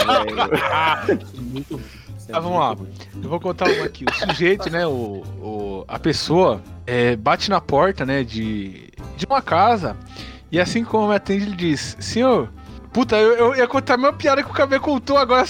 velho. 1.07 1.21
Muito 1.41 1.75
ruim. 1.77 1.85
Ah, 2.31 2.41
vamos 2.41 2.51
muito 2.51 2.61
lá. 2.61 2.73
ruim. 2.75 2.93
Eu 3.23 3.29
vou 3.31 3.41
contar 3.41 3.69
uma 3.71 3.85
aqui. 3.87 4.05
O 4.05 4.13
sujeito, 4.15 4.69
né? 4.71 4.87
O, 4.87 5.23
o- 5.41 5.85
a 5.89 5.99
pessoa 5.99 6.61
é, 6.87 7.17
bate 7.17 7.49
na 7.51 7.61
porta, 7.61 8.05
né? 8.05 8.23
De, 8.23 8.91
de 9.17 9.27
uma 9.27 9.41
casa. 9.43 9.97
E 10.53 10.61
assim 10.61 10.85
como 10.85 11.09
me 11.09 11.15
atende, 11.15 11.45
ele 11.47 11.57
diz: 11.57 11.97
Senhor, 12.01 12.51
puta, 12.93 13.17
eu, 13.17 13.33
eu 13.35 13.55
ia 13.57 13.67
contar 13.67 13.95
a 13.95 13.97
mesma 13.97 14.13
piada 14.13 14.43
que 14.43 14.51
o 14.51 14.55
cabelo 14.55 14.83
contou 14.83 15.17
agora. 15.17 15.45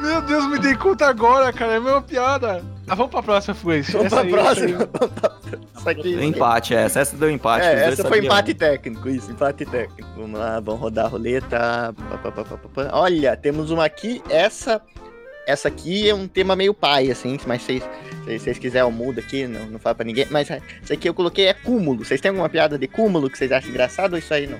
Meu 0.00 0.22
Deus, 0.22 0.46
me 0.46 0.58
dei 0.58 0.74
conta 0.76 1.06
agora, 1.08 1.52
cara. 1.52 1.72
É 1.72 1.76
a 1.76 1.80
mesma 1.80 2.02
piada. 2.02 2.62
Ah, 2.88 2.94
vamos 2.94 3.10
pra 3.10 3.22
próxima, 3.22 3.54
Fluência. 3.54 3.92
Vamos 3.92 4.12
Essa 4.12 4.24
pra 4.24 4.30
próxima. 4.30 4.78
essa. 4.82 5.60
Isso 5.78 5.88
aqui. 5.88 6.14
Deu 6.16 6.22
empate, 6.22 6.74
essa. 6.74 7.00
Essa 7.00 7.16
deu 7.16 7.30
empate. 7.30 7.66
É, 7.66 7.84
essa 7.84 8.06
foi 8.06 8.18
empate 8.18 8.54
técnico, 8.54 9.08
isso, 9.08 9.30
empate 9.30 9.64
técnico. 9.64 10.08
Vamos 10.16 10.38
lá, 10.38 10.60
vamos 10.60 10.80
rodar 10.80 11.06
a 11.06 11.08
roleta. 11.08 11.94
Olha, 12.92 13.36
temos 13.36 13.70
uma 13.70 13.84
aqui, 13.84 14.22
essa. 14.28 14.80
Essa 15.46 15.68
aqui 15.68 16.06
é 16.06 16.14
um 16.14 16.28
tema 16.28 16.54
meio 16.54 16.74
pai, 16.74 17.10
assim, 17.10 17.38
mas 17.46 17.62
vocês, 17.62 17.82
se 18.26 18.38
vocês 18.38 18.58
quiserem 18.58 18.86
eu 18.86 18.92
mudo 18.92 19.18
aqui, 19.18 19.46
não, 19.46 19.64
não 19.64 19.78
fala 19.78 19.94
pra 19.94 20.04
ninguém. 20.04 20.26
Mas 20.30 20.50
é, 20.50 20.60
isso 20.82 20.92
aqui 20.92 21.08
eu 21.08 21.14
coloquei 21.14 21.46
é 21.46 21.54
cúmulo. 21.54 22.04
Vocês 22.04 22.20
têm 22.20 22.28
alguma 22.28 22.50
piada 22.50 22.76
de 22.76 22.86
cúmulo 22.86 23.30
que 23.30 23.38
vocês 23.38 23.50
acham 23.50 23.70
engraçado 23.70 24.12
ou 24.12 24.18
isso 24.18 24.34
aí 24.34 24.46
não? 24.46 24.58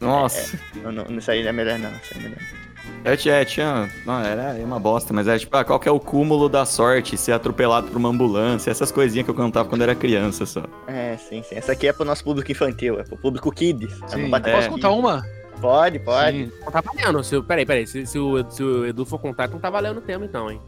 Nossa. 0.00 0.58
Não, 0.82 0.90
não 0.90 1.18
isso 1.18 1.30
aí 1.30 1.46
é 1.46 1.52
melhor 1.52 1.78
não. 1.78 1.90
Isso 1.90 2.14
aí 2.14 2.20
é 2.20 2.22
melhor. 2.22 2.38
Eu 2.40 2.71
tinha, 3.16 3.34
é, 3.34 3.44
tinha. 3.44 3.90
Não, 4.06 4.20
era 4.20 4.54
uma 4.64 4.78
bosta, 4.78 5.12
mas 5.12 5.26
é 5.28 5.38
tipo, 5.38 5.56
ah, 5.56 5.64
qual 5.64 5.78
que 5.80 5.88
é 5.88 5.92
o 5.92 5.98
cúmulo 6.00 6.48
da 6.48 6.64
sorte? 6.64 7.16
Ser 7.16 7.32
atropelado 7.32 7.88
por 7.88 7.96
uma 7.96 8.08
ambulância, 8.08 8.70
essas 8.70 8.90
coisinhas 8.92 9.24
que 9.24 9.30
eu 9.30 9.34
cantava 9.34 9.68
quando 9.68 9.82
era 9.82 9.94
criança 9.94 10.46
só. 10.46 10.62
É, 10.86 11.16
sim, 11.16 11.42
sim. 11.42 11.54
Essa 11.56 11.72
aqui 11.72 11.86
é 11.88 11.92
pro 11.92 12.04
nosso 12.04 12.22
público 12.24 12.50
infantil, 12.50 12.98
é 13.00 13.02
pro 13.04 13.16
público 13.16 13.50
kids. 13.50 13.92
É 14.04 14.08
Sim, 14.08 14.22
no 14.24 14.28
bate- 14.30 14.50
posso 14.50 14.66
é. 14.66 14.70
contar 14.70 14.90
uma? 14.90 15.24
Pode, 15.60 15.98
pode. 16.00 16.44
Sim. 16.46 16.52
Não 16.64 16.70
tá 16.72 16.80
valendo. 16.80 17.22
Se, 17.24 17.34
eu- 17.34 17.42
peraí, 17.44 17.64
peraí. 17.66 17.86
Se, 17.86 18.04
se 18.06 18.18
o, 18.18 18.44
se 18.50 18.62
o 18.62 18.86
Edu 18.86 19.04
for 19.04 19.18
contar, 19.18 19.48
não 19.48 19.58
tá 19.58 19.68
valendo 19.70 19.98
o 19.98 20.00
tema, 20.00 20.24
então, 20.24 20.50
hein? 20.50 20.60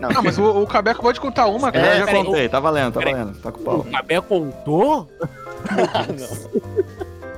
Não, 0.00 0.10
Não, 0.10 0.22
mas 0.22 0.36
o, 0.38 0.62
o 0.62 0.66
Cabeco 0.66 1.00
pode 1.00 1.18
contar 1.18 1.46
uma, 1.46 1.68
Eu 1.68 1.72
cara. 1.72 1.98
já 2.00 2.04
peraí, 2.04 2.24
contei, 2.24 2.48
tá 2.50 2.60
valendo, 2.60 2.92
tá 2.92 3.00
peraí. 3.00 3.14
valendo. 3.14 3.38
Tá 3.40 3.50
com 3.50 3.60
O 3.60 3.64
pau. 3.64 3.84
Cabé 3.90 4.20
contou? 4.20 5.08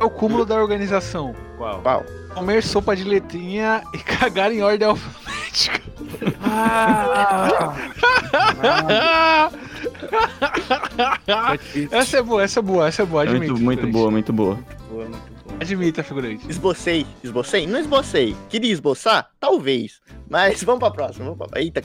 É 0.00 0.04
o 0.04 0.10
cúmulo 0.10 0.44
da 0.44 0.56
organização. 0.56 1.34
Qual? 1.56 1.80
Qual? 1.80 2.04
Comer 2.38 2.62
sopa 2.62 2.94
de 2.94 3.04
letrinha 3.04 3.82
e 3.92 3.98
cagar 4.04 4.52
em 4.52 4.62
ordem 4.62 4.88
alfabética. 4.88 5.80
essa 11.90 12.18
é 12.18 12.22
boa, 12.22 12.42
essa 12.42 12.60
é 12.60 12.62
boa, 12.62 12.88
essa 12.88 13.02
é 13.02 13.06
boa, 13.06 13.22
admito. 13.22 13.52
Muito, 13.52 13.64
muito 13.64 13.86
boa, 13.88 14.10
muito 14.10 14.32
boa. 14.32 14.58
Boa, 14.90 15.04
muito 15.04 15.18
boa. 15.44 15.56
Admita, 15.60 16.02
figurante. 16.02 16.48
Esbocei. 16.48 17.06
Esbocei? 17.22 17.66
Não 17.66 17.80
esbocei. 17.80 18.36
Queria 18.48 18.72
esboçar? 18.72 19.28
Talvez. 19.40 20.00
Mas 20.28 20.62
vamos 20.62 20.80
pra 20.80 20.90
próxima. 20.90 21.24
Vamos 21.24 21.48
pra... 21.48 21.60
Eita, 21.60 21.82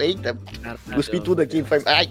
eita. 0.00 0.38
Cuspi 0.94 1.20
tudo 1.20 1.42
aqui. 1.42 1.62
Foi... 1.62 1.82
Ai. 1.86 2.10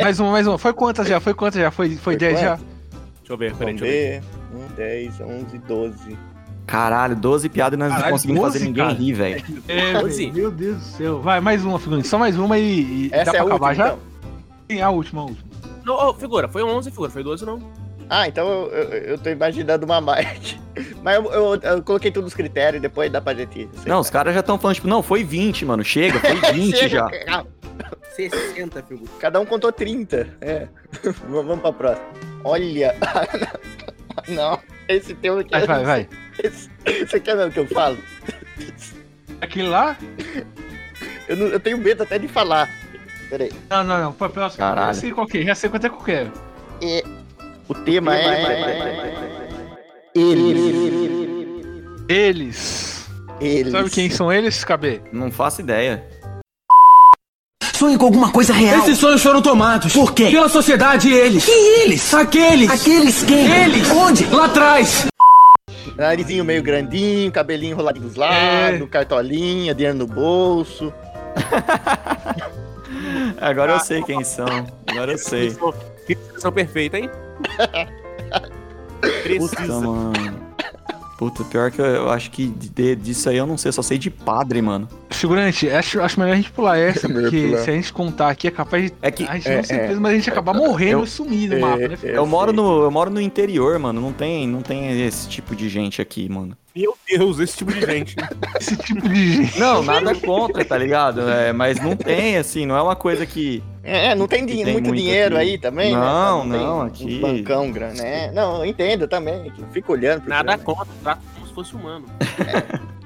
Mais 0.00 0.20
uma, 0.20 0.30
mais 0.30 0.46
uma. 0.46 0.58
Foi 0.58 0.72
quantas 0.72 1.06
já? 1.06 1.20
Foi 1.20 1.34
quantas 1.34 1.60
já? 1.60 1.70
Foi, 1.70 1.90
foi 1.90 1.98
Foi 1.98 2.16
10 2.16 2.40
já? 2.40 2.56
Deixa 2.56 3.32
eu 3.32 3.36
ver, 3.36 3.54
peraí, 3.56 3.74
deixa 3.74 3.84
eu 3.84 4.22
ver. 4.22 4.35
Ver. 4.52 4.64
1, 4.72 4.74
10, 4.76 5.20
11, 5.20 5.58
12. 5.58 6.18
Caralho, 6.66 7.14
12 7.14 7.48
piadas 7.48 7.76
e 7.76 7.78
nós 7.78 7.88
não 7.90 7.96
Caralho, 7.96 8.12
conseguimos 8.14 8.42
12, 8.42 8.52
fazer 8.54 8.64
ninguém 8.64 8.84
cara. 8.84 8.96
rir, 8.98 9.12
velho. 9.12 9.44
É, 9.68 10.00
Doze. 10.00 10.24
velho, 10.26 10.34
meu 10.34 10.50
Deus 10.50 10.76
do 10.78 10.84
céu. 10.84 11.20
Vai, 11.22 11.40
mais 11.40 11.64
uma, 11.64 11.78
figurante. 11.78 12.08
Só 12.08 12.18
mais 12.18 12.36
uma 12.36 12.58
e, 12.58 13.06
e 13.06 13.10
Essa 13.12 13.32
dá 13.32 13.38
é 13.38 13.42
pra 13.42 13.42
a 13.42 13.46
acabar 13.56 13.68
última, 13.68 13.74
já? 13.74 13.86
então? 13.86 13.98
Sim, 14.70 14.80
a 14.80 14.90
última, 14.90 15.20
a 15.22 15.24
última. 15.26 15.46
Não, 15.84 15.94
ô, 16.08 16.14
figura, 16.14 16.48
foi 16.48 16.62
11, 16.64 16.90
figura, 16.90 17.10
foi 17.10 17.22
12 17.22 17.44
não. 17.46 17.60
Ah, 18.10 18.26
então 18.28 18.48
eu, 18.48 18.68
eu, 18.72 18.88
eu 19.10 19.18
tô 19.18 19.30
imaginando 19.30 19.84
uma 19.84 20.00
mais. 20.00 20.56
Mas 21.02 21.16
eu, 21.16 21.32
eu, 21.32 21.54
eu 21.54 21.82
coloquei 21.82 22.10
todos 22.10 22.28
os 22.28 22.34
critérios, 22.34 22.82
depois 22.82 23.10
dá 23.10 23.20
pra 23.20 23.32
gente. 23.34 23.68
Não, 23.86 24.00
os 24.00 24.10
caras 24.10 24.34
já 24.34 24.40
estão 24.40 24.58
falando, 24.58 24.74
tipo, 24.74 24.88
não, 24.88 25.02
foi 25.02 25.22
20, 25.24 25.64
mano. 25.64 25.84
Chega, 25.84 26.18
foi 26.18 26.34
20 26.52 26.76
Chega, 26.76 26.88
já. 26.88 27.08
calma. 27.24 27.46
60, 28.16 28.82
figura. 28.82 29.10
Cada 29.20 29.38
um 29.40 29.46
contou 29.46 29.70
30. 29.70 30.28
É. 30.40 30.66
vamos 31.28 31.46
vamos 31.46 31.60
pra 31.60 31.72
próxima. 31.72 32.06
Olha. 32.44 32.94
Não, 34.28 34.58
esse 34.88 35.14
teu 35.14 35.38
aqui. 35.38 35.50
Vai, 35.50 35.66
vai, 35.66 35.84
vai. 35.84 36.08
Esse, 36.42 36.70
esse 36.84 37.16
aqui 37.16 37.30
é 37.30 37.34
mesmo 37.34 37.52
que 37.52 37.60
eu 37.60 37.66
falo. 37.68 37.98
Aquele 39.40 39.68
lá? 39.68 39.96
Eu, 41.28 41.36
não- 41.36 41.46
eu 41.48 41.60
tenho 41.60 41.78
medo 41.78 42.02
até 42.02 42.18
de 42.18 42.28
falar. 42.28 42.68
Peraí. 43.28 43.50
Não, 43.68 43.82
não, 43.84 44.00
não. 44.00 44.12
Foi 44.12 44.28
próximo. 44.28 44.58
Caralho. 44.58 44.94
Já 44.94 45.00
sei 45.00 45.10
qual 45.12 45.26
que 45.26 45.38
é, 45.38 45.42
já 45.44 45.54
sei 45.54 45.68
quanto 45.70 45.86
é 45.86 45.90
que 45.90 45.94
eu 45.96 46.00
quero. 46.00 46.32
E 46.80 47.02
o 47.68 47.74
tema 47.74 48.16
é. 48.16 48.86
Eles. 50.14 50.56
Eles. 52.08 53.06
Eles. 53.40 53.72
Sabe 53.72 53.90
quem 53.90 54.08
são 54.10 54.32
eles, 54.32 54.64
KB? 54.64 55.02
Não 55.12 55.30
faço 55.30 55.60
ideia. 55.60 56.04
Sonho 57.86 57.98
com 58.00 58.06
alguma 58.06 58.32
coisa 58.32 58.52
real. 58.52 58.80
Esses 58.80 58.98
sonhos 58.98 59.22
foram 59.22 59.40
tomados. 59.40 59.92
Por 59.92 60.12
quê? 60.12 60.28
Pela 60.28 60.48
sociedade 60.48 61.08
e 61.08 61.14
eles. 61.14 61.46
E 61.46 61.82
eles? 61.82 62.12
Aqueles. 62.12 62.68
Aqueles 62.68 63.22
quem? 63.22 63.46
Eles. 63.62 63.88
Onde? 63.92 64.24
Lá 64.26 64.46
atrás. 64.46 65.06
Narizinho 65.96 66.44
meio 66.44 66.64
grandinho, 66.64 67.30
cabelinho 67.30 67.74
enrolado 67.74 68.00
dos 68.00 68.16
lados, 68.16 68.80
É. 68.82 68.86
cartolinha, 68.90 69.72
dinheiro 69.72 69.96
no 69.96 70.06
bolso. 70.08 70.92
Agora 73.40 73.74
eu 73.74 73.78
sei 73.80 74.02
quem 74.02 74.24
são. 74.24 74.66
Agora 74.88 75.12
eu 75.12 75.18
sei. 75.18 75.56
Que 76.08 76.16
descrição 76.16 76.50
perfeita, 76.50 76.98
hein? 76.98 77.08
Puta, 79.38 79.62
mano. 79.64 80.12
Puta, 81.18 81.42
pior 81.44 81.70
que 81.70 81.80
eu, 81.80 81.86
eu 81.86 82.10
acho 82.10 82.30
que 82.30 82.46
de- 82.48 82.94
disso 82.96 83.28
aí 83.30 83.38
eu 83.38 83.46
não 83.46 83.56
sei, 83.56 83.72
só 83.72 83.80
sei 83.80 83.96
de 83.96 84.10
padre, 84.10 84.60
mano. 84.60 84.86
Figurante, 85.08 85.68
acho, 85.70 86.00
acho 86.02 86.20
melhor 86.20 86.34
a 86.34 86.36
gente 86.36 86.50
pular 86.50 86.76
essa, 86.78 87.08
porque 87.08 87.46
pular. 87.48 87.58
se 87.62 87.70
a 87.70 87.72
gente 87.74 87.92
contar 87.92 88.28
aqui 88.28 88.48
é 88.48 88.50
capaz 88.50 88.84
de. 88.90 88.92
É 89.00 89.10
que 89.10 89.24
A 89.24 89.34
gente 89.36 89.48
É, 89.48 89.56
não 89.56 89.64
se 89.64 89.72
é. 89.72 89.86
fez, 89.86 89.98
mas 89.98 90.12
a 90.12 90.14
gente 90.16 90.28
acabar 90.30 90.52
morrendo 90.52 91.00
Eu- 91.00 91.04
e 91.04 91.06
sumir 91.06 91.48
no 91.48 91.56
é, 91.56 91.58
mapa, 91.58 91.76
né? 91.78 91.84
é. 91.84 91.88
figurante? 91.96 92.16
eu 92.18 92.26
moro, 92.26 92.52
no, 92.52 92.82
eu 92.82 92.90
moro 92.90 93.10
no 93.10 93.20
interior, 93.20 93.78
mano. 93.78 93.98
Não 94.00 94.12
tem, 94.12 94.46
não 94.46 94.60
tem 94.60 95.00
esse 95.06 95.26
tipo 95.28 95.56
de 95.56 95.68
gente 95.70 96.02
aqui, 96.02 96.28
mano. 96.28 96.54
Meu 96.76 96.94
Deus, 97.08 97.38
esse 97.38 97.56
tipo 97.56 97.72
de 97.72 97.80
gente. 97.80 98.14
Esse 98.60 98.76
tipo 98.76 99.08
de 99.08 99.32
gente. 99.32 99.58
Não, 99.58 99.82
nada 99.82 100.14
contra, 100.14 100.62
tá 100.62 100.76
ligado? 100.76 101.22
É, 101.30 101.50
mas 101.50 101.80
não 101.80 101.96
tem, 101.96 102.36
assim, 102.36 102.66
não 102.66 102.76
é 102.76 102.82
uma 102.82 102.94
coisa 102.94 103.24
que. 103.24 103.62
É, 103.86 104.14
não 104.16 104.26
tem, 104.26 104.44
din- 104.44 104.64
tem 104.64 104.72
muito, 104.72 104.88
muito 104.88 104.96
dinheiro 104.96 105.36
aqui. 105.36 105.44
aí 105.50 105.58
também, 105.58 105.92
Não, 105.92 106.44
né? 106.44 106.58
não, 106.58 106.90
tem 106.90 107.06
aqui- 107.06 107.14
uns 107.16 107.20
bancão 107.20 107.70
grande, 107.70 108.02
né? 108.02 108.32
Não, 108.32 108.58
eu 108.58 108.66
entendo 108.66 109.06
também. 109.06 109.52
Fico 109.72 109.92
olhando. 109.92 110.26
Nada 110.28 110.58
contra, 110.58 110.86
trata 111.02 111.20
como 111.34 111.46
se 111.46 111.54
fosse 111.54 111.74
humano. 111.76 112.04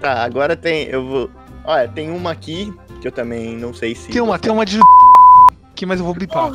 Tá, 0.01 0.23
agora 0.25 0.57
tem. 0.57 0.85
Eu 0.89 1.07
vou. 1.07 1.31
Olha, 1.65 1.87
tem 1.87 2.11
uma 2.11 2.31
aqui 2.33 2.73
que 3.01 3.07
eu 3.07 3.13
também 3.13 3.55
não 3.57 3.75
sei 3.75 3.95
se. 3.95 4.09
Tem 4.11 4.23
uma, 4.23 4.39
tem 4.39 4.51
uma 4.51 4.65
de. 4.65 4.81
aqui, 5.71 5.85
mas 5.85 5.99
eu 6.01 6.05
vou 6.07 6.15
blipar. 6.15 6.51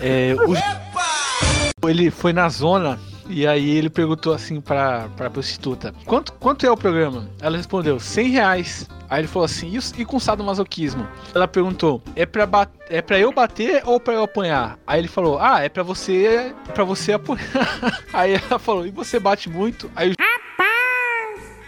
É, 0.00 0.34
o... 0.34 1.88
Ele 1.88 2.10
foi 2.10 2.32
na 2.32 2.48
zona 2.48 2.98
e 3.28 3.46
aí 3.46 3.70
ele 3.76 3.88
perguntou 3.90 4.32
assim 4.32 4.60
pra, 4.60 5.08
pra 5.16 5.30
prostituta: 5.30 5.94
quanto, 6.04 6.32
quanto 6.34 6.66
é 6.66 6.70
o 6.70 6.76
programa? 6.76 7.28
Ela 7.40 7.56
respondeu: 7.56 7.98
100 8.00 8.28
reais. 8.30 8.88
Aí 9.08 9.20
ele 9.20 9.28
falou 9.28 9.44
assim: 9.44 9.70
e, 9.70 9.78
o- 9.78 9.82
e 9.98 10.04
com 10.04 10.18
sadomasoquismo? 10.18 11.06
Ela 11.34 11.46
perguntou: 11.46 12.02
é 12.16 12.24
pra, 12.26 12.48
é 12.88 13.02
pra 13.02 13.18
eu 13.18 13.32
bater 13.32 13.82
ou 13.86 14.00
pra 14.00 14.14
eu 14.14 14.22
apanhar? 14.22 14.78
Aí 14.86 15.00
ele 15.00 15.08
falou: 15.08 15.38
ah, 15.38 15.60
é 15.60 15.68
pra 15.68 15.82
você, 15.82 16.26
é 16.26 16.54
pra 16.72 16.84
você 16.84 17.12
apanhar. 17.12 17.42
Aí 18.12 18.34
ela 18.34 18.58
falou: 18.58 18.86
e 18.86 18.90
você 18.90 19.18
bate 19.18 19.48
muito? 19.50 19.90
Aí 19.94 20.10
o 20.10 20.14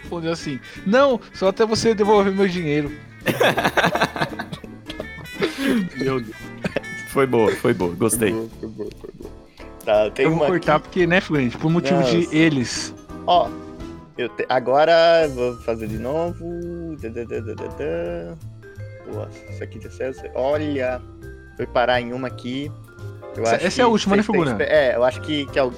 respondeu 0.01 0.31
assim: 0.31 0.59
não, 0.85 1.19
só 1.33 1.47
até 1.49 1.65
você 1.65 1.93
devolver 1.95 2.33
meu 2.33 2.47
dinheiro. 2.47 2.91
Meu 5.97 6.19
Deus. 6.21 6.35
Foi 7.09 7.25
boa, 7.25 7.51
foi 7.55 7.73
boa, 7.73 7.93
gostei. 7.95 8.31
Foi 8.59 8.69
bom, 8.69 8.87
foi 8.99 9.09
bom. 9.19 9.29
Tá, 9.85 10.09
tem 10.09 10.25
eu 10.25 10.31
vou 10.31 10.39
uma 10.41 10.47
cortar 10.47 10.75
aqui. 10.77 10.83
porque, 10.83 11.07
né, 11.07 11.21
figurante? 11.21 11.57
Por 11.57 11.69
motivo 11.69 11.99
Nossa. 11.99 12.11
de 12.17 12.35
eles. 12.35 12.93
Ó, 13.27 13.47
eu 14.17 14.27
te- 14.29 14.45
agora 14.49 15.27
vou 15.33 15.55
fazer 15.61 15.87
de 15.87 15.97
novo. 15.99 16.43
Da. 16.97 18.35
Nossa, 19.13 19.37
isso 19.51 19.63
aqui 19.63 19.79
tá 19.79 19.89
certo. 19.89 20.23
Olha, 20.33 21.01
foi 21.55 21.67
parar 21.67 22.01
em 22.01 22.11
uma 22.13 22.27
aqui. 22.27 22.71
Eu 23.35 23.43
Essa- 23.43 23.55
acho 23.57 23.65
essa 23.67 23.81
é 23.81 23.83
a 23.83 23.85
que 23.87 23.91
última, 23.91 24.15
né, 24.15 24.23
figura? 24.23 24.51
exper- 24.51 24.67
É, 24.71 24.95
eu 24.95 25.03
acho 25.03 25.21
que, 25.21 25.45
que 25.47 25.59
é 25.59 25.63
o- 25.63 25.73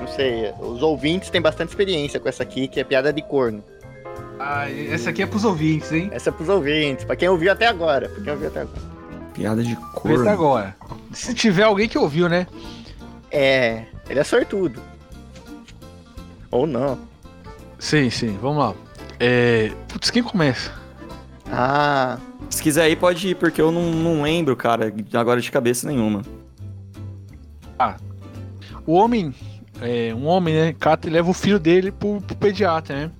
não 0.00 0.08
sei, 0.08 0.52
os 0.58 0.82
ouvintes 0.82 1.30
têm 1.30 1.40
bastante 1.40 1.68
experiência 1.68 2.18
com 2.18 2.28
essa 2.28 2.42
aqui, 2.42 2.66
que 2.66 2.80
é 2.80 2.84
piada 2.84 3.12
de 3.12 3.22
corno. 3.22 3.62
Ah, 4.40 4.68
essa 4.70 5.10
aqui 5.10 5.22
é 5.22 5.26
pros 5.26 5.44
ouvintes, 5.44 5.92
hein? 5.92 6.08
Essa 6.12 6.30
é 6.30 6.32
pros 6.32 6.48
ouvintes, 6.48 7.04
pra 7.04 7.14
quem 7.14 7.28
ouviu 7.28 7.52
até 7.52 7.66
agora. 7.68 8.08
Pra 8.08 8.22
quem 8.24 8.32
ouviu 8.32 8.48
até 8.48 8.62
agora. 8.62 8.92
Piada 9.34 9.62
de 9.62 9.74
Vê 9.74 9.80
cor. 9.94 10.20
até 10.20 10.30
agora. 10.30 10.76
Se 11.12 11.32
tiver 11.34 11.62
alguém 11.62 11.88
que 11.88 11.96
ouviu, 11.96 12.28
né? 12.28 12.46
É, 13.32 13.86
ele 14.08 14.20
é 14.20 14.24
sortudo. 14.24 14.80
Ou 16.50 16.66
não. 16.66 16.98
Sim, 17.78 18.10
sim, 18.10 18.38
vamos 18.40 18.58
lá. 18.62 18.74
É. 19.18 19.72
Putz, 19.88 20.10
quem 20.10 20.22
começa? 20.22 20.70
Ah, 21.50 22.18
Se 22.50 22.62
quiser 22.62 22.82
aí, 22.84 22.94
pode 22.94 23.28
ir, 23.28 23.34
porque 23.36 23.60
eu 23.60 23.72
não, 23.72 23.90
não 23.90 24.22
lembro, 24.22 24.54
cara, 24.54 24.92
agora 25.14 25.40
de 25.40 25.50
cabeça 25.50 25.88
nenhuma. 25.88 26.22
O 28.86 28.94
homem, 28.94 29.34
é, 29.80 30.12
um 30.14 30.26
homem, 30.26 30.54
né? 30.54 30.72
Cata 30.78 31.08
e 31.08 31.10
leva 31.10 31.30
o 31.30 31.34
filho 31.34 31.58
dele 31.58 31.90
pro, 31.92 32.20
pro 32.20 32.36
pediatra, 32.36 32.96
né? 32.96 33.10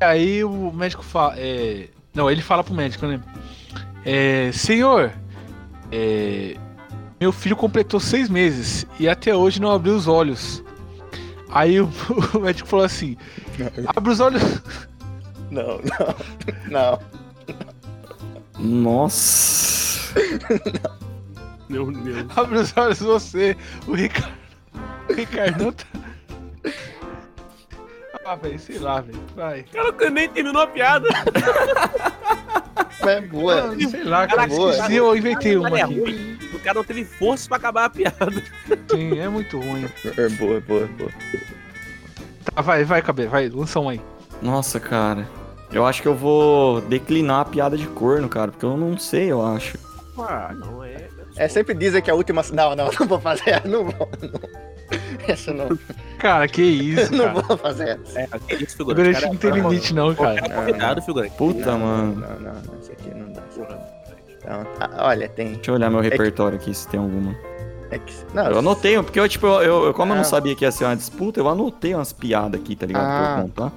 E 0.00 0.04
aí 0.04 0.44
o 0.44 0.72
médico 0.72 1.02
fala. 1.04 1.34
é, 1.38 1.88
não, 2.14 2.30
ele 2.30 2.42
fala 2.42 2.64
pro 2.64 2.74
médico, 2.74 3.06
né? 3.06 3.20
É, 4.04 4.50
senhor, 4.52 5.12
é, 5.90 6.56
meu 7.20 7.32
filho 7.32 7.56
completou 7.56 7.98
seis 7.98 8.28
meses 8.28 8.86
e 9.00 9.08
até 9.08 9.34
hoje 9.34 9.60
não 9.60 9.70
abriu 9.70 9.94
os 9.94 10.06
olhos. 10.06 10.62
Aí 11.50 11.80
o, 11.80 11.88
o 12.34 12.40
médico 12.40 12.68
falou 12.68 12.84
assim: 12.84 13.16
abre 13.94 14.12
os 14.12 14.20
olhos. 14.20 14.42
não, 15.50 15.80
não, 16.70 16.98
não. 16.98 17.00
Nossa. 18.58 20.14
Meu 21.68 21.90
Deus. 21.90 22.26
Abre 22.36 22.58
os 22.58 22.76
olhos 22.76 22.98
você, 22.98 23.56
o 23.86 23.94
Ricardo. 23.94 24.36
O 25.08 25.12
Ricardo 25.12 25.64
não 25.64 25.72
tá. 25.72 25.84
Ah, 28.24 28.34
velho, 28.34 28.58
sei 28.58 28.78
lá, 28.78 29.00
velho. 29.00 29.20
Vai. 29.36 29.62
Cara, 29.62 30.10
nem 30.10 30.28
terminou 30.28 30.62
a 30.62 30.66
piada. 30.66 31.08
É 33.00 33.20
boa. 33.20 33.72
Ah, 33.72 33.88
sei 33.90 34.04
lá, 34.04 34.26
cara. 34.26 34.46
Boa. 34.46 34.70
Esqueci, 34.70 34.96
eu 34.96 35.16
inventei 35.16 35.56
uma 35.56 35.78
é 35.78 35.82
aqui. 35.82 36.38
O 36.54 36.58
cara 36.60 36.74
não 36.74 36.84
teve 36.84 37.04
força 37.04 37.48
pra 37.48 37.56
acabar 37.58 37.84
a 37.84 37.90
piada. 37.90 38.42
Sim, 38.90 39.18
é 39.18 39.28
muito 39.28 39.58
ruim. 39.58 39.86
É 40.16 40.28
boa, 40.30 40.60
boa, 40.60 40.86
boa. 40.98 41.10
Tá, 42.44 42.62
vai, 42.62 42.84
vai, 42.84 43.02
cabelo, 43.02 43.30
vai, 43.30 43.48
lança 43.48 43.78
um 43.80 43.88
aí. 43.88 44.00
Nossa, 44.40 44.80
cara. 44.80 45.28
Eu 45.70 45.84
acho 45.84 46.00
que 46.00 46.08
eu 46.08 46.14
vou 46.14 46.80
declinar 46.82 47.40
a 47.40 47.44
piada 47.44 47.76
de 47.76 47.86
corno, 47.88 48.28
cara, 48.28 48.50
porque 48.50 48.64
eu 48.64 48.76
não 48.76 48.96
sei, 48.96 49.30
eu 49.30 49.44
acho. 49.44 49.76
Ah, 50.18 50.54
não 50.54 50.82
é. 50.82 51.08
É, 51.36 51.48
sempre 51.48 51.74
dizem 51.74 52.00
que 52.00 52.10
a 52.10 52.14
última. 52.14 52.42
Não, 52.52 52.74
não, 52.74 52.90
não 52.98 53.06
vou 53.06 53.20
fazer. 53.20 53.62
Não 53.66 53.84
vou. 53.84 54.08
Não. 54.22 54.75
Essa 55.28 55.52
não. 55.52 55.68
Cara, 56.18 56.46
que 56.48 56.62
isso, 56.62 57.12
Não 57.14 57.26
cara. 57.32 57.40
vou 57.42 57.56
fazer 57.58 57.98
essa. 58.04 58.20
É, 58.20 58.26
que 58.48 58.54
isso, 58.64 58.74
O 58.74 58.76
figurante. 58.78 58.96
Granite 59.02 59.20
Cara, 59.20 59.32
não 59.32 59.36
tem 59.36 59.50
limite, 59.50 59.94
não, 59.94 60.14
cara. 60.14 60.38
Qualquer 60.40 60.54
convidado, 60.54 61.02
figurante. 61.02 61.34
Puta, 61.36 61.66
Não, 61.72 61.78
mano. 61.78 62.14
Não, 62.16 62.28
não, 62.40 62.52
não. 62.62 62.78
Essa 62.80 62.92
aqui 62.92 63.10
não 63.14 63.32
dá. 63.32 63.42
não. 63.56 63.96
Então, 64.38 64.64
tá, 64.78 64.90
olha, 65.04 65.28
tem. 65.28 65.54
Deixa 65.54 65.70
eu 65.70 65.74
olhar 65.74 65.90
meu 65.90 66.00
repertório 66.00 66.56
aqui 66.56 66.72
se 66.72 66.86
tem 66.88 67.00
alguma. 67.00 67.34
É 67.90 67.98
que, 67.98 68.12
não, 68.34 68.46
Eu 68.46 68.58
anotei, 68.58 68.96
porque 69.02 69.18
eu, 69.20 69.28
tipo, 69.28 69.46
eu, 69.46 69.86
eu- 69.86 69.94
como 69.94 70.12
eu 70.12 70.16
não 70.16 70.22
Ah. 70.22 70.24
sabia 70.24 70.54
que 70.56 70.64
ia 70.64 70.72
ser 70.72 70.84
uma 70.84 70.96
disputa, 70.96 71.38
eu 71.40 71.48
anotei 71.48 71.94
umas 71.94 72.12
piadas 72.12 72.60
aqui, 72.60 72.74
tá 72.74 72.84
ligado? 72.86 73.04
Pra 73.04 73.34
Ah. 73.34 73.38
eu 73.38 73.42
contar. 73.42 73.72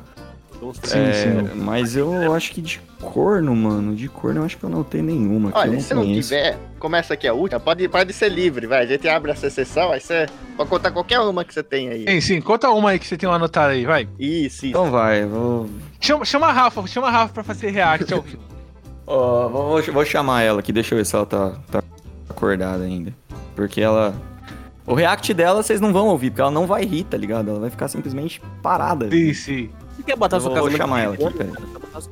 Sim, 0.83 0.99
É, 0.99 1.13
sim. 1.13 1.55
Mas 1.55 1.95
eu 1.95 2.33
acho 2.33 2.51
que 2.51 2.61
de 2.61 2.81
corno, 3.01 3.55
mano, 3.55 3.95
de 3.95 4.07
corno 4.07 4.41
eu 4.41 4.45
acho 4.45 4.57
que 4.57 4.63
eu 4.63 4.69
não 4.69 4.83
tenho 4.83 5.05
nenhuma. 5.05 5.51
Olha, 5.53 5.71
não 5.71 5.79
se 5.79 5.93
não 5.93 6.03
conheço. 6.03 6.29
tiver, 6.29 6.57
começa 6.77 7.13
aqui 7.13 7.27
a 7.27 7.33
última. 7.33 7.59
Pode, 7.59 7.87
pode 7.87 8.13
ser 8.13 8.29
livre, 8.29 8.67
vai. 8.67 8.83
A 8.83 8.85
gente 8.85 9.07
abre 9.07 9.31
essa 9.31 9.49
sessão, 9.49 9.91
aí 9.91 9.99
você 10.01 10.25
pode 10.57 10.69
contar 10.69 10.91
qualquer 10.91 11.19
uma 11.21 11.43
que 11.45 11.53
você 11.53 11.63
tem 11.63 11.89
aí. 11.89 12.05
Sim, 12.07 12.21
sim. 12.21 12.41
Conta 12.41 12.69
uma 12.69 12.91
aí 12.91 12.99
que 12.99 13.07
você 13.07 13.17
tem 13.17 13.27
uma 13.27 13.35
anotada 13.37 13.73
aí, 13.73 13.85
vai. 13.85 14.07
Isso, 14.19 14.57
isso. 14.57 14.67
Então 14.67 14.91
vai, 14.91 15.25
vou, 15.25 15.69
Chama, 16.01 16.25
chama 16.25 16.47
a 16.47 16.51
Rafa, 16.51 16.85
chama 16.87 17.07
a 17.07 17.11
Rafa 17.11 17.33
pra 17.33 17.43
fazer 17.43 17.69
react 17.71 18.13
ao 18.13 18.21
vivo. 18.21 18.39
Ó, 19.07 19.47
vou, 19.49 19.81
vou 19.81 20.05
chamar 20.05 20.43
ela 20.43 20.59
aqui, 20.59 20.71
deixa 20.71 20.93
eu 20.93 20.97
ver 20.97 21.05
se 21.05 21.15
ela 21.15 21.25
tá, 21.25 21.53
tá 21.71 21.81
acordada 22.29 22.83
ainda. 22.83 23.13
Porque 23.55 23.81
ela. 23.81 24.13
O 24.85 24.93
react 24.93 25.33
dela 25.33 25.61
vocês 25.61 25.81
não 25.81 25.91
vão 25.91 26.07
ouvir, 26.07 26.29
porque 26.29 26.41
ela 26.41 26.51
não 26.51 26.65
vai 26.67 26.83
rir, 26.85 27.03
tá 27.03 27.17
ligado? 27.17 27.49
Ela 27.49 27.59
vai 27.59 27.69
ficar 27.69 27.87
simplesmente 27.87 28.41
parada. 28.61 29.09
Sim, 29.09 29.33
sim. 29.33 29.69
Você 29.99 30.03
quer 30.03 30.15
botar 30.15 30.37
Eu 30.37 30.41
sua 30.41 30.49
vou 30.51 30.57
casamento 30.59 30.77
chamar 30.77 31.01
ela 31.01 31.13
aqui, 31.15 31.29
peraí. 31.31 31.51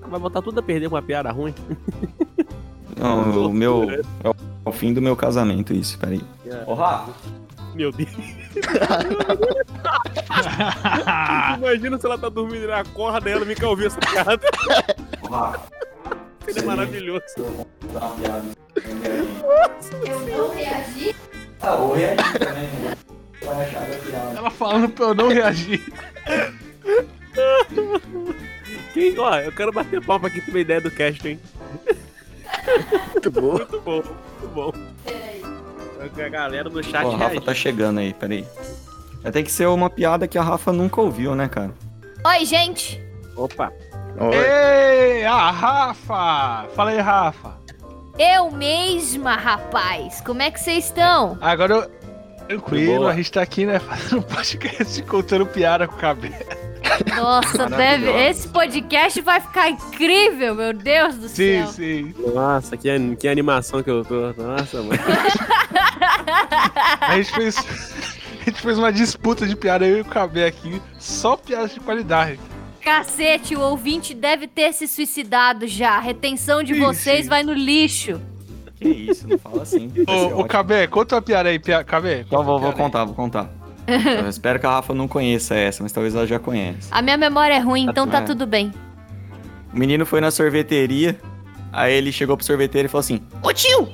Vai 0.09 0.19
botar- 0.19 0.41
tudo 0.41 0.59
a 0.59 0.63
perder 0.63 0.89
com 0.89 0.95
uma 0.95 1.01
piada 1.01 1.31
ruim. 1.31 1.55
Não, 2.99 3.47
o 3.47 3.53
meu. 3.53 3.87
É 4.23 4.29
o, 4.29 4.35
é 4.65 4.69
o 4.69 4.71
fim 4.73 4.93
do 4.93 5.01
meu 5.01 5.15
casamento, 5.15 5.73
isso, 5.73 5.97
peraí. 5.97 6.21
Ô, 6.65 6.73
Rafa. 6.73 7.13
Meu 7.73 7.91
Deus. 7.91 8.09
Imagina 11.57 11.97
se 11.99 12.05
ela 12.05 12.17
tá 12.17 12.27
dormindo 12.27 12.61
e 12.61 12.63
ele 12.63 12.73
acorda 12.73 13.29
e 13.29 13.33
ela 13.33 13.45
fica 13.45 13.67
ouvindo 13.67 13.87
essa 13.87 13.99
piada. 13.99 14.39
Ô, 15.21 15.27
Rafa. 15.27 15.61
Seria 16.43 16.63
maravilhoso. 16.63 17.21
Dá 17.93 17.99
uma 17.99 18.15
piada. 18.15 18.45
Ah, 21.61 21.75
vou 21.75 21.93
reagir 21.95 22.39
também, 22.39 22.67
né? 22.81 22.97
Vai 23.43 23.65
achar 23.65 23.81
da 23.87 23.95
piada. 23.97 24.37
Ela 24.37 24.49
falando 24.49 24.89
pra 24.89 25.05
eu 25.05 25.15
não 25.15 25.27
reagir. 25.29 25.81
Quem, 28.93 29.17
ó, 29.19 29.35
eu 29.37 29.51
quero 29.51 29.71
bater 29.71 30.03
palma 30.03 30.27
aqui 30.27 30.41
pra 30.41 30.59
ideia 30.59 30.81
do 30.81 30.91
cast, 30.91 31.27
hein? 31.27 31.39
Muito 33.13 33.31
bom. 33.31 33.53
Muito 33.53 33.81
bom, 33.81 34.03
muito 34.03 34.47
bom. 34.53 34.71
A 35.99 36.29
galera 36.29 36.69
do 36.69 36.83
chat 36.83 37.05
Ó, 37.05 37.13
a 37.13 37.17
Rafa 37.17 37.41
tá 37.41 37.53
chegando 37.53 37.99
aí, 37.99 38.13
peraí. 38.13 38.45
Vai 39.21 39.31
ter 39.31 39.43
que 39.43 39.51
ser 39.51 39.67
uma 39.67 39.89
piada 39.89 40.27
que 40.27 40.37
a 40.37 40.41
Rafa 40.41 40.71
nunca 40.71 41.01
ouviu, 41.01 41.35
né, 41.35 41.47
cara? 41.47 41.71
Oi, 42.25 42.45
gente. 42.45 43.01
Opa, 43.35 43.71
Oi. 44.19 44.35
Ei, 44.35 45.25
a 45.25 45.51
Rafa! 45.51 46.67
Fala 46.75 46.89
aí, 46.89 46.99
Rafa. 46.99 47.55
Eu 48.17 48.49
mesma, 48.49 49.35
rapaz. 49.35 50.21
Como 50.21 50.41
é 50.41 50.49
que 50.49 50.59
vocês 50.59 50.85
estão? 50.85 51.37
Agora 51.39 51.73
eu. 51.73 51.97
Tranquilo, 52.47 53.07
a 53.07 53.13
gente 53.13 53.31
tá 53.31 53.41
aqui, 53.41 53.65
né, 53.65 53.77
fazendo 53.77 54.23
podcast 54.23 55.03
contando 55.03 55.45
piada 55.45 55.87
com 55.87 55.95
o 55.95 55.99
cabelo. 55.99 56.33
Nossa, 57.15 57.65
deve... 57.69 58.09
esse 58.11 58.47
podcast 58.47 59.19
vai 59.21 59.39
ficar 59.41 59.69
incrível, 59.69 60.55
meu 60.55 60.73
Deus 60.73 61.15
do 61.15 61.27
Sim, 61.29 61.35
céu. 61.63 61.67
sim. 61.67 62.15
nossa, 62.33 62.75
que, 62.77 62.89
an- 62.89 63.15
que 63.15 63.27
animação 63.27 63.81
que 63.83 63.89
eu 63.89 64.03
tô. 64.05 64.33
Nossa, 64.41 64.81
mano. 64.81 64.99
A 67.01 67.15
gente 67.17 67.31
fez. 67.33 67.57
A 68.47 68.49
gente 68.49 68.61
fez 68.61 68.77
uma 68.77 68.93
disputa 68.93 69.45
de 69.45 69.57
piada, 69.57 69.85
eu 69.85 69.97
e 69.97 70.01
o 70.01 70.05
Cabé 70.05 70.45
aqui, 70.47 70.81
só 70.97 71.35
piadas 71.35 71.73
de 71.73 71.81
qualidade. 71.81 72.39
Cacete, 72.81 73.57
o 73.57 73.59
ouvinte 73.59 74.13
deve 74.13 74.47
ter 74.47 74.71
se 74.71 74.87
suicidado 74.87 75.67
já. 75.67 75.97
A 75.97 75.99
retenção 75.99 76.63
de 76.63 76.73
Sim, 76.73 76.79
vocês 76.79 77.23
sim. 77.23 77.29
vai 77.29 77.43
no 77.43 77.51
lixo. 77.51 78.21
Que 78.79 78.87
isso, 78.87 79.27
não 79.27 79.37
fala 79.37 79.63
assim. 79.63 79.91
Ô, 80.07 80.39
ô. 80.39 80.45
Cabé, 80.45 80.87
conta 80.87 81.15
uma 81.15 81.21
piada 81.21 81.49
aí. 81.49 81.59
Cabé. 81.85 82.21
Então 82.25 82.41
vou, 82.41 82.57
vou 82.57 82.71
contar, 82.71 83.03
vou 83.03 83.13
contar. 83.13 83.49
Eu 84.23 84.27
espero 84.29 84.59
que 84.59 84.65
a 84.65 84.69
Rafa 84.71 84.93
não 84.93 85.07
conheça 85.07 85.55
essa, 85.55 85.81
mas 85.81 85.91
talvez 85.91 86.13
ela 86.13 86.27
já 86.27 86.37
conheça. 86.39 86.89
A 86.91 87.01
minha 87.01 87.17
memória 87.17 87.53
é 87.53 87.59
ruim, 87.59 87.85
então 87.89 88.05
tá 88.07 88.19
É. 88.19 88.21
tudo 88.21 88.45
bem. 88.45 88.73
O 89.73 89.77
menino 89.79 90.05
foi 90.05 90.19
na 90.21 90.29
sorveteria, 90.31 91.17
aí 91.71 91.93
ele 91.93 92.11
chegou 92.11 92.35
pro 92.35 92.45
sorveteiro 92.45 92.87
e 92.87 92.89
falou 92.89 92.99
assim: 93.01 93.21
Ô 93.41 93.53
tio, 93.53 93.87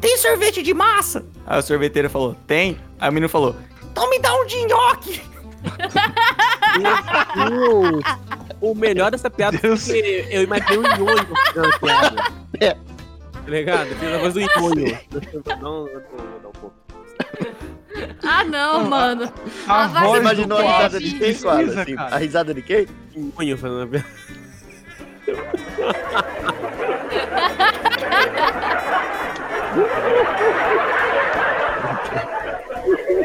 tem 0.00 0.16
sorvete 0.18 0.62
de 0.62 0.74
massa? 0.74 1.24
Aí 1.46 1.58
o 1.58 1.62
sorveteiro 1.62 2.10
falou: 2.10 2.34
Tem. 2.46 2.76
Aí 3.00 3.08
o 3.08 3.12
menino 3.12 3.28
falou: 3.28 3.56
Então 3.90 4.08
me 4.10 4.18
dá 4.18 4.34
um 4.34 4.44
de 4.46 4.64
nhoque. 4.66 5.22
Deus. 7.34 8.04
O 8.60 8.74
melhor 8.74 9.10
dessa 9.10 9.30
piada 9.30 9.56
Deus. 9.58 9.88
é 9.88 9.92
que 9.92 10.26
eu 10.30 10.42
imaginei 10.42 10.78
um 10.78 10.82
nhonho 10.82 11.26
fazendo 11.46 11.66
a 11.74 11.78
piada. 11.78 12.24
É. 12.60 12.70
Tá 12.74 13.50
ligado? 13.50 13.88
Fiz 13.96 14.08
a 14.12 14.18
voz 14.18 14.34
do 14.34 14.40
nhonho. 14.40 14.98
Não, 15.60 15.84
não, 15.84 15.92
não, 16.42 16.52
pô. 16.60 16.70
Ah, 18.22 18.44
não, 18.44 18.84
mano. 18.88 19.32
A 19.66 19.86
vai 19.86 20.02
voz 20.02 20.10
Você 20.12 20.16
do 20.18 20.22
imaginou 20.22 20.58
a 20.58 20.62
Bob 20.62 20.72
risada 20.74 21.00
de 21.00 21.10
quem, 21.18 21.30
Assim, 21.30 21.96
a 21.96 22.18
risada 22.18 22.54
de 22.54 22.62
quem? 22.62 22.86
Nhonho 23.16 23.56
fazendo 23.58 23.82
a 23.82 23.86
piada. 23.86 24.06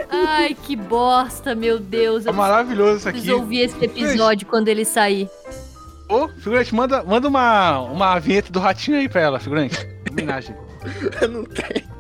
Ai, 0.09 0.55
que 0.55 0.75
bosta, 0.75 1.55
meu 1.55 1.79
Deus. 1.79 2.25
É 2.25 2.29
Eu 2.29 2.33
maravilhoso 2.33 2.97
isso 2.99 3.09
aqui. 3.09 3.17
preciso 3.19 3.39
ouvir 3.41 3.59
esse 3.61 3.83
episódio 3.83 4.47
quando 4.47 4.67
ele 4.67 4.85
sair. 4.85 5.29
Ô, 6.09 6.27
figurante, 6.27 6.73
manda, 6.75 7.03
manda 7.03 7.27
uma, 7.27 7.79
uma 7.81 8.19
vinheta 8.19 8.51
do 8.51 8.59
ratinho 8.59 8.97
aí 8.97 9.09
pra 9.09 9.21
ela, 9.21 9.39
figurante. 9.39 9.77
Homenagem. 10.11 10.55
Eu 11.21 11.27
não 11.29 11.43
tenho. 11.45 11.92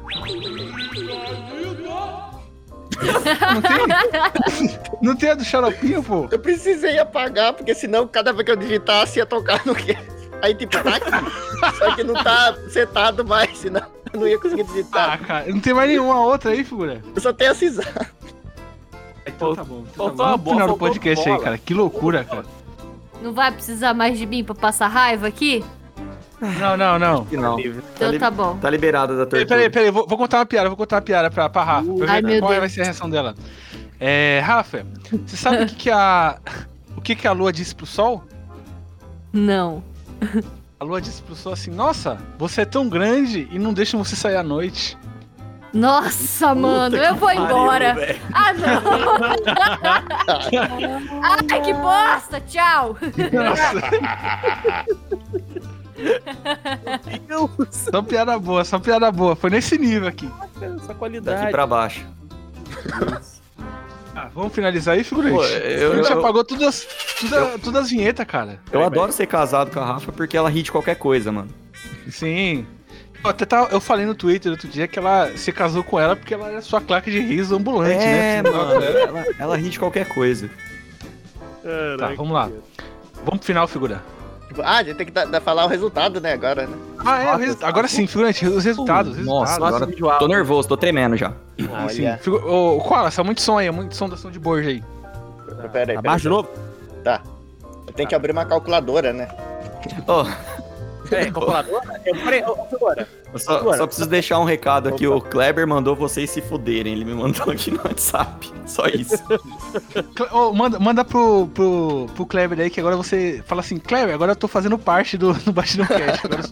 Não 3.03 3.61
tem? 3.61 4.79
Não 5.01 5.15
tem 5.15 5.29
a 5.31 5.35
do 5.35 5.43
xaropinho, 5.43 6.01
pô? 6.03 6.27
Eu 6.31 6.39
precisei 6.39 6.97
apagar, 6.99 7.53
porque 7.53 7.73
senão 7.75 8.07
cada 8.07 8.31
vez 8.31 8.45
que 8.45 8.51
eu 8.51 8.55
digitasse 8.55 9.19
ia 9.19 9.25
tocar 9.25 9.65
no 9.65 9.75
que. 9.75 9.97
Aí, 10.41 10.53
tipo, 10.55 10.71
tá 10.83 10.95
aqui. 10.97 11.77
Só 11.77 11.95
que 11.95 12.03
não 12.03 12.15
tá 12.21 12.53
setado 12.69 13.23
mais, 13.25 13.57
senão 13.57 13.81
eu 14.13 14.19
não 14.19 14.27
ia 14.27 14.37
conseguir 14.37 14.61
Ah, 14.63 14.65
digitar. 14.65 15.19
cara, 15.25 15.45
não 15.47 15.59
tem 15.61 15.73
mais 15.73 15.89
nenhuma 15.89 16.19
outra 16.19 16.51
aí, 16.51 16.63
figura? 16.65 17.01
Eu 17.15 17.21
só 17.21 17.31
tenho 17.31 17.51
essa 17.51 17.63
risada. 17.63 18.07
Então 19.25 19.55
tá 19.55 19.63
bom. 19.63 19.85
Então 19.89 20.09
tá 20.09 20.15
Faltou 20.15 20.15
bom. 20.17 20.23
a 20.23 20.27
pro 20.33 20.37
bola, 20.37 20.55
final 20.55 20.67
do 20.67 20.77
podcast 20.77 21.29
aí, 21.29 21.39
cara. 21.39 21.57
Que 21.57 21.73
loucura, 21.73 22.23
cara. 22.25 22.43
Não 23.21 23.31
vai 23.33 23.51
precisar 23.53 23.93
mais 23.93 24.17
de 24.17 24.25
mim 24.25 24.43
pra 24.43 24.53
passar 24.53 24.87
raiva 24.87 25.27
aqui? 25.27 25.63
Não, 26.59 26.75
não, 26.77 26.99
não. 26.99 27.27
Não. 27.31 27.59
Então 27.59 28.11
li- 28.11 28.19
tá 28.19 28.29
bom. 28.31 28.57
Tá 28.57 28.69
liberada 28.69 29.15
da 29.17 29.25
Peraí, 29.25 29.45
tortura. 29.45 29.69
peraí, 29.69 29.69
peraí. 29.69 29.91
Vou, 29.91 30.05
vou 30.07 30.17
contar 30.17 30.37
uma 30.39 30.45
piada, 30.45 30.67
vou 30.69 30.77
contar 30.77 30.97
uma 30.97 31.01
piada 31.01 31.31
pra, 31.31 31.49
pra 31.49 31.63
Rafa. 31.63 31.93
Pra 31.93 32.11
Ai, 32.13 32.21
meu 32.21 32.39
qual 32.39 32.49
Deus. 32.51 32.59
vai 32.59 32.69
ser 32.69 32.81
a 32.81 32.83
reação 32.85 33.09
dela. 33.09 33.33
É, 33.99 34.41
Rafa, 34.43 34.85
você 35.25 35.37
sabe 35.37 35.63
o 35.63 35.67
que, 35.67 35.75
que 35.75 35.89
a. 35.91 36.37
O 36.97 37.01
que, 37.01 37.15
que 37.15 37.27
a 37.27 37.31
lua 37.31 37.51
disse 37.53 37.73
pro 37.73 37.85
sol? 37.85 38.23
Não. 39.31 39.83
A 40.79 40.83
lua 40.83 40.99
disse 41.01 41.21
pro 41.21 41.35
sol 41.35 41.53
assim: 41.53 41.71
Nossa, 41.71 42.17
você 42.37 42.61
é 42.61 42.65
tão 42.65 42.87
grande 42.89 43.47
e 43.51 43.57
não 43.59 43.73
deixa 43.73 43.97
você 43.97 44.15
sair 44.15 44.35
à 44.35 44.43
noite. 44.43 44.97
Nossa, 45.73 46.53
mano, 46.53 46.95
eu 46.97 47.15
vou 47.15 47.31
embora. 47.31 47.95
Ah, 48.31 48.53
não. 48.53 48.83
Ai, 51.23 51.61
que 51.61 51.73
bosta. 51.73 52.39
Tchau. 52.41 52.95
Deus, 57.27 57.49
Só 57.71 58.01
piada 58.01 58.37
boa, 58.39 58.63
só 58.63 58.79
piada 58.79 59.11
boa. 59.11 59.35
Foi 59.35 59.49
nesse 59.49 59.77
nível 59.77 60.07
aqui. 60.07 60.29
essa 60.61 60.69
Daqui 60.87 60.93
qualidade. 60.95 61.51
pra 61.51 61.65
baixo. 61.67 62.05
Ah, 64.15 64.29
vamos 64.33 64.53
finalizar 64.53 64.95
aí, 64.95 65.03
figurante? 65.03 65.33
Pô, 65.35 65.43
eu- 65.43 65.93
a 65.93 65.95
gente 65.95 66.11
eu- 66.11 66.19
apagou 66.19 66.43
todas, 66.43 66.87
todas, 67.19 67.61
todas 67.61 67.83
as 67.85 67.89
vinhetas, 67.89 68.25
cara. 68.27 68.59
Eu 68.71 68.83
adoro 68.83 69.11
ser 69.11 69.25
casado 69.25 69.71
com 69.71 69.79
a 69.79 69.85
Rafa 69.85 70.11
porque 70.11 70.37
ela 70.37 70.49
ri 70.49 70.61
de 70.61 70.71
qualquer 70.71 70.95
coisa, 70.95 71.31
mano. 71.31 71.49
Sim. 72.09 72.65
Eu 73.23 73.29
Até 73.29 73.45
tava, 73.45 73.69
eu 73.71 73.79
falei 73.79 74.05
no 74.05 74.13
Twitter 74.13 74.51
outro 74.51 74.67
dia 74.67 74.87
que 74.87 74.99
ela 74.99 75.31
se 75.37 75.51
casou 75.51 75.83
com 75.83 75.97
ela 75.99 76.15
porque 76.15 76.33
ela 76.33 76.49
era 76.49 76.61
sua 76.61 76.81
claque 76.81 77.09
de 77.09 77.19
riso 77.21 77.55
ambulante, 77.55 77.95
né? 77.95 78.37
É, 78.37 78.41
mano. 78.43 78.83
Ela, 78.83 79.25
ela 79.39 79.57
ri 79.57 79.69
de 79.69 79.79
qualquer 79.79 80.07
coisa. 80.09 80.49
Tá, 81.97 82.13
vamos 82.15 82.33
lá. 82.33 82.51
Vamos 83.23 83.39
pro 83.39 83.45
final, 83.45 83.65
figura. 83.67 84.03
Tipo, 84.53 84.61
ah, 84.67 84.77
a 84.77 84.83
gente 84.83 84.95
tem 84.97 85.05
que 85.07 85.11
dar- 85.11 85.25
dar- 85.25 85.41
falar 85.41 85.65
o 85.65 85.67
resultado, 85.67 86.21
né, 86.21 86.33
agora, 86.33 86.67
né? 86.67 86.77
Ah, 87.03 87.23
é, 87.23 87.55
agora 87.65 87.87
sim, 87.87 88.05
figurante, 88.05 88.45
os 88.45 88.63
resultados. 88.63 89.17
os 89.17 89.25
Nossa, 89.25 89.53
resultados. 89.53 89.81
agora 89.91 90.13
alto. 90.13 90.19
tô 90.19 90.27
nervoso, 90.27 90.67
tô 90.69 90.77
tremendo 90.77 91.17
já. 91.17 91.33
Ah, 91.73 91.89
sim. 91.89 92.03
Figu- 92.21 92.37
Ô, 92.47 92.79
Koala, 92.81 93.11
tá 93.11 93.23
muito 93.23 93.41
som 93.41 93.57
aí, 93.57 93.65
é 93.67 93.71
muito 93.71 93.95
som 93.95 94.07
da 94.07 94.15
som 94.15 94.29
de 94.29 94.37
Borja 94.39 94.69
aí. 94.69 94.83
Pera 95.47 95.63
aí, 95.63 95.69
pera 95.69 95.91
aí. 95.93 95.97
Abaixo 95.97 96.23
de 96.23 96.29
novo? 96.29 96.49
Tá. 97.03 97.21
Eu 97.87 97.93
tenho 97.93 98.07
que 98.07 98.13
abrir 98.15 98.31
uma 98.31 98.45
calculadora, 98.45 99.11
né? 99.11 99.27
Ó, 100.07 100.25
É, 101.11 101.25
calculadora? 101.31 102.01
Eu, 102.05 102.15
peraí, 102.15 102.43
ô, 102.43 102.51
ô, 102.51 102.67
agora. 102.75 103.07
Eu 103.33 103.39
só, 103.39 103.57
Agora. 103.57 103.77
só 103.77 103.87
preciso 103.87 104.07
deixar 104.07 104.39
um 104.39 104.43
recado 104.43 104.89
aqui. 104.89 105.07
O 105.07 105.19
Kleber 105.19 105.67
mandou 105.67 105.95
vocês 105.95 106.29
se 106.29 106.39
fuderem. 106.39 106.93
Ele 106.93 107.03
me 107.03 107.15
mandou 107.15 107.51
aqui 107.51 107.71
no 107.71 107.77
WhatsApp. 107.77 108.51
Só 108.65 108.85
isso. 108.85 109.21
Ô, 110.31 110.53
manda 110.53 110.79
manda 110.79 111.03
pro, 111.03 111.47
pro, 111.47 112.05
pro 112.13 112.25
Kleber 112.27 112.59
aí 112.59 112.69
que 112.69 112.79
agora 112.79 112.95
você 112.95 113.43
fala 113.47 113.61
assim, 113.61 113.77
Kleber, 113.77 114.13
agora 114.13 114.33
eu 114.33 114.35
tô 114.35 114.47
fazendo 114.47 114.77
parte 114.77 115.17
do, 115.17 115.33
do 115.33 115.51
Batidão 115.51 115.87
Cast. 115.87 116.25
Agora, 116.25 116.43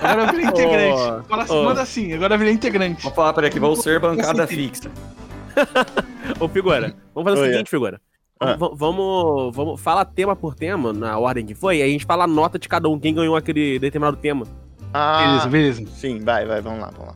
agora 0.00 0.22
eu 0.22 0.30
virei 0.32 0.46
integrante. 0.46 1.28
Fala 1.28 1.42
assim, 1.42 1.56
Ô. 1.56 1.64
manda 1.64 1.82
assim, 1.82 2.12
agora 2.14 2.34
eu 2.34 2.38
virei 2.38 2.54
integrante. 2.54 3.02
Vou 3.02 3.12
falar 3.12 3.32
para 3.34 3.50
que 3.50 3.60
vou 3.60 3.76
ser 3.76 4.00
bancada 4.00 4.46
fixa. 4.46 4.90
Ô, 6.40 6.48
figura, 6.48 6.96
vamos 7.14 7.30
fazer 7.30 7.42
o 7.42 7.50
seguinte, 7.52 7.70
figura. 7.70 8.00
Ah. 8.40 8.56
Vamos, 8.58 9.54
vamos. 9.54 9.80
Fala 9.80 10.04
tema 10.04 10.34
por 10.34 10.54
tema, 10.54 10.92
na 10.92 11.18
ordem 11.18 11.46
que 11.46 11.54
foi, 11.54 11.78
e 11.78 11.82
aí 11.82 11.90
a 11.90 11.92
gente 11.92 12.06
fala 12.06 12.24
a 12.24 12.26
nota 12.26 12.58
de 12.58 12.68
cada 12.68 12.88
um, 12.88 12.98
quem 12.98 13.14
ganhou 13.14 13.36
aquele 13.36 13.78
determinado 13.78 14.16
tema. 14.16 14.46
Ah, 14.92 15.24
Beleza, 15.26 15.48
beleza. 15.48 15.86
sim, 15.96 16.20
vai, 16.20 16.44
vai, 16.46 16.60
vamos 16.60 16.80
lá, 16.80 16.90
vamos 16.90 17.06
lá. 17.08 17.14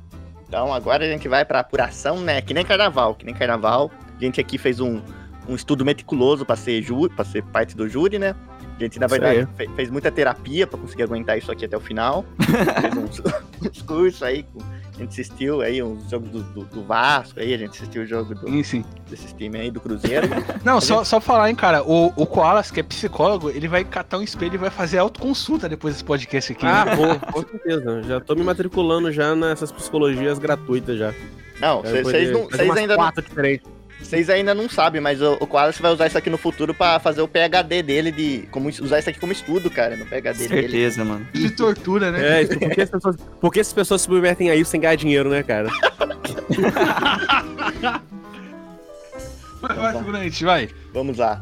Então 0.48 0.72
agora 0.72 1.04
a 1.04 1.08
gente 1.08 1.28
vai 1.28 1.44
pra 1.44 1.60
apuração, 1.60 2.20
né? 2.20 2.40
Que 2.40 2.54
nem 2.54 2.64
carnaval, 2.64 3.14
que 3.14 3.24
nem 3.26 3.34
carnaval. 3.34 3.90
A 4.16 4.24
gente 4.24 4.40
aqui 4.40 4.56
fez 4.58 4.80
um, 4.80 5.00
um 5.48 5.54
estudo 5.54 5.84
meticuloso 5.84 6.44
pra 6.46 6.56
ser 6.56 6.80
júri, 6.82 7.12
para 7.14 7.24
ser 7.24 7.42
parte 7.44 7.76
do 7.76 7.88
júri, 7.88 8.18
né? 8.18 8.34
A 8.76 8.82
gente, 8.82 8.98
na 9.00 9.06
verdade, 9.06 9.48
fe- 9.56 9.68
fez 9.74 9.90
muita 9.90 10.10
terapia 10.10 10.66
pra 10.66 10.78
conseguir 10.78 11.02
aguentar 11.02 11.36
isso 11.38 11.50
aqui 11.50 11.64
até 11.64 11.76
o 11.76 11.80
final. 11.80 12.24
fez 12.80 12.96
uns, 12.96 13.22
uns 13.62 13.82
cursos 13.82 14.22
aí, 14.22 14.42
com- 14.44 14.60
a 14.96 15.00
gente 15.02 15.20
assistiu 15.20 15.60
aí 15.60 15.82
uns 15.82 16.08
jogos 16.10 16.28
do, 16.30 16.42
do, 16.42 16.64
do 16.64 16.82
Vasco 16.84 17.38
aí, 17.38 17.52
a 17.52 17.58
gente 17.58 17.70
assistiu 17.70 18.02
o 18.02 18.06
jogo 18.06 18.34
do, 18.34 18.48
Sim, 18.48 18.62
sim. 18.62 18.84
desses 19.08 19.32
times 19.32 19.60
aí 19.60 19.70
do 19.70 19.80
Cruzeiro. 19.80 20.28
Não, 20.64 20.80
só, 20.80 21.04
só 21.04 21.20
falar, 21.20 21.50
hein, 21.50 21.54
cara. 21.54 21.82
O, 21.84 22.06
o 22.16 22.26
Koalas, 22.26 22.70
que 22.70 22.80
é 22.80 22.82
psicólogo, 22.82 23.50
ele 23.50 23.68
vai 23.68 23.84
catar 23.84 24.18
um 24.18 24.22
espelho 24.22 24.54
e 24.54 24.58
vai 24.58 24.70
fazer 24.70 24.98
autoconsulta 24.98 25.68
depois 25.68 25.94
desse 25.94 26.04
podcast 26.04 26.52
aqui. 26.52 26.66
Ah, 26.66 26.84
né? 26.84 26.96
vou, 26.96 27.18
com 27.20 27.42
certeza. 27.48 28.02
Já 28.04 28.20
tô 28.20 28.34
me 28.34 28.42
matriculando 28.42 29.12
já 29.12 29.34
nessas 29.34 29.70
psicologias 29.70 30.38
gratuitas 30.38 30.98
já. 30.98 31.12
Não, 31.60 31.82
vocês 31.82 32.30
não- 32.30 32.44
vocês 32.44 32.70
ainda 32.70 32.96
não 32.96 33.12
diferentes. 33.12 33.66
Vocês 34.00 34.28
ainda 34.30 34.54
não 34.54 34.68
sabem, 34.68 35.00
mas 35.00 35.20
o, 35.20 35.32
o 35.40 35.46
Koalas 35.46 35.78
vai 35.78 35.92
usar 35.92 36.06
isso 36.06 36.16
aqui 36.18 36.30
no 36.30 36.38
futuro 36.38 36.72
pra 36.74 36.98
fazer 37.00 37.22
o 37.22 37.28
PHD 37.28 37.82
dele 37.82 38.12
de. 38.12 38.46
Como, 38.50 38.68
usar 38.68 38.98
isso 39.00 39.10
aqui 39.10 39.18
como 39.18 39.32
estudo, 39.32 39.70
cara, 39.70 39.96
no 39.96 40.04
PHD 40.06 40.46
dele. 40.48 40.62
Certeza, 40.62 41.04
mano. 41.04 41.26
De 41.32 41.50
tortura, 41.50 42.12
né? 42.12 42.38
É, 42.38 42.42
isso, 42.42 42.58
por 42.58 42.70
que 42.70 42.80
as 42.82 42.90
pessoas, 42.90 43.16
por 43.40 43.52
que 43.52 43.60
as 43.60 43.72
pessoas 43.72 44.00
se 44.02 44.04
submetem 44.06 44.50
a 44.50 44.54
isso 44.54 44.70
sem 44.70 44.80
ganhar 44.80 44.94
dinheiro, 44.96 45.28
né, 45.30 45.42
cara? 45.42 45.68
Vai, 49.60 49.76
vai, 49.76 49.98
figurante, 49.98 50.44
vai. 50.44 50.68
Vamos 50.92 51.16
lá. 51.18 51.40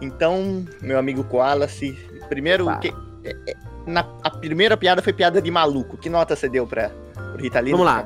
Então, 0.00 0.64
meu 0.82 0.98
amigo 0.98 1.24
Koalace, 1.24 1.98
primeiro. 2.28 2.66
Tá. 2.66 2.76
que- 2.76 2.94
é- 3.24 3.36
é- 3.48 3.54
na, 3.86 4.06
a 4.22 4.30
primeira 4.30 4.76
piada 4.76 5.02
foi 5.02 5.12
piada 5.12 5.40
de 5.42 5.50
maluco. 5.50 5.96
Que 5.96 6.08
nota 6.08 6.36
você 6.36 6.48
deu 6.48 6.66
pra, 6.66 6.90
pro 7.14 7.42
Ritalino? 7.42 7.78
Vamos 7.78 7.92
lá. 7.92 8.02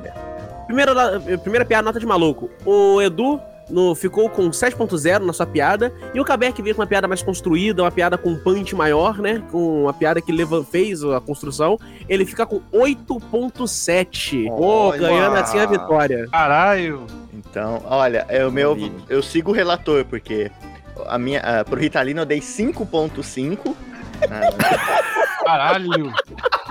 Primeira, 0.66 1.20
primeira 1.42 1.64
piada, 1.64 1.82
nota 1.84 2.00
de 2.00 2.06
maluco. 2.06 2.50
O 2.64 3.00
Edu 3.02 3.40
no, 3.70 3.94
ficou 3.94 4.28
com 4.28 4.50
7.0 4.50 5.20
na 5.20 5.32
sua 5.32 5.46
piada. 5.46 5.92
E 6.14 6.20
o 6.20 6.24
Kabeck 6.24 6.60
veio 6.62 6.74
com 6.74 6.82
uma 6.82 6.86
piada 6.86 7.06
mais 7.06 7.22
construída, 7.22 7.82
uma 7.82 7.90
piada 7.90 8.16
com 8.16 8.30
um 8.30 8.38
punch 8.38 8.74
maior, 8.74 9.18
né? 9.18 9.42
Com 9.50 9.82
uma 9.84 9.92
piada 9.92 10.20
que 10.20 10.32
leva, 10.32 10.64
fez 10.64 11.02
a 11.04 11.20
construção. 11.20 11.78
Ele 12.08 12.24
fica 12.24 12.46
com 12.46 12.60
8.7. 12.72 14.46
Pô, 14.48 14.88
Olha. 14.88 14.98
ganhando 14.98 15.36
assim 15.36 15.58
a 15.58 15.66
vitória. 15.66 16.26
Caralho. 16.30 17.06
Então, 17.32 17.82
olha, 17.86 18.24
é 18.28 18.44
o 18.44 18.52
meu. 18.52 18.76
Eu 19.08 19.22
sigo 19.22 19.50
o 19.50 19.54
relator, 19.54 20.04
porque 20.04 20.50
a 21.06 21.18
minha, 21.18 21.40
ah, 21.40 21.64
pro 21.64 21.78
Ritalino 21.78 22.22
eu 22.22 22.26
dei 22.26 22.40
5.5. 22.40 23.74
Ah, 24.30 25.44
Caralho. 25.44 26.12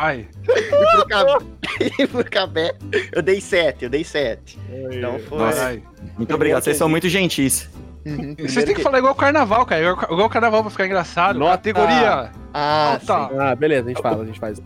Vai. 0.00 0.28
e 0.48 0.86
pro 0.96 1.06
Cabé, 1.08 1.38
e 1.98 2.06
pro 2.06 2.24
Cabé 2.30 2.74
eu 3.12 3.20
dei 3.22 3.40
7, 3.40 3.84
eu 3.84 3.90
dei 3.90 4.02
7. 4.04 4.58
Então 4.92 5.18
foi. 5.20 5.38
Nossa. 5.38 5.78
Muito 6.16 6.34
obrigado, 6.34 6.62
vocês 6.62 6.76
são 6.76 6.88
muito 6.88 7.08
gentis. 7.08 7.68
Uhum, 8.06 8.34
Vocês 8.38 8.64
têm 8.64 8.74
que 8.74 8.80
falar 8.82 8.96
igual 8.98 9.12
o 9.12 9.16
carnaval, 9.16 9.66
cara. 9.66 9.82
Igual, 9.82 10.26
o 10.26 10.30
carnaval 10.30 10.62
pra 10.62 10.70
ficar 10.70 10.86
engraçado. 10.86 11.38
Nota. 11.38 11.58
Categoria. 11.58 12.30
Ah. 12.54 12.98
Ah, 13.38 13.54
beleza, 13.54 13.84
a 13.84 13.88
gente 13.92 14.00
fala, 14.02 14.22
a 14.22 14.26
gente 14.26 14.40
faz. 14.40 14.58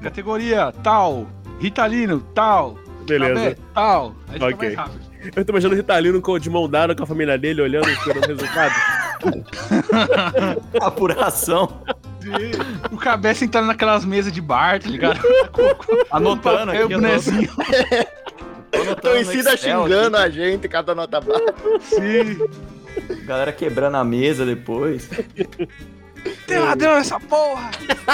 Categoria 0.00 0.72
tal. 0.82 1.26
Ritalino, 1.60 2.20
tal. 2.34 2.78
Beleza. 3.06 3.34
Cabé, 3.34 3.56
tal. 3.74 4.14
Aí 4.28 4.34
fica 4.34 4.46
Ok. 4.46 4.68
mais 4.68 4.74
rápido. 4.78 5.08
Eu 5.36 5.44
tô 5.44 5.52
imaginando 5.52 5.74
o 5.74 5.76
Ritalino 5.76 6.22
com- 6.22 6.38
de 6.38 6.48
mão 6.48 6.66
dada 6.68 6.94
com 6.94 7.02
a 7.02 7.06
família 7.06 7.36
dele, 7.36 7.60
olhando 7.60 7.90
e 7.90 7.92
esperando 7.92 8.24
o 8.24 8.28
resultado. 8.28 8.74
Apuração. 10.80 11.82
O 12.90 12.96
Cabé 12.96 13.34
sentado 13.34 13.66
naquelas 13.66 14.04
mesas 14.04 14.32
de 14.32 14.40
bar, 14.40 14.80
tá 14.80 14.88
ligado? 14.88 15.20
Anotando 16.10 16.72
aqui, 16.72 16.94
bonezinho. 16.94 17.50
Tô 18.70 18.82
anotando 18.82 18.90
no 18.90 18.96
Torcida 19.24 19.54
Excel 19.54 19.82
xingando 19.84 20.16
a 20.16 20.28
gente, 20.28 20.68
cada 20.68 20.94
nota 20.94 21.20
baixa. 21.20 21.54
Sim. 21.80 22.20
aqui. 22.20 23.24
Galera 23.24 23.52
quebrando 23.52 23.96
a 23.96 24.04
mesa 24.04 24.44
depois. 24.44 25.08
Tem 26.46 26.58
ladrão 26.58 26.94
nessa 26.96 27.18
porra. 27.20 27.70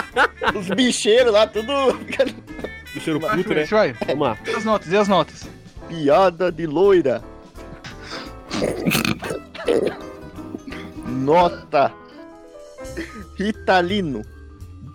Os 0.54 0.68
bicheiros 0.68 1.32
lá, 1.32 1.46
tudo. 1.46 1.72
Do 2.94 3.00
cheiro 3.00 3.18
Vai, 3.20 3.36
puto, 3.36 3.54
né? 3.54 3.64
figurante, 3.66 3.70
vai. 3.70 3.92
Vamos 4.06 4.28
lá. 4.28 4.38
E 4.46 4.50
as 4.50 4.64
notas, 4.64 4.92
e 4.92 4.96
as 4.96 5.08
notas? 5.08 5.48
Piada 5.88 6.52
de 6.52 6.66
loira. 6.66 7.22
Nota. 11.06 11.92
Ritalino. 13.36 14.22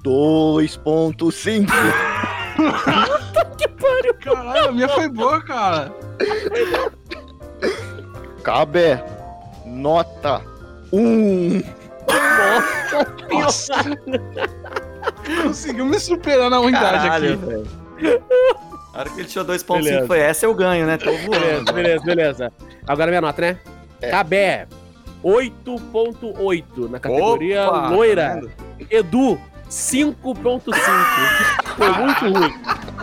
2.5. 0.03 1.67
Caralho, 4.23 4.69
a 4.69 4.71
minha 4.71 4.89
foi 4.89 5.07
boa, 5.09 5.41
cara. 5.41 5.91
Cabé. 8.43 9.03
Nota. 9.65 10.41
1. 10.91 11.61
Nossa. 13.31 13.73
Conseguiu 15.43 15.85
me 15.85 15.99
superar 15.99 16.49
na 16.49 16.59
unidade 16.59 17.07
Caralho, 17.07 17.33
aqui. 17.33 17.45
velho. 17.45 17.67
A 18.93 18.99
hora 18.99 19.09
que 19.09 19.19
ele 19.21 19.27
tirou 19.27 19.45
2.5 19.45 19.83
Beleza. 19.83 20.07
foi 20.07 20.19
essa, 20.19 20.45
eu 20.45 20.53
ganho, 20.53 20.85
né? 20.87 20.97
Tô 20.97 21.05
Beleza, 21.11 21.27
voando. 21.27 21.73
beleza, 21.73 22.03
beleza. 22.05 22.53
Agora 22.87 23.07
minha 23.11 23.21
nota, 23.21 23.41
né? 23.41 23.57
É. 24.01 24.09
Cabé. 24.09 24.67
8.8 25.23 26.89
na 26.89 26.99
categoria 26.99 27.67
Opa, 27.67 27.81
tá 27.81 27.89
loira. 27.89 28.41
Edu, 28.89 29.39
5.5. 29.69 30.73
Foi 31.75 31.91
muito 31.91 32.39
ruim. 32.39 32.53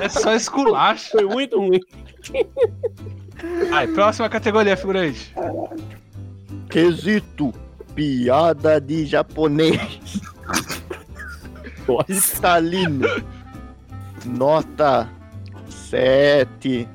É 0.00 0.08
só 0.08 0.34
esculacho. 0.34 1.10
Foi 1.12 1.24
muito 1.24 1.58
ruim. 1.58 1.80
Vai, 3.70 3.86
próxima 3.88 4.28
categoria, 4.28 4.76
figurante. 4.76 5.34
Quesito. 6.68 7.52
Piada 7.94 8.78
de 8.80 9.06
japonês. 9.06 10.20
Ritalino. 12.08 13.06
Nota. 14.26 15.08
7. 15.68 16.88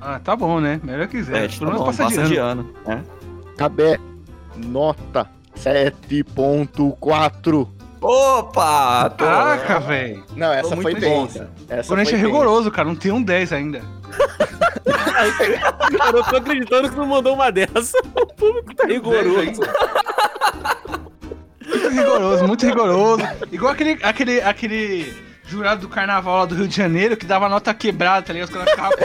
Ah, 0.00 0.20
tá 0.20 0.36
bom, 0.36 0.60
né? 0.60 0.80
Melhor 0.82 1.08
que. 1.08 1.22
Sete, 1.22 1.58
Pelo 1.58 1.72
tá 1.72 1.78
menos 1.78 1.96
bom, 1.96 2.04
passa 2.04 2.22
de 2.28 2.36
ano. 2.36 2.60
ano. 2.62 2.74
né? 2.86 3.04
Cabé. 3.56 3.98
Nota. 4.56 5.28
7.4. 5.56 7.68
Opa! 8.00 9.10
Tô... 9.10 9.24
Caraca, 9.24 9.80
velho. 9.80 10.24
Não, 10.36 10.52
essa 10.52 10.76
foi 10.76 10.94
bem. 10.94 11.26
cara. 11.26 11.50
Essa 11.68 11.82
Figurante 11.84 12.14
é 12.14 12.18
rigoroso, 12.18 12.70
cara. 12.70 12.86
Não 12.88 12.94
tem 12.94 13.10
um 13.10 13.22
10 13.22 13.52
ainda. 13.52 13.82
Eu 16.06 16.12
não 16.12 16.22
tô 16.22 16.36
acreditando 16.36 16.90
que 16.90 16.96
não 16.96 17.06
mandou 17.06 17.34
uma 17.34 17.50
dessa. 17.50 17.98
O 18.14 18.26
público 18.26 18.74
tá 18.74 18.86
rigoroso. 18.86 19.60
Muito 21.66 21.88
rigoroso, 21.88 22.46
muito 22.46 22.66
rigoroso. 22.66 23.22
Igual 23.50 23.72
aquele, 23.72 23.98
aquele, 24.02 24.40
aquele 24.42 25.25
jurado 25.46 25.82
do 25.82 25.88
carnaval 25.88 26.38
lá 26.38 26.44
do 26.44 26.54
Rio 26.56 26.66
de 26.68 26.76
Janeiro 26.76 27.16
que 27.16 27.24
dava 27.24 27.48
nota 27.48 27.72
quebrada, 27.72 28.26
tá 28.26 28.32
ligado? 28.32 28.48
Os 28.48 28.54
caras 28.54 28.70
ficavam 28.70 28.96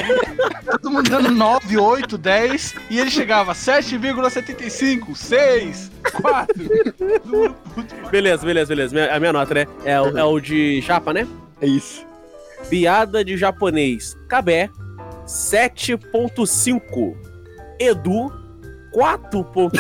todo 0.80 0.92
mundo 0.92 1.10
dando 1.10 1.30
9, 1.32 1.78
8, 1.78 2.18
10 2.18 2.76
e 2.90 3.00
ele 3.00 3.12
chegava 3.12 3.54
7,75, 3.54 5.16
6, 5.16 5.92
4. 6.22 6.54
Número 7.26 7.54
puto. 7.76 7.96
Beleza, 8.10 8.46
beleza, 8.46 8.68
beleza. 8.70 8.94
Minha- 8.94 9.16
a 9.16 9.20
minha 9.20 9.34
nota, 9.34 9.54
né? 9.54 9.68
É, 9.86 10.02
o- 10.02 10.18
é 10.18 10.24
o 10.24 10.40
de 10.40 10.82
chapa, 10.82 11.14
né? 11.14 11.28
É 11.62 11.68
isso. 11.68 12.04
Piada 12.70 13.24
de 13.24 13.38
japonês. 13.38 14.16
Cabé, 14.28 14.70
7.5. 15.26 17.16
Edu, 17.80 18.32
4.5. 18.94 19.72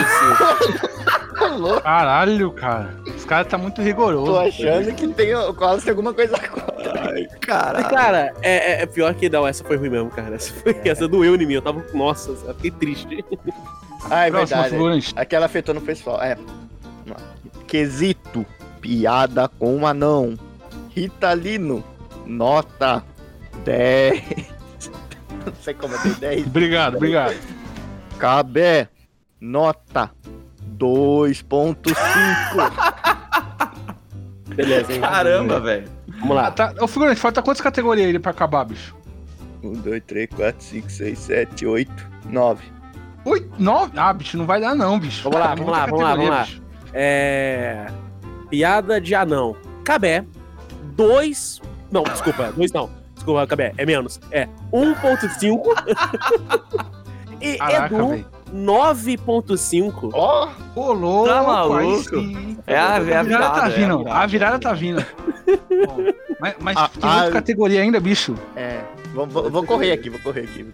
Tá 1.37 1.47
louco. 1.55 1.81
Caralho, 1.81 2.51
cara. 2.51 2.95
Os 3.15 3.25
caras 3.25 3.47
tá 3.47 3.57
muito 3.57 3.81
rigoroso. 3.81 4.31
Tô 4.31 4.39
achando 4.39 4.93
que 4.93 5.07
tem 5.07 5.27
tem 5.27 5.33
alguma 5.89 6.13
coisa 6.13 6.37
contra. 6.39 6.93
Caralho. 7.41 7.89
Cara, 7.89 8.33
é, 8.41 8.73
é- 8.73 8.81
é 8.83 8.85
pior 8.85 9.13
que 9.15 9.27
não, 9.29 9.47
essa 9.47 9.63
foi 9.63 9.75
ruim 9.77 9.89
mesmo, 9.89 10.09
cara. 10.11 10.35
Essa, 10.35 10.53
foi, 10.53 10.79
essa 10.85 11.07
doeu 11.07 11.35
em 11.35 11.45
mim. 11.45 11.53
Eu 11.55 11.61
tava. 11.61 11.83
Nossa, 11.93 12.29
eu 12.31 12.53
fiquei 12.55 12.71
triste. 12.71 13.25
Ah, 14.09 14.27
é 14.27 14.31
Próxima, 14.31 14.61
verdade. 14.61 14.69
figurante. 14.69 15.13
Aquela 15.15 15.45
afetou 15.47 15.73
no 15.75 15.81
pessoal. 15.81 16.21
É. 16.21 16.37
Quesito. 17.67 18.45
Piada 18.79 19.47
com 19.47 19.75
um 19.77 19.85
anão. 19.87 20.37
Ritalino. 20.89 21.83
Nota 22.25 23.03
10. 23.63 24.21
Não 25.45 25.53
sei 25.61 25.73
como 25.73 25.93
eu 25.95 25.99
dei 26.03 26.13
10. 26.13 26.47
Obrigado, 26.47 26.95
obrigado. 26.97 27.35
Cabé. 28.19 28.87
Nota 29.41 30.11
2.5. 30.77 31.95
Beleza, 34.55 34.93
hein? 34.93 35.01
Caramba, 35.01 35.59
velho. 35.59 35.87
Vamos 36.19 36.37
Ah, 36.37 36.41
lá. 36.41 36.51
tá, 36.51 36.73
ô, 36.79 36.87
figurante, 36.87 37.19
falta 37.19 37.41
quantas 37.41 37.61
categorias 37.61 38.07
aí 38.07 38.19
pra 38.19 38.31
acabar, 38.31 38.65
bicho? 38.65 38.95
1, 39.63 39.73
2, 39.73 40.03
3, 40.05 40.29
4, 40.35 40.63
5, 40.63 40.89
6, 40.91 41.19
7, 41.19 41.65
8, 41.65 42.07
9. 42.29 42.63
Oito, 43.25 43.51
nove? 43.59 43.91
Ah, 43.95 44.11
bicho, 44.13 44.37
não 44.37 44.45
vai 44.45 44.59
dar 44.59 44.75
não, 44.75 44.99
bicho. 44.99 45.23
Vamos 45.23 45.39
lá, 45.39 45.45
Cara, 45.49 45.55
vamos 45.55 45.71
lá, 45.71 45.85
vamos 45.85 46.01
lá, 46.01 46.15
vamos 46.15 46.29
lá. 46.29 46.41
bicho. 46.43 46.61
É. 46.93 47.87
Piada 48.49 48.99
de 48.99 49.15
anão. 49.15 49.55
Cabé, 49.83 50.25
2. 50.95 51.61
Não, 51.91 52.03
desculpa, 52.03 52.51
2 52.51 52.71
não. 52.71 52.89
Desculpa, 53.15 53.45
Cabé, 53.47 53.73
é 53.77 53.85
menos. 53.85 54.19
É 54.31 54.47
1.5. 54.73 55.61
e 57.39 57.57
Caraca, 57.57 57.95
Edu, 57.95 58.25
velho. 58.51 58.69
Ó, 58.69 58.93
9.5. 58.93 60.09
Ô, 60.75 60.91
louco, 60.93 61.27
Tá 61.29 61.43
maluco? 61.43 62.15
É 62.67 62.75
a, 62.77 62.97
é 62.99 63.15
a 63.17 63.23
virada, 63.23 63.59
tá 63.61 63.67
é 63.67 63.69
vindo, 63.69 63.97
virada. 63.99 64.13
a 64.19 64.25
virada 64.27 64.59
tá 64.59 64.73
vindo. 64.73 65.05
Bom, 65.87 65.97
mas 66.39 66.55
mas 66.59 66.77
A- 66.77 66.87
tem 66.89 67.09
a- 67.09 67.15
outra 67.17 67.31
categoria 67.31 67.81
ainda, 67.81 67.99
bicho. 67.99 68.35
é. 68.55 68.81
Vou, 69.13 69.27
vou- 69.27 69.49
vou 69.51 69.63
correr 69.65 69.91
aqui, 69.91 70.09
vou 70.09 70.19
correr 70.21 70.41
aqui. 70.41 70.65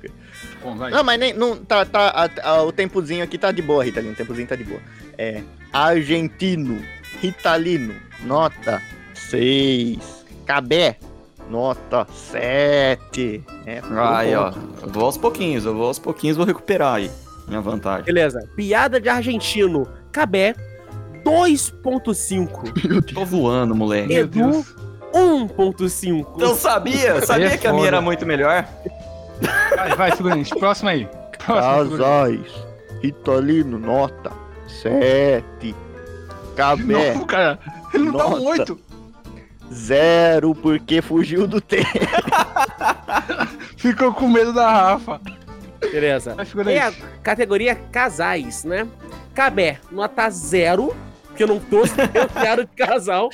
Bom, 0.63 0.75
vai. 0.75 0.91
Não, 0.91 1.03
mas 1.03 1.19
nem. 1.19 1.33
Não, 1.33 1.55
tá, 1.57 1.83
tá, 1.85 2.09
a- 2.43 2.49
a- 2.51 2.63
o 2.63 2.71
tempozinho 2.71 3.23
aqui 3.23 3.35
tá 3.35 3.51
de 3.51 3.63
boa, 3.63 3.83
Ritalino. 3.83 4.13
O 4.13 4.15
tempozinho 4.15 4.47
tá 4.47 4.55
de 4.55 4.63
boa. 4.63 4.79
É. 5.17 5.41
Argentino. 5.73 6.79
Ritalino. 7.19 7.95
Nota 8.23 8.79
6. 9.15 9.97
Cabé. 10.45 10.97
Nota 11.49 12.05
7. 12.13 13.43
É, 13.65 13.81
Aí, 14.13 14.35
ó. 14.35 14.51
Eu 14.83 14.89
vou 14.89 15.05
aos 15.05 15.17
pouquinhos, 15.17 15.65
eu 15.65 15.73
vou 15.73 15.87
aos 15.87 15.97
pouquinhos, 15.97 16.37
vou 16.37 16.45
recuperar 16.45 16.95
aí. 16.95 17.09
Minha 17.47 17.61
vantagem. 17.61 18.05
Beleza. 18.05 18.47
Piada 18.55 18.99
de 18.99 19.09
argentino. 19.09 19.87
Cabé, 20.11 20.55
2.5. 21.23 23.13
Tô 23.13 23.25
voando, 23.25 23.75
moleque. 23.75 24.13
Edu, 24.13 24.51
Deus. 24.51 24.75
1.5. 25.13 26.39
Eu 26.39 26.55
sabia, 26.55 27.25
sabia 27.25 27.53
é 27.53 27.57
que 27.57 27.67
a 27.67 27.73
minha 27.73 27.87
era 27.87 28.01
muito 28.01 28.25
melhor. 28.25 28.67
Vai, 29.75 29.95
vai, 29.95 30.11
figurante. 30.11 30.53
Próximo 30.55 30.89
aí. 30.89 31.07
Próximo. 31.45 31.97
Casais. 31.97 32.51
Ritalino. 33.01 33.79
Nota 33.79 34.31
7. 34.81 35.75
Cabé. 36.55 37.13
Não, 37.13 37.25
cara. 37.25 37.59
Ele 37.93 38.05
não 38.05 38.13
dá 38.13 38.27
um 38.27 38.31
Nossa. 38.31 38.49
oito. 38.49 38.79
Zero 39.73 40.55
porque 40.55 41.01
fugiu 41.01 41.45
do 41.45 41.59
tempo. 41.59 41.87
Ficou 43.77 44.13
com 44.13 44.27
medo 44.27 44.53
da 44.53 44.69
Rafa. 44.69 45.21
Beleza. 45.79 46.35
E 46.67 46.77
a 46.77 46.91
categoria 47.21 47.75
casais, 47.75 48.63
né? 48.63 48.87
Cabé, 49.33 49.79
nota 49.91 50.29
0, 50.29 50.95
porque 51.27 51.43
eu 51.43 51.47
não 51.47 51.59
tô 51.59 51.81
eu 51.81 52.29
piada 52.29 52.65
de 52.65 52.71
casal. 52.75 53.29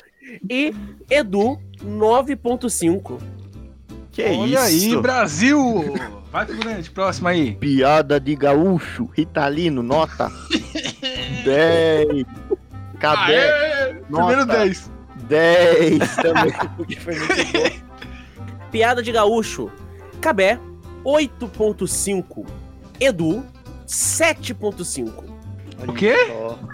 E 0.50 0.74
Edu, 1.10 1.60
9.5. 1.86 3.20
Que 4.12 4.24
Olha 4.26 4.70
isso? 4.70 4.96
aí, 4.96 5.02
Brasil. 5.02 5.94
Vai, 6.32 6.46
figurante. 6.46 6.92
Próximo 6.92 7.28
aí. 7.28 7.56
Piada 7.56 8.20
de 8.20 8.36
gaúcho. 8.36 9.10
Ritalino. 9.14 9.82
Nota 9.82 10.32
10. 11.46 12.26
Cabé. 13.00 13.52
Aê! 13.52 13.94
Primeiro 13.94 14.46
Nota 14.46 14.58
10. 14.60 14.92
10 15.28 16.16
também. 16.18 16.54
Porque 16.78 17.00
foi 17.00 17.16
muito 17.16 17.36
bom. 17.36 18.70
Piada 18.72 19.02
de 19.02 19.12
gaúcho. 19.12 19.72
Cabé, 20.22 20.60
8.5. 21.06 22.46
Edu, 23.00 23.46
7.5. 23.88 25.24
O 25.88 25.94
quê? 25.94 26.16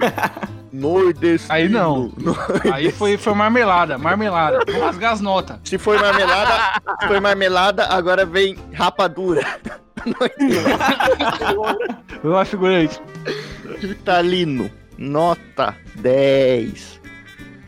Nordestino. 0.72 1.54
Aí 1.54 1.68
não. 1.68 2.14
Aí 2.72 2.92
foi, 2.92 3.18
foi 3.18 3.34
marmelada, 3.34 3.98
marmelada. 3.98 4.60
Vou 4.72 4.82
rasgar 4.82 5.14
as 5.14 5.22
notas. 5.22 5.58
Se 5.64 5.80
foi 5.80 5.98
marmelada, 5.98 6.80
se 7.02 7.08
foi 7.08 7.20
marmelada, 7.20 7.88
agora 7.88 8.24
vem 8.26 8.56
rapadura. 8.74 9.42
Vai 12.22 12.32
lá, 12.32 12.46
figurante. 12.46 13.02
Ritalino, 13.80 14.70
nota 14.98 15.76
10. 15.96 17.02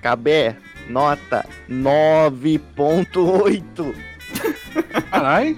Cabé, 0.01 0.55
nota 0.87 1.45
9.8. 1.69 3.95
Caralho. 5.11 5.57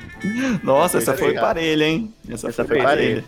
Nossa, 0.64 0.98
essa 0.98 1.14
foi 1.16 1.34
parelha, 1.36 1.86
hein? 1.86 2.14
Essa, 2.30 2.50
Essa 2.50 2.66
foi 2.66 2.78
foi 2.78 2.86
parelha. 2.86 3.24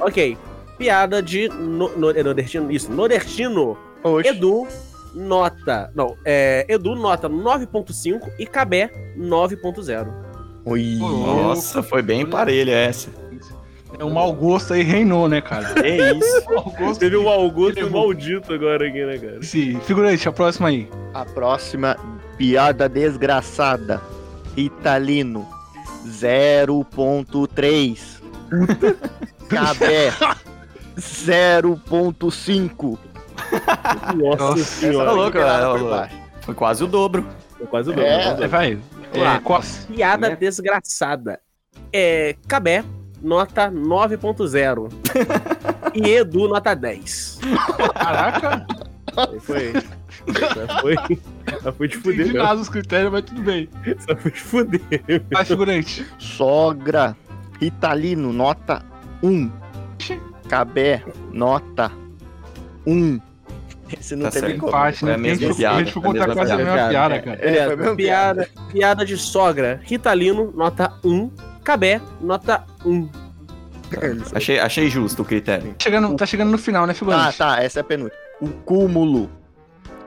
Ok. 0.00 0.36
Piada 0.78 1.22
de 1.22 1.48
no, 1.48 1.88
no- 1.96 2.10
é 2.10 2.22
nordestino. 2.22 2.70
Isso, 2.72 2.90
nordestino. 2.90 3.78
Oxe. 4.02 4.28
Edu, 4.30 4.66
nota. 5.14 5.90
Não, 5.94 6.16
é. 6.24 6.66
Edu, 6.68 6.94
nota 6.96 7.28
9.5 7.28 8.20
e 8.38 8.46
Cabé, 8.46 8.90
9.0. 9.16 10.08
Ui. 10.64 10.96
Nossa, 10.98 11.82
foi 11.82 12.02
bem 12.02 12.26
parelha 12.26 12.72
essa. 12.72 13.08
É, 13.98 14.02
o 14.04 14.10
mau 14.10 14.32
gosto 14.32 14.72
aí 14.72 14.82
reinou, 14.82 15.28
né, 15.28 15.40
cara? 15.40 15.74
É 15.86 16.12
isso. 16.14 16.42
O 16.48 16.54
mau 16.54 16.74
gosto. 16.78 17.00
Teve 17.00 17.16
um 17.16 17.28
Augusto 17.28 17.78
Ele 17.78 17.84
levou. 17.84 18.06
maldito 18.06 18.52
agora 18.54 18.88
aqui, 18.88 19.04
né, 19.04 19.18
cara? 19.18 19.42
Sim, 19.42 19.78
figurante, 19.80 20.26
a 20.28 20.32
próxima 20.32 20.68
aí. 20.68 20.88
A 21.12 21.24
próxima 21.26 21.96
piada 22.38 22.88
desgraçada. 22.88 24.00
Ritalino 24.56 25.46
0.3. 26.06 27.98
Cabé 29.48 30.12
0.5. 30.96 32.98
Nossa, 34.16 34.44
Nossa, 34.44 34.64
senhora. 34.64 35.06
tá 35.10 35.12
louco, 35.12 35.38
é, 35.38 35.40
é, 35.40 35.44
baixo. 35.90 36.14
Foi 36.42 36.54
quase 36.54 36.84
o 36.84 36.86
dobro. 36.86 37.26
Foi 37.56 37.66
quase 37.66 37.90
o 37.90 38.00
É. 38.00 38.24
dobro. 38.30 38.44
É, 38.44 38.48
vai. 38.48 38.78
É, 39.12 39.38
qual- 39.42 39.62
Piada 39.94 40.30
Né? 40.30 40.36
desgraçada. 40.36 41.38
É. 41.92 42.34
Cabé, 42.48 42.82
nota 43.22 43.70
9.0. 43.70 44.88
e 45.94 46.08
Edu, 46.10 46.48
nota 46.48 46.74
10. 46.74 47.38
Caraca, 47.94 48.66
Foi. 49.40 49.72
Foi. 50.80 50.96
Foi 51.76 51.88
de 51.88 51.96
não 51.96 52.02
fuder, 52.02 52.20
entendi 52.20 52.38
nada 52.38 52.56
dos 52.56 52.68
critérios, 52.68 53.12
mas 53.12 53.22
tudo 53.24 53.42
bem. 53.42 53.68
Só 54.06 54.16
foi 54.16 54.30
de 54.30 54.40
fuder. 54.40 54.80
Vai, 55.30 55.44
figurante. 55.44 56.06
Sogra 56.18 57.16
Ritalino 57.60 58.32
nota 58.32 58.82
1. 59.22 59.50
Cabé 60.48 61.02
nota 61.32 61.90
1. 62.86 63.20
Esse 63.98 64.16
não 64.16 64.24
Tá 64.24 64.30
teve. 64.40 64.54
Empate, 64.54 65.00
Foi 65.00 65.08
né? 65.10 65.14
a 65.14 65.18
Porque 65.18 65.28
a 65.28 65.32
mesma 65.32 65.46
gente, 65.48 65.56
piada, 65.56 65.76
a 65.76 65.78
gente 65.80 65.92
ficou 65.92 66.02
a 66.02 66.06
contar 66.12 66.26
mesma 66.28 66.34
quase 66.34 66.52
a 66.52 66.56
piada. 66.56 66.72
mesma 66.74 66.88
piada, 66.88 67.14
É, 67.14 67.18
cara. 67.20 67.38
É, 67.42 67.66
foi 67.66 67.76
mesmo 67.76 67.96
piada, 67.96 68.48
piada 68.70 69.04
de 69.04 69.16
sogra. 69.18 69.80
Ritalino, 69.84 70.52
nota 70.56 70.92
1. 71.04 71.30
Cabé, 71.62 72.00
nota 72.20 72.64
1. 72.84 73.08
Achei, 74.34 74.58
achei 74.58 74.88
justo 74.88 75.20
o 75.22 75.24
critério. 75.24 75.74
Chegando, 75.80 76.16
tá 76.16 76.24
chegando 76.24 76.50
no 76.50 76.58
final, 76.58 76.86
né, 76.86 76.92
Ah, 76.92 76.94
figurante? 76.94 77.36
tá, 77.36 77.62
essa 77.62 77.80
é 77.80 77.82
a 77.82 77.84
penúltima. 77.84 78.18
O 78.40 78.48
cúmulo 78.48 79.30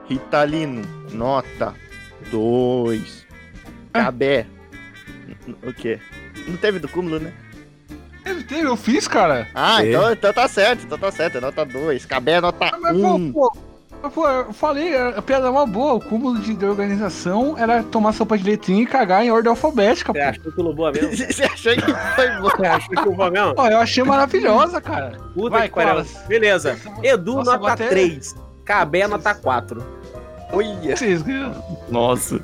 Ritalino 0.09 0.81
nota 1.11 1.73
2. 2.31 3.25
Cabé. 3.93 4.45
O 5.63 5.73
quê? 5.73 5.99
Não 6.47 6.57
teve 6.57 6.79
do 6.79 6.87
cúmulo, 6.87 7.19
né? 7.19 7.31
Teve, 8.23 8.43
teve, 8.43 8.67
eu 8.67 8.75
fiz, 8.75 9.07
cara. 9.07 9.47
Ah, 9.53 9.83
É. 9.83 9.89
então, 9.89 10.11
então 10.11 10.33
tá 10.33 10.47
certo, 10.47 10.83
então 10.85 10.97
tá 10.97 11.11
certo, 11.11 11.37
é 11.37 11.41
nota 11.41 11.63
2. 11.65 12.05
Cabé 12.05 12.41
nota 12.41 12.65
Ah, 12.65 12.77
Mas, 12.79 12.97
pô, 12.99 13.13
1. 13.15 13.31
pô, 13.31 13.57
mas, 14.01 14.13
pô, 14.13 14.27
eu 14.27 14.53
falei, 14.53 14.95
a 14.97 15.21
piada 15.21 15.47
é 15.47 15.49
uma 15.49 15.65
boa. 15.67 15.93
O 15.93 16.01
cúmulo 16.01 16.39
de, 16.39 16.53
de 16.55 16.65
organização 16.65 17.55
era 17.57 17.83
tomar 17.83 18.13
sopa 18.13 18.37
de 18.37 18.43
letrinha 18.43 18.81
e 18.81 18.85
cagar 18.87 19.23
em 19.23 19.31
ordem 19.31 19.49
alfabética, 19.49 20.11
Você 20.11 20.19
pô. 20.19 20.25
achou 20.29 20.51
que 20.51 20.61
o 20.61 20.73
boa 20.73 20.91
mesmo? 20.93 21.15
Você 21.15 21.43
achou 21.43 21.73
que 21.73 21.93
foi 22.15 22.29
bom? 22.41 22.49
Você 22.49 22.65
achou 22.65 22.89
que 23.03 23.09
o 23.09 23.15
boa 23.15 23.31
mesmo? 23.31 23.55
Pô, 23.55 23.67
eu 23.67 23.77
achei 23.79 24.03
maravilhosa, 24.03 24.81
cara. 24.81 25.17
Puta 25.33 25.49
Vai, 25.57 25.69
que 25.69 25.75
pariu. 25.75 26.05
Beleza. 26.27 26.77
Edu, 27.03 27.35
Nossa, 27.35 27.57
nota 27.57 27.73
até- 27.73 27.87
3. 27.89 28.35
Cabé, 28.65 29.07
nota 29.07 29.33
4. 29.33 29.85
Olha. 30.51 30.95
Vocês 30.95 31.21
ganharam. 31.21 31.63
Nossa. 31.89 32.39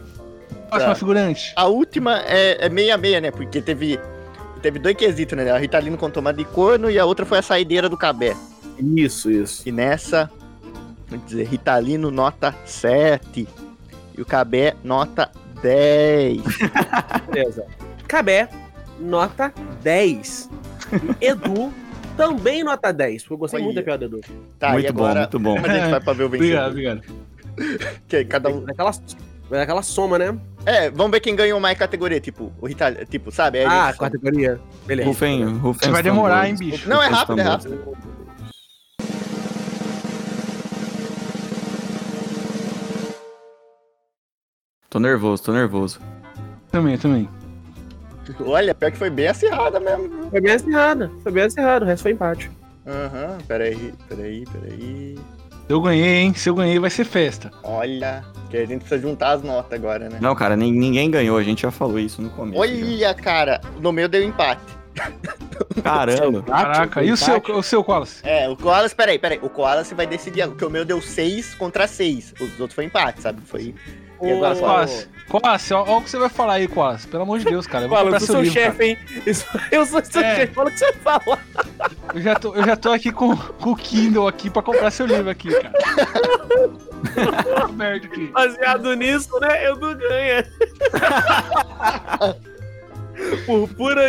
Próxima 0.69 0.93
Tá. 0.93 0.95
figurante. 0.95 1.53
A 1.55 1.67
última 1.67 2.19
é, 2.21 2.65
é 2.65 2.69
meia 2.69 2.97
meia, 2.97 3.19
né? 3.19 3.31
Porque 3.31 3.61
teve, 3.61 3.99
teve 4.61 4.79
dois 4.79 4.95
quesitos, 4.95 5.37
né? 5.37 5.49
A 5.51 5.57
Ritalino 5.57 5.97
com 5.97 6.09
tomada 6.09 6.37
de 6.37 6.45
corno 6.45 6.89
e 6.89 6.97
a 6.97 7.05
outra 7.05 7.25
foi 7.25 7.39
a 7.39 7.41
saideira 7.41 7.89
do 7.89 7.97
Cabé. 7.97 8.35
Isso, 8.79 9.29
isso. 9.29 9.67
E 9.67 9.71
nessa, 9.71 10.31
vamos 11.09 11.25
dizer, 11.25 11.47
Ritalino 11.47 12.09
nota 12.09 12.55
7 12.65 13.47
e 14.17 14.21
o 14.21 14.25
Cabé 14.25 14.75
nota 14.83 15.29
10. 15.61 16.41
Beleza. 17.31 17.65
Cabé, 18.07 18.47
nota 18.99 19.53
10. 19.83 20.49
E 21.19 21.25
Edu, 21.27 21.71
também 22.15 22.63
nota 22.63 22.91
10. 22.91 23.23
Porque 23.23 23.33
eu 23.33 23.37
gostei 23.37 23.57
Olha. 23.59 23.65
muito 23.65 23.75
da 23.75 23.83
piada 23.83 24.07
do 24.09 24.17
Edu. 24.17 24.27
Tá, 24.59 24.69
e 24.69 24.73
muito 24.73 24.93
bom, 24.93 25.03
agora 25.05 25.19
muito 25.21 25.39
bom. 25.39 25.57
a 25.57 25.69
gente 25.69 25.89
vai 25.91 26.01
pra 26.01 26.13
ver 26.13 26.23
o 26.23 26.29
vencedor. 26.29 26.67
Obrigado, 26.67 26.71
obrigado. 26.71 27.01
Que 28.07 28.23
cada 28.25 28.49
um... 28.49 28.63
Daquela, 28.63 28.91
daquela 29.49 29.81
soma, 29.81 30.17
né? 30.17 30.37
É, 30.65 30.89
vamos 30.89 31.11
ver 31.11 31.19
quem 31.19 31.35
ganhou 31.35 31.59
mais 31.59 31.77
categoria, 31.77 32.19
tipo, 32.19 32.51
o 32.61 32.67
Ritalino, 32.67 33.05
tipo, 33.05 33.31
sabe? 33.31 33.59
Aí 33.59 33.65
Ah, 33.65 33.93
categoria. 33.97 34.59
Beleza. 34.85 35.09
Rufem, 35.09 35.43
rufem. 35.57 35.91
Vai 35.91 36.01
demorar, 36.03 36.43
tambores. 36.45 36.61
hein, 36.61 36.69
bicho? 36.71 36.89
Não, 36.89 37.01
é 37.01 37.07
rápido, 37.07 37.39
é 37.39 37.43
rápido. 37.43 37.97
Tô 44.89 44.99
nervoso, 44.99 45.43
tô 45.43 45.53
nervoso. 45.53 45.99
Também, 46.71 46.97
também. 46.97 47.29
Olha, 48.39 48.73
pior 48.75 48.91
que 48.91 48.97
foi 48.97 49.09
bem 49.09 49.27
acirrada 49.27 49.79
mesmo. 49.79 50.29
Foi 50.29 50.41
bem 50.41 50.53
acirrado. 50.53 51.11
Foi 51.23 51.31
bem 51.31 51.43
acirrado. 51.43 51.85
O 51.85 51.87
resto 51.87 52.03
foi 52.03 52.11
empate. 52.11 52.49
Aham, 52.87 53.37
peraí, 53.47 53.93
peraí, 54.09 54.43
peraí. 54.51 55.15
Se 55.67 55.73
eu 55.73 55.81
ganhei, 55.81 56.15
hein? 56.17 56.33
Se 56.33 56.49
eu 56.49 56.55
ganhei, 56.55 56.79
vai 56.79 56.89
ser 56.89 57.05
festa. 57.05 57.51
Olha, 57.63 58.23
que 58.49 58.57
a 58.57 58.65
gente 58.65 58.79
precisa 58.81 58.99
juntar 59.01 59.31
as 59.33 59.43
notas 59.43 59.71
agora, 59.79 60.09
né? 60.09 60.17
Não, 60.19 60.35
cara, 60.35 60.55
nin- 60.57 60.71
ninguém 60.71 61.09
ganhou, 61.09 61.37
a 61.37 61.43
gente 61.43 61.61
já 61.61 61.71
falou 61.71 61.97
isso 61.99 62.21
no 62.21 62.29
começo. 62.31 62.59
Olha, 62.59 63.13
cara, 63.13 63.61
no 63.79 63.91
meu 63.91 64.09
deu 64.09 64.21
empate. 64.23 64.61
já. 64.95 65.09
Caramba. 65.81 66.41
Caraca, 66.47 67.03
e 67.03 67.11
o 67.11 67.17
seu, 67.17 67.37
o 67.55 67.63
seu 67.63 67.85
Wallace? 67.87 68.19
É, 68.23 68.49
o 68.49 68.57
Koalas, 68.57 68.93
peraí, 68.93 69.17
peraí. 69.17 69.39
O 69.41 69.49
Koalas 69.49 69.91
vai 69.93 70.05
decidir, 70.07 70.45
porque 70.47 70.65
o 70.65 70.69
meu 70.69 70.83
deu 70.83 71.01
6 71.01 71.55
contra 71.55 71.87
6. 71.87 72.33
Os 72.41 72.59
outros 72.59 72.73
foi 72.73 72.85
empate, 72.85 73.21
sabe? 73.21 73.39
Foi. 73.45 73.73
E 74.21 74.31
agora, 74.31 74.55
Ô, 74.55 74.61
Wallace, 74.61 75.07
Ó, 75.33 75.39
ó 75.87 75.97
o 75.97 76.01
que 76.01 76.09
você 76.09 76.17
vai 76.17 76.29
falar 76.29 76.53
aí, 76.53 76.67
Wallace. 76.67 77.07
Pelo 77.07 77.23
amor 77.23 77.39
de 77.39 77.45
Deus, 77.45 77.65
cara. 77.65 77.85
Eu 77.85 77.89
vou 77.89 77.97
Fala, 77.97 78.11
eu 78.11 78.19
sou 78.19 78.43
seu 78.43 78.45
chefe, 78.45 78.83
hein? 78.83 78.97
Eu 79.71 79.85
sou 79.85 80.03
seu 80.03 80.21
É. 80.21 80.35
chefe, 80.35 80.53
fala 80.53 80.69
o 80.69 80.71
que 80.71 80.77
você 80.79 80.93
fala. 80.93 81.39
Eu 82.13 82.21
já, 82.21 82.35
tô, 82.35 82.55
eu 82.55 82.65
já 82.65 82.75
tô 82.75 82.91
aqui 82.91 83.11
com, 83.11 83.35
com 83.35 83.71
o 83.71 83.75
Kindle 83.75 84.27
aqui 84.27 84.49
pra 84.49 84.61
comprar 84.61 84.91
seu 84.91 85.05
livro 85.05 85.29
aqui, 85.29 85.49
cara. 85.49 85.73
Merda 87.73 88.05
aqui. 88.07 88.27
Baseado 88.27 88.93
nisso, 88.95 89.39
né? 89.39 89.67
Eu 89.67 89.77
não 89.77 89.93
ganho. 89.93 90.43
por, 93.45 93.69
pura, 93.69 94.01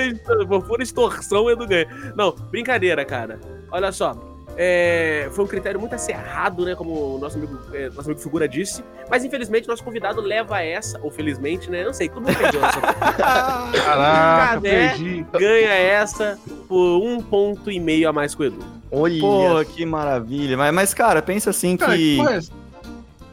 por 0.49 0.63
pura 0.65 0.83
extorsão, 0.83 1.49
eu 1.49 1.57
não 1.57 1.67
ganho. 1.67 1.87
Não, 2.17 2.33
brincadeira, 2.51 3.05
cara. 3.05 3.39
Olha 3.71 3.93
só. 3.93 4.32
É, 4.57 5.29
foi 5.33 5.45
um 5.45 5.49
critério 5.49 5.81
muito 5.81 5.95
acerrado, 5.95 6.65
né? 6.65 6.75
Como 6.75 7.15
o 7.17 7.19
nosso 7.19 7.37
amigo, 7.39 7.59
é, 7.73 7.89
nosso 7.91 8.09
amigo 8.09 8.21
Figura 8.21 8.47
disse. 8.49 8.85
Mas 9.11 9.25
infelizmente 9.25 9.67
nosso 9.69 9.83
convidado 9.83 10.21
leva 10.21 10.61
essa, 10.63 10.99
ou 11.03 11.11
felizmente, 11.11 11.71
né? 11.71 11.85
Não 11.85 11.93
sei, 11.93 12.09
todo 12.09 12.23
mundo 12.23 12.37
perdeu 12.37 12.65
essa. 12.65 12.81
Caraca, 13.73 14.55
Cadê? 14.55 14.69
perdi. 14.71 15.27
ganha 15.39 15.71
essa 15.73 16.39
por 16.69 16.99
um 17.03 17.21
ponto 17.21 17.71
e 17.71 17.79
meio 17.81 18.09
a 18.09 18.13
mais 18.13 18.35
que 18.35 18.43
o 18.43 18.45
Edu. 18.47 18.65
Olha. 18.91 19.21
Pô, 19.21 19.65
que 19.65 19.85
maravilha. 19.87 20.57
Mas, 20.57 20.75
mas, 20.75 20.95
cara, 20.95 21.23
pensa 21.23 21.51
assim 21.51 21.77
Cara, 21.77 21.97
que. 21.97 22.21
é 22.21 22.35
essa? 22.37 22.53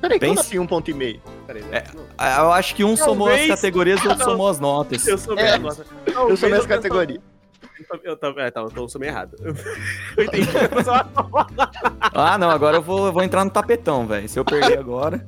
peraí, 0.01 0.19
como 0.19 0.31
pensa- 0.31 0.41
assim 0.41 0.59
um 0.59 0.65
ponto 0.67 0.89
e 0.89 0.93
meio? 0.93 1.21
Peraí, 1.45 1.63
É, 1.71 1.83
Eu 2.39 2.51
acho 2.53 2.75
que 2.75 2.83
um 2.83 2.95
somou 2.95 3.27
as 3.27 3.33
Talvez- 3.37 3.49
categorias 3.55 4.01
e 4.03 4.07
o 4.07 4.11
outro 4.11 4.23
somou 4.25 4.47
as 4.47 4.59
notas. 4.61 5.05
eu 5.07 5.17
sou 5.17 5.37
É, 5.37 5.43
meio. 5.51 5.59
nossa. 5.63 5.85
Eu 6.05 6.13
Talvez 6.13 6.39
sou 6.39 6.49
minhas 6.49 6.65
penso- 6.65 6.77
categorias. 6.81 7.19
Eu, 8.03 8.15
tô- 8.17 8.27
é, 8.39 8.51
eu 8.75 8.89
sou 8.89 8.99
meio 8.99 9.11
errado. 9.11 9.35
Eu 10.17 10.23
entendi. 10.25 10.47
Ah, 12.13 12.37
não, 12.37 12.49
agora 12.49 12.77
eu 12.77 12.81
vou, 12.81 13.05
eu 13.07 13.13
vou 13.13 13.23
entrar 13.23 13.43
no 13.45 13.51
tapetão, 13.51 14.05
velho. 14.07 14.27
Se 14.29 14.39
eu 14.39 14.45
perder 14.45 14.77
agora. 14.79 15.25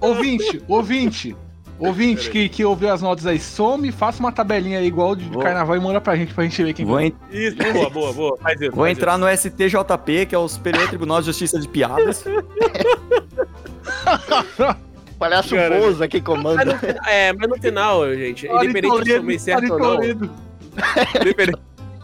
Ouvinte, 0.00 0.62
ouvinte. 0.68 1.36
Ouvinte 1.78 2.30
que, 2.30 2.48
que 2.48 2.64
ouviu 2.64 2.90
as 2.90 3.02
notas 3.02 3.26
aí, 3.26 3.38
some, 3.38 3.92
faça 3.92 4.18
uma 4.20 4.32
tabelinha 4.32 4.78
aí 4.78 4.86
igual 4.86 5.14
de 5.14 5.28
Vou- 5.28 5.42
carnaval 5.42 5.76
e 5.76 5.80
manda 5.80 6.00
pra 6.00 6.16
gente 6.16 6.32
pra 6.32 6.42
gente 6.44 6.64
ver 6.64 6.72
quem 6.72 6.86
Vou, 6.86 6.98
en- 6.98 7.12
Isso, 7.30 7.54
boa, 7.74 7.90
boa, 7.90 8.12
boa. 8.14 8.38
Faz 8.38 8.58
isso. 8.58 8.72
vou 8.72 8.86
faz 8.86 8.96
entrar 8.96 9.18
no 9.18 9.26
STJP, 9.28 10.24
que 10.24 10.34
é 10.34 10.38
o 10.38 10.48
Superior 10.48 10.88
Tribunal 10.88 11.20
de 11.20 11.26
Justiça 11.26 11.60
de 11.60 11.68
Piadas. 11.68 12.24
Palhaço 15.18 15.54
Cara. 15.54 15.78
Bozo 15.78 16.02
aqui 16.02 16.16
isso. 16.18 16.24
Mas 16.26 16.36
comanda. 16.42 16.64
no, 16.64 16.72
é, 17.08 17.32
mas 17.34 17.48
no 17.48 17.56
final, 17.56 18.14
gente, 18.14 18.46
independente 18.46 19.04
se 19.04 19.10
eu 19.12 19.16
somei 19.18 19.38
certo 19.38 19.72
ou 19.72 19.78
não, 19.78 19.94
independente, 20.04 21.58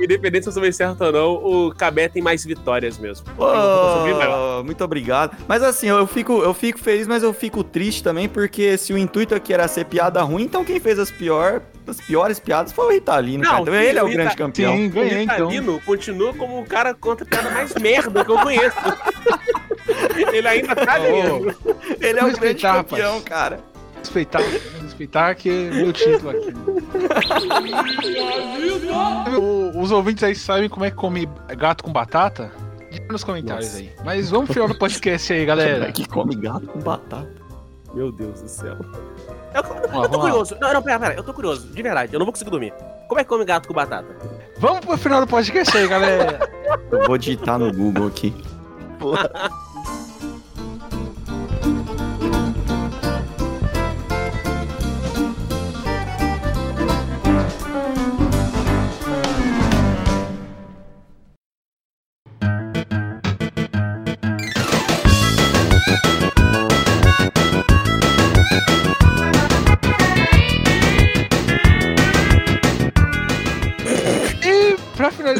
independente 0.05 0.45
se 0.45 0.49
eu 0.49 0.53
somei 0.53 0.73
certo 0.73 1.03
ou 1.05 1.13
não, 1.13 1.31
o 1.35 1.75
Cabé 1.75 2.09
tem 2.09 2.23
mais 2.23 2.45
vitórias 2.45 2.99
mesmo. 2.99 3.27
Pô, 3.37 3.47
Eu 3.53 3.99
subi, 3.99 4.13
vai 4.15 4.29
lá. 4.29 4.63
muito 4.63 4.83
obrigado. 4.85 5.37
Mas 5.49 5.63
assim, 5.63 5.89
eu 5.89 6.07
fico, 6.07 6.43
eu 6.43 6.53
fico 6.55 6.79
feliz, 6.79 7.07
mas 7.07 7.23
eu 7.23 7.33
fico 7.33 7.63
triste 7.65 8.03
também, 8.03 8.29
porque 8.29 8.77
se 8.79 8.93
o 8.93 8.99
intuito 8.99 9.35
aqui 9.35 9.53
era 9.53 9.67
ser 9.69 9.85
piada 9.87 10.23
ruim, 10.23 10.43
então 10.45 10.65
quem 10.65 10.79
fez 10.81 10.99
as, 10.99 11.11
pior, 11.11 11.63
as 11.87 12.01
piores 12.01 12.39
piadas 12.41 12.73
foi 12.73 12.87
o 12.87 12.91
Ritalino, 12.91 13.45
Não, 13.45 13.51
cara. 13.51 13.63
Então 13.63 13.75
ele 13.75 13.99
é 13.99 14.03
o 14.03 14.07
o 14.07 14.11
grande 14.11 14.31
Rita- 14.31 14.37
campeão. 14.45 14.77
Sim, 14.77 14.87
O 14.87 14.91
ganhei 14.91 15.23
então. 15.23 15.49
Ritalino 15.49 15.81
continua 15.85 16.35
como 16.35 16.61
o 16.61 16.65
cara 16.67 16.95
contra 16.95 17.25
a 17.25 17.29
piada 17.29 17.51
mais 17.51 17.75
merda 17.75 18.25
que 18.25 18.31
eu 18.31 18.39
conheço. 18.39 18.77
Ele 20.33 20.49
ainda 20.49 20.75
tá 20.75 20.99
ganhando. 20.99 21.55
Ele 22.01 22.19
é 22.19 22.25
o 22.25 22.33
grande 22.33 22.63
campeão, 22.63 23.17
rapaz. 23.19 23.25
cara. 23.25 23.61
Respeitar, 24.03 24.41
respeitar 24.83 25.35
que 25.37 25.49
é 25.49 25.71
meu 25.71 25.93
título 25.93 26.31
aqui. 26.31 26.53
O- 29.39 29.81
os 29.81 29.91
ouvintes 29.93 30.25
aí 30.25 30.35
sabem 30.35 30.69
como 30.69 30.85
é 30.85 30.91
que 30.91 30.97
come 30.97 31.29
gato 31.57 31.85
com 31.85 31.93
batata? 31.93 32.51
Diga 32.91 33.07
nos 33.13 33.23
comentários 33.25 33.67
Nossa. 33.69 33.79
aí. 33.79 33.93
Mas 34.05 34.29
vamos 34.31 34.47
pro 34.47 34.55
final 34.55 34.69
do 34.69 34.75
podcast 34.79 35.33
aí, 35.33 35.47
galera. 35.47 35.91
que 35.93 36.07
come 36.07 36.35
gato 36.35 36.67
com 36.67 36.81
batata. 36.81 37.31
Meu 37.95 38.11
Deus 38.11 38.43
do 38.43 38.49
céu. 38.49 38.77
Eu, 39.55 39.63
eu 39.93 39.99
lá, 40.01 40.09
tô 40.09 40.19
curioso. 40.19 40.57
Não, 40.61 40.73
não, 40.73 40.83
pera, 40.83 40.99
pera. 40.99 41.15
Eu 41.15 41.23
tô 41.23 41.33
curioso. 41.33 41.69
De 41.69 41.83
verdade. 41.83 42.13
Eu 42.13 42.19
não 42.19 42.27
vou 42.27 42.33
conseguir 42.33 42.51
dormir. 42.51 42.73
Como 43.09 43.21
é 43.21 43.25
que 43.25 43.29
come 43.31 43.45
gato 43.45 43.69
com 43.69 43.75
batata? 43.75 44.09
Vamos 44.59 44.81
pro 44.85 44.97
final 44.99 45.21
do 45.21 45.27
podcast 45.27 45.77
aí, 45.77 45.87
galera. 45.87 46.41
Eu 46.91 47.07
vou 47.07 47.17
digitar 47.19 47.59
no 47.59 47.73
Google 47.73 48.07
aqui. 48.09 48.35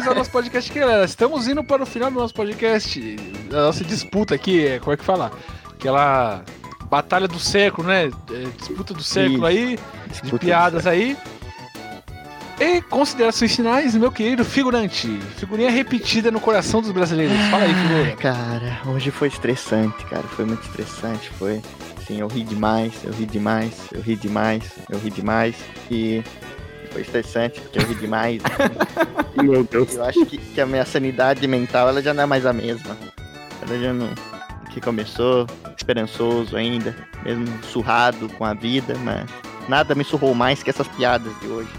finalizar 0.03 0.15
nosso 0.15 0.31
podcast 0.31 0.69
aqui, 0.69 0.79
galera, 0.79 1.05
estamos 1.05 1.47
indo 1.47 1.63
para 1.63 1.81
o 1.81 1.85
final 1.85 2.11
do 2.11 2.19
nosso 2.19 2.33
podcast. 2.33 3.15
A 3.49 3.53
nossa 3.53 3.83
disputa 3.83 4.35
aqui, 4.35 4.65
é, 4.65 4.79
como 4.79 4.91
é 4.91 4.97
que 4.97 5.03
fala? 5.03 5.31
Aquela 5.71 6.43
batalha 6.89 7.27
do 7.27 7.39
século, 7.39 7.87
né? 7.87 8.11
É, 8.31 8.47
disputa 8.57 8.93
do 8.93 9.01
século 9.01 9.45
aí, 9.45 9.77
de 10.07 10.21
Disputa 10.21 10.39
piadas 10.39 10.85
aí. 10.85 11.17
E 12.59 12.81
considerações 12.81 13.55
finais, 13.55 13.95
meu 13.95 14.11
querido 14.11 14.45
figurante. 14.45 15.07
Figurinha 15.37 15.71
repetida 15.71 16.29
no 16.29 16.39
coração 16.39 16.81
dos 16.81 16.91
brasileiros. 16.91 17.35
Fala 17.49 17.63
aí, 17.63 17.73
figura. 17.73 18.15
Cara, 18.17 18.81
hoje 18.85 19.09
foi 19.09 19.27
estressante, 19.29 20.05
cara. 20.05 20.23
Foi 20.23 20.45
muito 20.45 20.63
estressante. 20.63 21.29
Foi. 21.31 21.61
Sim, 22.05 22.19
eu 22.19 22.27
ri 22.27 22.43
demais, 22.43 22.93
eu 23.05 23.13
ri 23.13 23.25
demais, 23.25 23.73
eu 23.91 24.01
ri 24.01 24.15
demais, 24.15 24.63
eu 24.89 24.99
ri 24.99 25.09
demais. 25.09 25.55
E 25.89 26.21
foi 26.93 27.01
estressante, 27.01 27.59
porque 27.59 27.79
eu 27.79 27.83
ri 27.83 27.95
demais. 27.95 28.41
Meu 29.35 29.63
Deus. 29.63 29.95
eu 29.95 30.05
acho 30.05 30.25
que, 30.27 30.37
que 30.37 30.61
a 30.61 30.65
minha 30.65 30.85
sanidade 30.85 31.45
mental 31.47 31.89
ela 31.89 32.01
já 32.01 32.13
não 32.13 32.23
é 32.23 32.25
mais 32.25 32.45
a 32.45 32.53
mesma. 32.53 32.95
Ela 33.61 33.79
já 33.79 33.91
não. 33.91 34.09
Que 34.69 34.79
começou 34.79 35.45
esperançoso 35.77 36.55
ainda, 36.55 36.95
mesmo 37.23 37.45
surrado 37.63 38.29
com 38.29 38.45
a 38.45 38.53
vida, 38.53 38.95
mas 38.99 39.29
nada 39.67 39.93
me 39.93 40.03
surrou 40.03 40.33
mais 40.33 40.63
que 40.63 40.69
essas 40.69 40.87
piadas 40.87 41.31
de 41.39 41.47
hoje. 41.47 41.69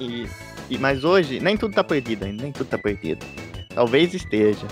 E, 0.00 0.26
e 0.68 0.78
mas 0.78 1.04
hoje 1.04 1.40
nem 1.40 1.56
tudo 1.56 1.74
tá 1.74 1.84
perdido 1.84 2.24
ainda, 2.24 2.42
nem 2.42 2.52
tudo 2.52 2.66
tá 2.66 2.78
perdido. 2.78 3.24
Talvez 3.74 4.12
esteja, 4.14 4.66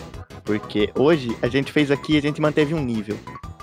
porque 0.44 0.90
hoje 0.94 1.36
a 1.40 1.48
gente 1.48 1.72
fez 1.72 1.90
aqui, 1.90 2.18
a 2.18 2.22
gente 2.22 2.40
manteve 2.40 2.74
um 2.74 2.82
nível. 2.82 3.18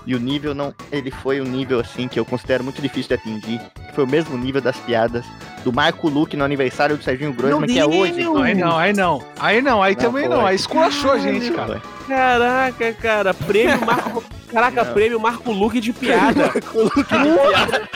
E 0.10 0.16
o 0.16 0.20
nível 0.20 0.56
não, 0.56 0.74
ele 0.92 1.12
foi 1.12 1.40
um 1.40 1.44
nível 1.44 1.80
assim 1.80 2.08
que 2.08 2.20
eu 2.20 2.26
considero 2.26 2.64
muito 2.64 2.82
difícil 2.82 3.10
de 3.10 3.14
atingir, 3.14 3.60
que 3.60 3.94
foi 3.94 4.06
o 4.06 4.08
mesmo 4.08 4.36
nível 4.36 4.60
das 4.60 4.76
piadas 4.78 5.24
do 5.64 5.72
Marco 5.72 6.10
Luque 6.10 6.36
no 6.36 6.44
aniversário 6.44 6.98
do 6.98 7.04
Serginho 7.04 7.32
Grossman, 7.32 7.68
que 7.68 7.78
é 7.78 7.86
hoje. 7.86 8.14
Aí 8.44 8.56
não, 8.56 8.76
aí 8.76 8.92
não. 8.92 9.24
Aí 9.40 9.62
não, 9.62 9.84
aí 9.84 9.94
Não 9.94 10.02
também 10.02 10.26
foi. 10.26 10.36
não. 10.36 10.48
Aí 10.48 10.56
esculachou 10.56 11.12
a 11.12 11.20
gente, 11.20 11.52
cara. 11.52 11.80
Caraca, 12.08 12.92
cara. 12.94 13.36
Prêmio 13.36 13.86
Marco. 13.86 14.24
Caraca, 14.52 14.84
Não. 14.84 14.94
prêmio 14.94 15.20
Marco 15.20 15.52
Luque 15.52 15.80
de 15.80 15.94
piada. 15.94 16.42
Marco 16.58 16.82
Luque 16.82 17.04
de 17.04 17.06
piada. 17.06 17.88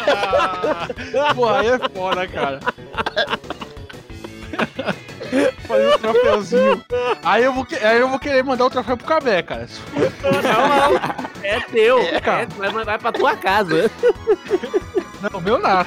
Porra, 1.33 1.59
aí 1.61 1.67
é 1.67 1.79
foda, 1.89 2.27
cara. 2.27 2.59
Fazer 5.67 5.87
um 5.87 5.97
troféuzinho. 5.99 6.85
Aí 7.23 7.43
eu, 7.43 7.53
vou, 7.53 7.67
aí 7.81 7.99
eu 7.99 8.09
vou 8.09 8.19
querer 8.19 8.43
mandar 8.43 8.65
o 8.65 8.69
troféu 8.69 8.97
pro 8.97 9.07
Cabé, 9.07 9.41
cara. 9.41 9.67
Não, 9.93 10.91
não. 10.91 10.99
É 11.43 11.59
teu. 11.61 11.99
É, 11.99 12.19
cara. 12.19 12.43
É, 12.43 12.45
vai, 12.71 12.85
vai 12.85 12.97
pra 12.99 13.11
tua 13.11 13.35
casa. 13.35 13.89
Não, 15.31 15.39
meu 15.41 15.57
não. 15.59 15.85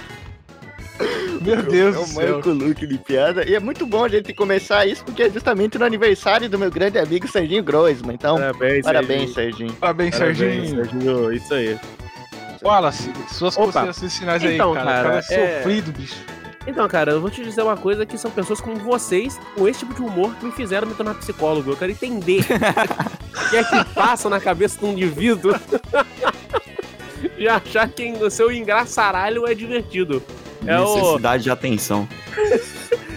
Meu 1.43 1.63
Deus 1.63 1.95
É 1.95 1.99
do 1.99 2.03
o 2.05 2.07
céu. 2.07 2.33
Marco 2.35 2.49
Luque 2.51 2.87
de 2.87 2.97
piada. 2.99 3.47
E 3.49 3.55
é 3.55 3.61
muito 3.61 3.87
bom 3.87 4.05
a 4.05 4.09
gente 4.09 4.33
começar 4.33 4.87
isso, 4.87 5.05
porque 5.05 5.25
é 5.25 5.31
justamente 5.31 5.79
no 5.79 5.85
aniversário 5.85 6.49
do 6.49 6.59
meu 6.59 6.71
grande 6.71 6.99
amigo 6.99 7.29
Serginho 7.29 7.63
Grossman. 7.63 8.15
Então, 8.15 8.37
Parabéns, 8.39 8.85
parabéns, 8.85 9.35
Serginho. 9.35 9.73
Parabéns, 9.75 10.17
Parabéns, 10.17 10.39
Serginho. 10.39 10.85
Serginho. 10.85 11.33
Isso 11.35 11.53
aí. 11.55 11.79
Wallace, 12.63 13.13
suas 13.31 13.55
Opa. 13.57 13.65
considerações 13.67 14.17
finais 14.19 14.43
aí, 14.43 14.55
Então, 14.55 14.73
cara. 14.73 14.87
cara, 14.87 15.03
cara 15.03 15.25
é 15.31 15.35
é- 15.35 15.57
sofrido, 15.59 15.93
bicho. 15.93 16.17
Então, 16.67 16.87
cara, 16.89 17.13
eu 17.13 17.21
vou 17.21 17.31
te 17.31 17.43
dizer 17.43 17.63
uma 17.63 17.77
coisa 17.77 18.05
que 18.05 18.19
são 18.19 18.31
pessoas 18.31 18.61
como 18.61 18.77
vocês, 18.77 19.39
com 19.55 19.69
esse 19.69 19.81
tipo 19.81 19.95
de 19.95 20.03
humor, 20.03 20.35
que 20.35 20.47
me 20.47 20.53
fizeram 20.53 20.89
me 20.89 20.95
tornar 20.95 21.15
psicólogo. 21.15 21.71
Eu 21.71 21.77
quero 21.77 21.93
entender 21.93 22.41
o 23.47 23.51
que 23.51 23.57
é 23.57 23.65
que 23.65 23.85
passa 23.95 24.29
na 24.29 24.41
cabeça 24.41 24.79
de 24.79 24.85
um 24.85 24.93
indivíduo 24.93 25.55
de 27.39 27.47
achar 27.49 27.89
que 27.89 28.13
o 28.13 28.31
seu 28.31 28.51
engraçaralho 28.51 29.47
é 29.47 29.55
divertido. 29.55 30.23
É 30.67 30.79
o... 30.81 30.97
Necessidade 30.97 31.43
de 31.45 31.51
atenção. 31.51 32.09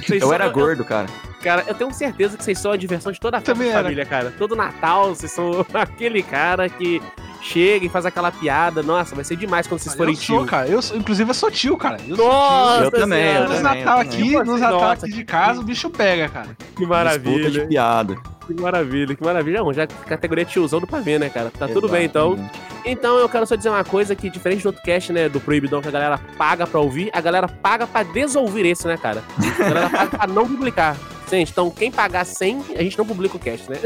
Vocês 0.06 0.22
Eu 0.22 0.32
era 0.32 0.47
gordo, 0.47 0.86
cara. 0.86 1.08
Cara, 1.41 1.64
eu 1.68 1.74
tenho 1.74 1.93
certeza 1.93 2.38
que 2.38 2.43
vocês 2.43 2.60
são 2.60 2.72
a 2.72 2.78
diversão 2.78 3.12
de 3.12 3.20
toda 3.20 3.38
a 3.38 3.41
Também 3.41 3.70
era. 3.70 3.84
família, 3.84 4.06
cara. 4.06 4.34
Todo 4.38 4.56
Natal, 4.56 5.16
vocês 5.16 5.32
são 5.32 5.66
aquele 5.74 6.22
cara 6.22 6.68
que 6.70 7.02
chega 7.41 7.85
e 7.85 7.89
faz 7.89 8.05
aquela 8.05 8.31
piada. 8.31 8.81
Nossa, 8.83 9.15
vai 9.15 9.23
ser 9.23 9.35
demais 9.35 9.67
quando 9.67 9.79
vocês 9.81 9.95
forem 9.95 10.13
eu 10.13 10.19
sou, 10.19 10.37
tio. 10.39 10.45
cara. 10.45 10.67
Eu, 10.67 10.81
sou- 10.81 10.97
inclusive, 10.97 11.29
eu 11.29 11.33
sou 11.33 11.49
tio, 11.51 11.77
cara. 11.77 11.97
Eu 12.07 12.15
sou 12.15 12.27
Nossa 12.27 12.83
Eu 12.85 12.91
também, 12.91 13.19
eu 13.25 13.31
Senhora. 13.33 13.47
Nos 13.49 13.57
também. 13.61 13.83
Natal 13.83 13.99
aqui, 13.99 14.31
também. 14.33 14.43
nos 14.43 14.61
Natal 14.61 14.89
aqui 14.91 15.11
de 15.11 15.23
casa, 15.23 15.59
o 15.59 15.63
bicho 15.63 15.89
pega, 15.89 16.29
cara. 16.29 16.47
Que 16.57 16.63
Disputa 16.63 16.87
maravilha. 16.87 17.49
de 17.49 17.67
piada. 17.67 18.15
Que 18.47 18.59
maravilha, 18.59 19.15
que 19.15 19.23
maravilha. 19.23 19.59
Não, 19.61 19.71
já 19.71 19.85
categoria 19.85 20.43
tiozão 20.43 20.79
do 20.79 20.87
pavê, 20.87 21.19
né, 21.19 21.29
cara? 21.29 21.51
Tá 21.51 21.67
tudo 21.67 21.87
bem, 21.87 22.05
então. 22.05 22.33
Exatamente. 22.33 22.59
Então 22.85 23.17
eu 23.19 23.29
quero 23.29 23.45
só 23.45 23.55
dizer 23.55 23.69
uma 23.69 23.83
coisa 23.83 24.15
que, 24.15 24.27
diferente 24.29 24.63
do 24.63 24.67
outro 24.67 24.81
cast, 24.81 25.13
né, 25.13 25.29
do 25.29 25.39
Proibidão, 25.39 25.81
que 25.81 25.87
a 25.87 25.91
galera 25.91 26.19
paga 26.37 26.65
pra 26.65 26.79
ouvir, 26.79 27.11
a 27.13 27.21
galera 27.21 27.47
paga 27.47 27.85
pra 27.85 28.01
desouvir 28.01 28.65
esse, 28.65 28.87
né, 28.87 28.97
cara? 28.97 29.21
A 29.37 29.63
galera 29.63 29.89
paga 29.89 30.17
pra 30.17 30.27
não 30.27 30.47
publicar. 30.47 30.95
Gente, 31.30 31.51
então 31.51 31.69
quem 31.69 31.91
pagar 31.91 32.25
100, 32.25 32.65
a 32.75 32.84
gente 32.84 32.97
não 32.97 33.05
publica 33.05 33.38
o 33.38 33.39
cast, 33.39 33.69
né? 33.69 33.77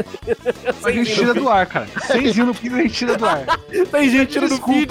A 0.82 0.90
gente 0.90 1.14
tira 1.14 1.34
do 1.34 1.48
ar, 1.48 1.66
cara. 1.68 1.86
Cenzinho 2.06 2.46
no 2.46 2.54
pino 2.54 2.76
a 2.76 2.82
gente 2.82 2.94
tira 2.94 3.16
do 3.16 3.26
ar. 3.26 3.44
Tem 3.90 4.08
gente 4.08 4.32
tirando 4.32 4.58
do 4.58 4.64
feed. 4.64 4.88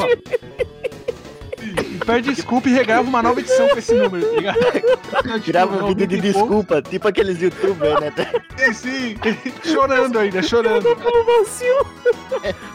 Pede 2.05 2.33
desculpa 2.33 2.69
e 2.69 2.73
regrava 2.73 3.07
uma 3.07 3.21
nova 3.21 3.39
edição 3.39 3.67
com 3.69 3.77
esse 3.77 3.93
número, 3.93 4.25
tá 4.25 4.35
ligado? 4.35 5.43
Grava 5.45 5.85
um 5.85 5.87
vídeo 5.87 6.07
de 6.07 6.15
90 6.17 6.33
pouco. 6.33 6.49
desculpa, 6.49 6.81
tipo 6.81 7.07
aqueles 7.07 7.41
youtubers, 7.41 7.99
né? 7.99 8.13
Sim, 8.57 8.73
sim. 8.73 9.15
Chorando 9.63 10.19
ainda, 10.19 10.41
chorando. 10.41 10.95
Como 10.95 11.25
vacilo. 11.25 11.85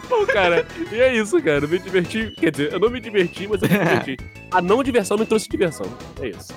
Bom, 0.08 0.26
cara, 0.26 0.66
e 0.90 1.00
é 1.00 1.14
isso, 1.14 1.40
cara. 1.42 1.64
Eu 1.64 1.68
me 1.68 1.78
diverti. 1.78 2.32
Quer 2.38 2.50
dizer, 2.50 2.72
eu 2.72 2.80
não 2.80 2.90
me 2.90 3.00
diverti, 3.00 3.46
mas 3.46 3.62
eu 3.62 3.68
me 3.68 3.78
diverti. 3.78 4.16
A 4.50 4.62
não 4.62 4.82
diversão 4.82 5.18
me 5.18 5.26
trouxe 5.26 5.48
diversão. 5.48 5.86
É 6.22 6.28
isso. 6.28 6.54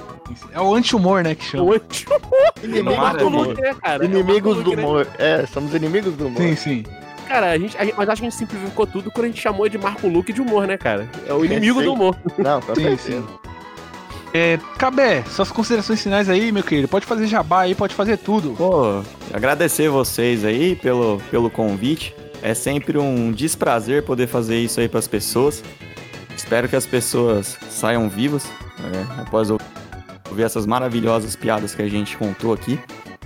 É 0.53 0.61
o 0.61 0.73
anti-humor, 0.73 1.23
né, 1.23 1.35
que 1.35 1.43
chama. 1.43 1.63
O 1.63 1.73
anti 1.73 2.05
Inimigos 2.63 3.17
do 3.17 3.27
humor. 3.27 3.47
Né, 3.57 3.75
cara? 3.81 4.05
É 4.05 4.07
o 4.07 4.09
Inimigos 4.09 4.63
do 4.63 4.71
humor. 4.71 5.07
É, 5.19 5.45
somos 5.45 5.73
inimigos 5.73 6.13
do 6.15 6.27
humor. 6.27 6.41
Sim, 6.41 6.55
sim. 6.55 6.83
Cara, 7.31 7.51
a 7.51 7.57
gente, 7.57 7.77
a 7.77 7.85
gente- 7.85 7.95
mas 7.97 8.09
acho 8.09 8.21
que 8.21 8.27
a 8.27 8.29
gente 8.29 8.37
simplificou 8.37 8.85
tudo 8.85 9.09
quando 9.09 9.23
a 9.25 9.27
gente 9.29 9.39
chamou 9.41 9.69
de 9.69 9.77
Marco 9.77 10.05
Luque 10.05 10.33
de 10.33 10.41
humor, 10.41 10.67
né, 10.67 10.77
cara? 10.77 11.09
É 11.25 11.33
o 11.33 11.45
inimigo 11.45 11.79
sim. 11.79 11.85
do 11.85 11.93
humor. 11.93 12.17
Não, 12.37 12.59
com 12.59 12.75
Sim, 12.75 12.97
sim. 12.97 13.23
É, 14.33 14.59
Cabé, 14.77 15.23
suas 15.29 15.49
considerações 15.49 16.03
finais 16.03 16.27
aí, 16.29 16.51
meu 16.51 16.61
querido. 16.61 16.89
Pode 16.89 17.05
fazer 17.05 17.27
jabá 17.27 17.61
aí, 17.61 17.73
pode 17.73 17.95
fazer 17.95 18.17
tudo. 18.17 18.53
Pô, 18.57 19.01
agradecer 19.33 19.89
vocês 19.89 20.43
aí 20.43 20.75
pelo, 20.75 21.21
pelo 21.31 21.49
convite. 21.49 22.13
É 22.41 22.53
sempre 22.53 22.97
um 22.97 23.31
desprazer 23.31 24.03
poder 24.03 24.27
fazer 24.27 24.57
isso 24.57 24.81
aí 24.81 24.89
pras 24.89 25.07
pessoas. 25.07 25.63
Espero 26.35 26.67
que 26.67 26.75
as 26.75 26.85
pessoas 26.85 27.57
saiam 27.69 28.09
vivas 28.09 28.43
né, 28.77 29.07
após 29.19 29.49
ou- 29.49 29.59
ouvir 30.29 30.43
essas 30.43 30.65
maravilhosas 30.65 31.33
piadas 31.35 31.73
que 31.73 31.81
a 31.81 31.87
gente 31.89 32.17
contou 32.17 32.51
aqui. 32.51 32.77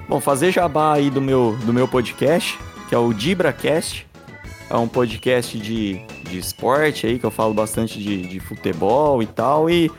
Bom, 0.08 0.20
fazer 0.20 0.52
jabá 0.52 0.94
aí 0.94 1.10
do 1.10 1.22
meu, 1.22 1.58
do 1.66 1.74
meu 1.74 1.88
podcast, 1.88 2.60
que 2.88 2.96
é 2.96 2.98
o 2.98 3.14
DibraCast. 3.14 4.08
É 4.70 4.76
um 4.76 4.88
podcast 4.88 5.58
de, 5.60 6.00
de 6.24 6.38
esporte 6.38 7.06
aí, 7.06 7.20
que 7.20 7.26
eu 7.26 7.32
falo 7.32 7.54
bastante 7.54 8.00
de, 8.00 8.28
de 8.28 8.40
futebol 8.40 9.22
e 9.22 9.28
tal. 9.28 9.70
E, 9.70 9.92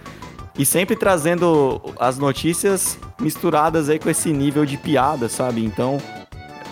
e 0.59 0.67
sempre 0.67 0.97
trazendo 0.97 1.81
as 1.99 2.19
notícias 2.19 2.99
misturadas 3.21 3.89
aí 3.89 3.99
com 3.99 4.11
esse 4.11 4.33
nível 4.33 4.67
de 4.67 4.77
piada, 4.77 5.29
sabe? 5.29 5.65
Então, 5.65 5.99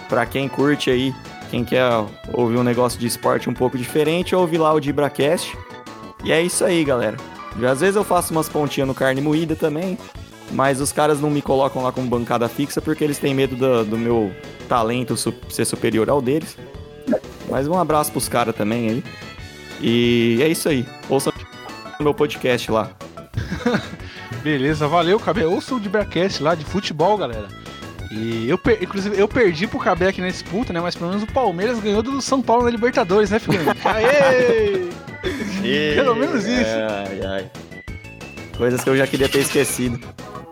pra 0.09 0.27
quem 0.27 0.49
curte 0.49 0.91
aí, 0.91 1.15
quem 1.51 1.65
quer 1.65 1.89
ouvir 2.33 2.57
um 2.57 2.63
negócio 2.65 2.99
de 2.99 3.07
esporte 3.07 3.49
um 3.49 3.55
pouco 3.55 3.79
diferente, 3.79 4.35
ouve 4.35 4.59
lá 4.59 4.73
o 4.73 4.81
DibraCast. 4.81 5.57
E 6.25 6.33
é 6.33 6.43
isso 6.43 6.65
aí, 6.65 6.85
galera. 6.85 7.17
Às 7.71 7.81
vezes 7.81 7.95
eu 7.95 8.03
faço 8.03 8.33
umas 8.33 8.49
pontinhas 8.49 8.89
no 8.89 8.95
carne 8.95 9.21
moída 9.21 9.55
também, 9.55 9.97
mas 10.55 10.81
os 10.81 10.91
caras 10.93 11.21
não 11.21 11.29
me 11.29 11.43
colocam 11.43 11.83
lá 11.83 11.93
como 11.93 12.09
bancada 12.09 12.49
fixa 12.49 12.81
porque 12.81 13.05
eles 13.05 13.19
têm 13.19 13.35
medo 13.35 13.57
do, 13.57 13.85
do 13.85 13.99
meu 13.99 14.33
talento 14.69 15.17
su- 15.17 15.35
ser 15.51 15.65
superior 15.67 16.09
ao 16.09 16.23
deles. 16.23 16.57
Mas 17.51 17.69
um 17.69 17.79
abraço 17.79 18.11
pros 18.11 18.29
caras 18.29 18.55
também 18.57 18.89
aí. 18.89 19.05
E 19.81 20.39
é 20.41 20.49
isso 20.49 20.69
aí. 20.69 20.87
Ouçam 21.09 21.33
o 22.01 22.03
meu 22.03 22.15
podcast 22.15 22.71
lá. 22.71 22.91
Beleza, 24.43 24.87
valeu, 24.89 25.19
Cabé. 25.19 25.47
Ouça 25.47 25.75
o 25.75 25.81
de 25.81 25.89
Bracast 25.89 26.43
lá 26.43 26.55
de 26.55 26.65
futebol, 26.65 27.17
galera. 27.19 27.49
E 28.11 28.49
eu, 28.49 28.59
inclusive, 28.81 29.19
eu 29.19 29.27
perdi 29.27 29.67
pro 29.67 29.79
Cabé 29.79 30.09
aqui 30.09 30.21
na 30.21 30.29
disputa, 30.29 30.73
né? 30.73 30.81
Mas 30.81 30.95
pelo 30.95 31.11
menos 31.11 31.25
o 31.25 31.33
Palmeiras 31.33 31.81
ganhou 31.81 32.03
do 32.03 32.21
São 32.23 32.41
Paulo 32.41 32.65
na 32.65 32.71
Libertadores, 32.71 33.31
né, 33.31 33.39
Figueiredo? 33.39 33.73
Aê! 33.85 34.89
Pelo 35.95 36.15
menos 36.15 36.45
isso. 36.45 36.71
Ai, 36.91 37.21
ai. 37.27 37.51
Coisas 38.57 38.85
que 38.85 38.91
eu 38.91 38.97
já 38.97 39.07
queria 39.07 39.29
ter 39.29 39.39
esquecido. 39.41 39.99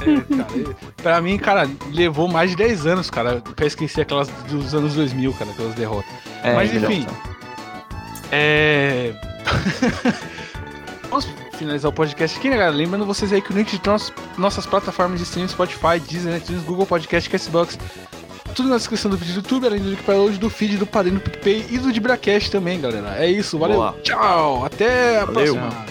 Cara, 0.05 0.77
pra 1.03 1.21
mim, 1.21 1.39
cara, 1.39 1.69
levou 1.93 2.29
mais 2.29 2.51
de 2.51 2.57
10 2.57 2.87
anos, 2.87 3.11
cara, 3.11 3.43
pra 3.57 3.67
esquecer 3.67 4.03
aquelas 4.03 4.29
dos 4.49 4.75
anos 4.75 4.95
2000, 4.95 5.33
cara, 5.35 5.51
aquelas 5.51 5.75
derrotas. 5.75 6.11
É, 6.43 6.55
Mas 6.55 6.75
então, 6.75 6.91
enfim. 6.91 7.07
É. 8.31 9.13
Vamos 11.11 11.29
finalizar 11.59 11.91
o 11.91 11.95
podcast 11.95 12.39
aqui, 12.39 12.49
né, 12.49 12.57
galera? 12.57 12.75
Lembrando 12.75 13.05
vocês 13.05 13.33
aí 13.33 13.43
que 13.43 13.53
o 13.53 13.57
link 13.57 13.79
de 13.79 13.89
nos- 13.91 14.13
nossas 14.39 14.65
plataformas 14.67 15.19
de 15.19 15.25
streaming, 15.25 15.49
Spotify, 15.49 16.01
Disney, 16.09 16.39
iTunes, 16.39 16.63
Google 16.63 16.87
Podcast, 16.87 17.29
Castbox, 17.29 17.79
tudo 18.55 18.69
na 18.71 18.77
descrição 18.77 19.11
do 19.11 19.17
vídeo 19.17 19.35
do 19.35 19.39
YouTube, 19.41 19.67
além 19.67 19.81
do 19.81 19.91
link 19.91 20.03
para 20.03 20.15
hoje 20.15 20.39
do 20.39 20.49
feed 20.49 20.79
do 20.79 20.87
Padrinho 20.87 21.19
do 21.19 21.23
PicPay 21.23 21.67
e 21.71 21.79
do 21.79 21.93
Dibracast 21.93 22.51
também, 22.51 22.81
galera. 22.81 23.15
É 23.19 23.31
isso, 23.31 23.59
valeu. 23.59 23.77
Boa. 23.77 23.95
Tchau, 24.03 24.65
até 24.65 25.21
a 25.21 25.25
Valeu. 25.27 25.55
próxima. 25.55 25.85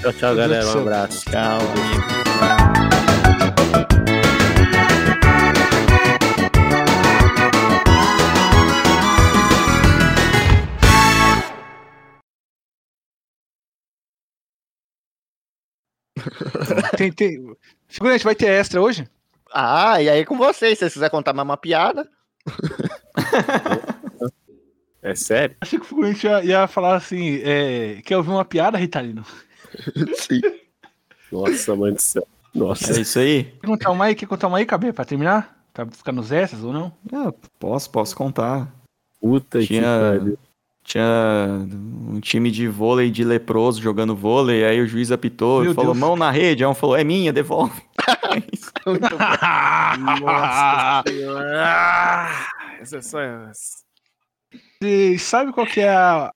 Tchau, 0.00 0.12
tchau, 0.12 0.28
Meu 0.34 0.36
galera. 0.48 0.66
Um 0.68 0.80
abraço. 0.80 1.24
Tchau. 1.30 2.79
Tem, 17.00 17.10
tem... 17.10 17.56
Figurante, 17.88 18.22
vai 18.22 18.34
ter 18.34 18.48
extra 18.48 18.78
hoje? 18.78 19.08
Ah, 19.50 20.02
e 20.02 20.10
aí 20.10 20.22
com 20.22 20.36
vocês, 20.36 20.74
se 20.74 20.80
vocês 20.80 20.92
quiserem 20.92 21.10
contar 21.10 21.32
mais 21.32 21.48
uma 21.48 21.56
piada. 21.56 22.06
É 25.02 25.14
sério? 25.14 25.56
Achei 25.62 25.78
que 25.78 25.84
o 25.86 25.88
figurante 25.88 26.26
ia, 26.26 26.44
ia 26.44 26.66
falar 26.66 26.94
assim: 26.94 27.40
é, 27.42 28.02
quer 28.04 28.18
ouvir 28.18 28.28
uma 28.28 28.44
piada, 28.44 28.76
Ritalino? 28.76 29.24
Sim. 30.14 30.42
Nossa, 31.32 31.74
mãe 31.74 31.94
do 31.94 32.02
céu. 32.02 32.28
Nossa. 32.54 32.92
É 32.92 33.00
isso 33.00 33.18
aí. 33.18 33.44
Quer 33.44 33.66
contar 33.66 33.90
uma 33.92 34.04
aí? 34.04 34.14
Quer 34.14 34.26
contar 34.26 34.48
uma 34.48 34.58
aí, 34.58 34.66
Cabê, 34.66 34.92
pra 34.92 35.06
terminar? 35.06 35.64
Pra 35.72 35.86
ficar 35.86 36.12
nos 36.12 36.30
extras 36.30 36.62
ou 36.62 36.74
não? 36.74 36.92
Ah, 37.14 37.32
posso, 37.58 37.88
posso 37.88 38.14
contar. 38.14 38.70
Puta 39.18 39.60
que 39.60 39.68
Tinha, 39.68 40.18
pariu. 40.18 40.38
Tinha 40.90 41.68
um 42.08 42.18
time 42.18 42.50
de 42.50 42.66
vôlei 42.66 43.12
de 43.12 43.22
leproso 43.22 43.80
jogando 43.80 44.16
vôlei, 44.16 44.64
aí 44.64 44.80
o 44.80 44.88
juiz 44.88 45.12
apitou 45.12 45.62
Meu 45.62 45.70
e 45.70 45.74
falou, 45.74 45.92
Deus. 45.92 45.98
mão 45.98 46.16
na 46.16 46.32
rede, 46.32 46.64
aí 46.64 46.68
um 46.68 46.74
falou, 46.74 46.96
é 46.96 47.04
minha, 47.04 47.32
devolve. 47.32 47.80
É. 48.86 49.98
Nossa 50.20 51.02
senhora. 51.06 52.28
Essa 52.80 52.96
é 52.96 53.02
só... 53.02 53.18
Você 54.82 55.18
sabe 55.18 55.52
qual 55.52 55.66
que 55.66 55.80
é 55.80 55.90
a. 55.90 56.32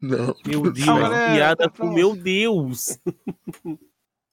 Não. 0.00 0.34
Meu 0.44 0.62
Deus, 0.72 0.84
galera, 0.84 1.32
piada 1.32 1.66
a 1.66 1.70
com 1.70 1.92
meu 1.92 2.16
Deus. 2.16 2.98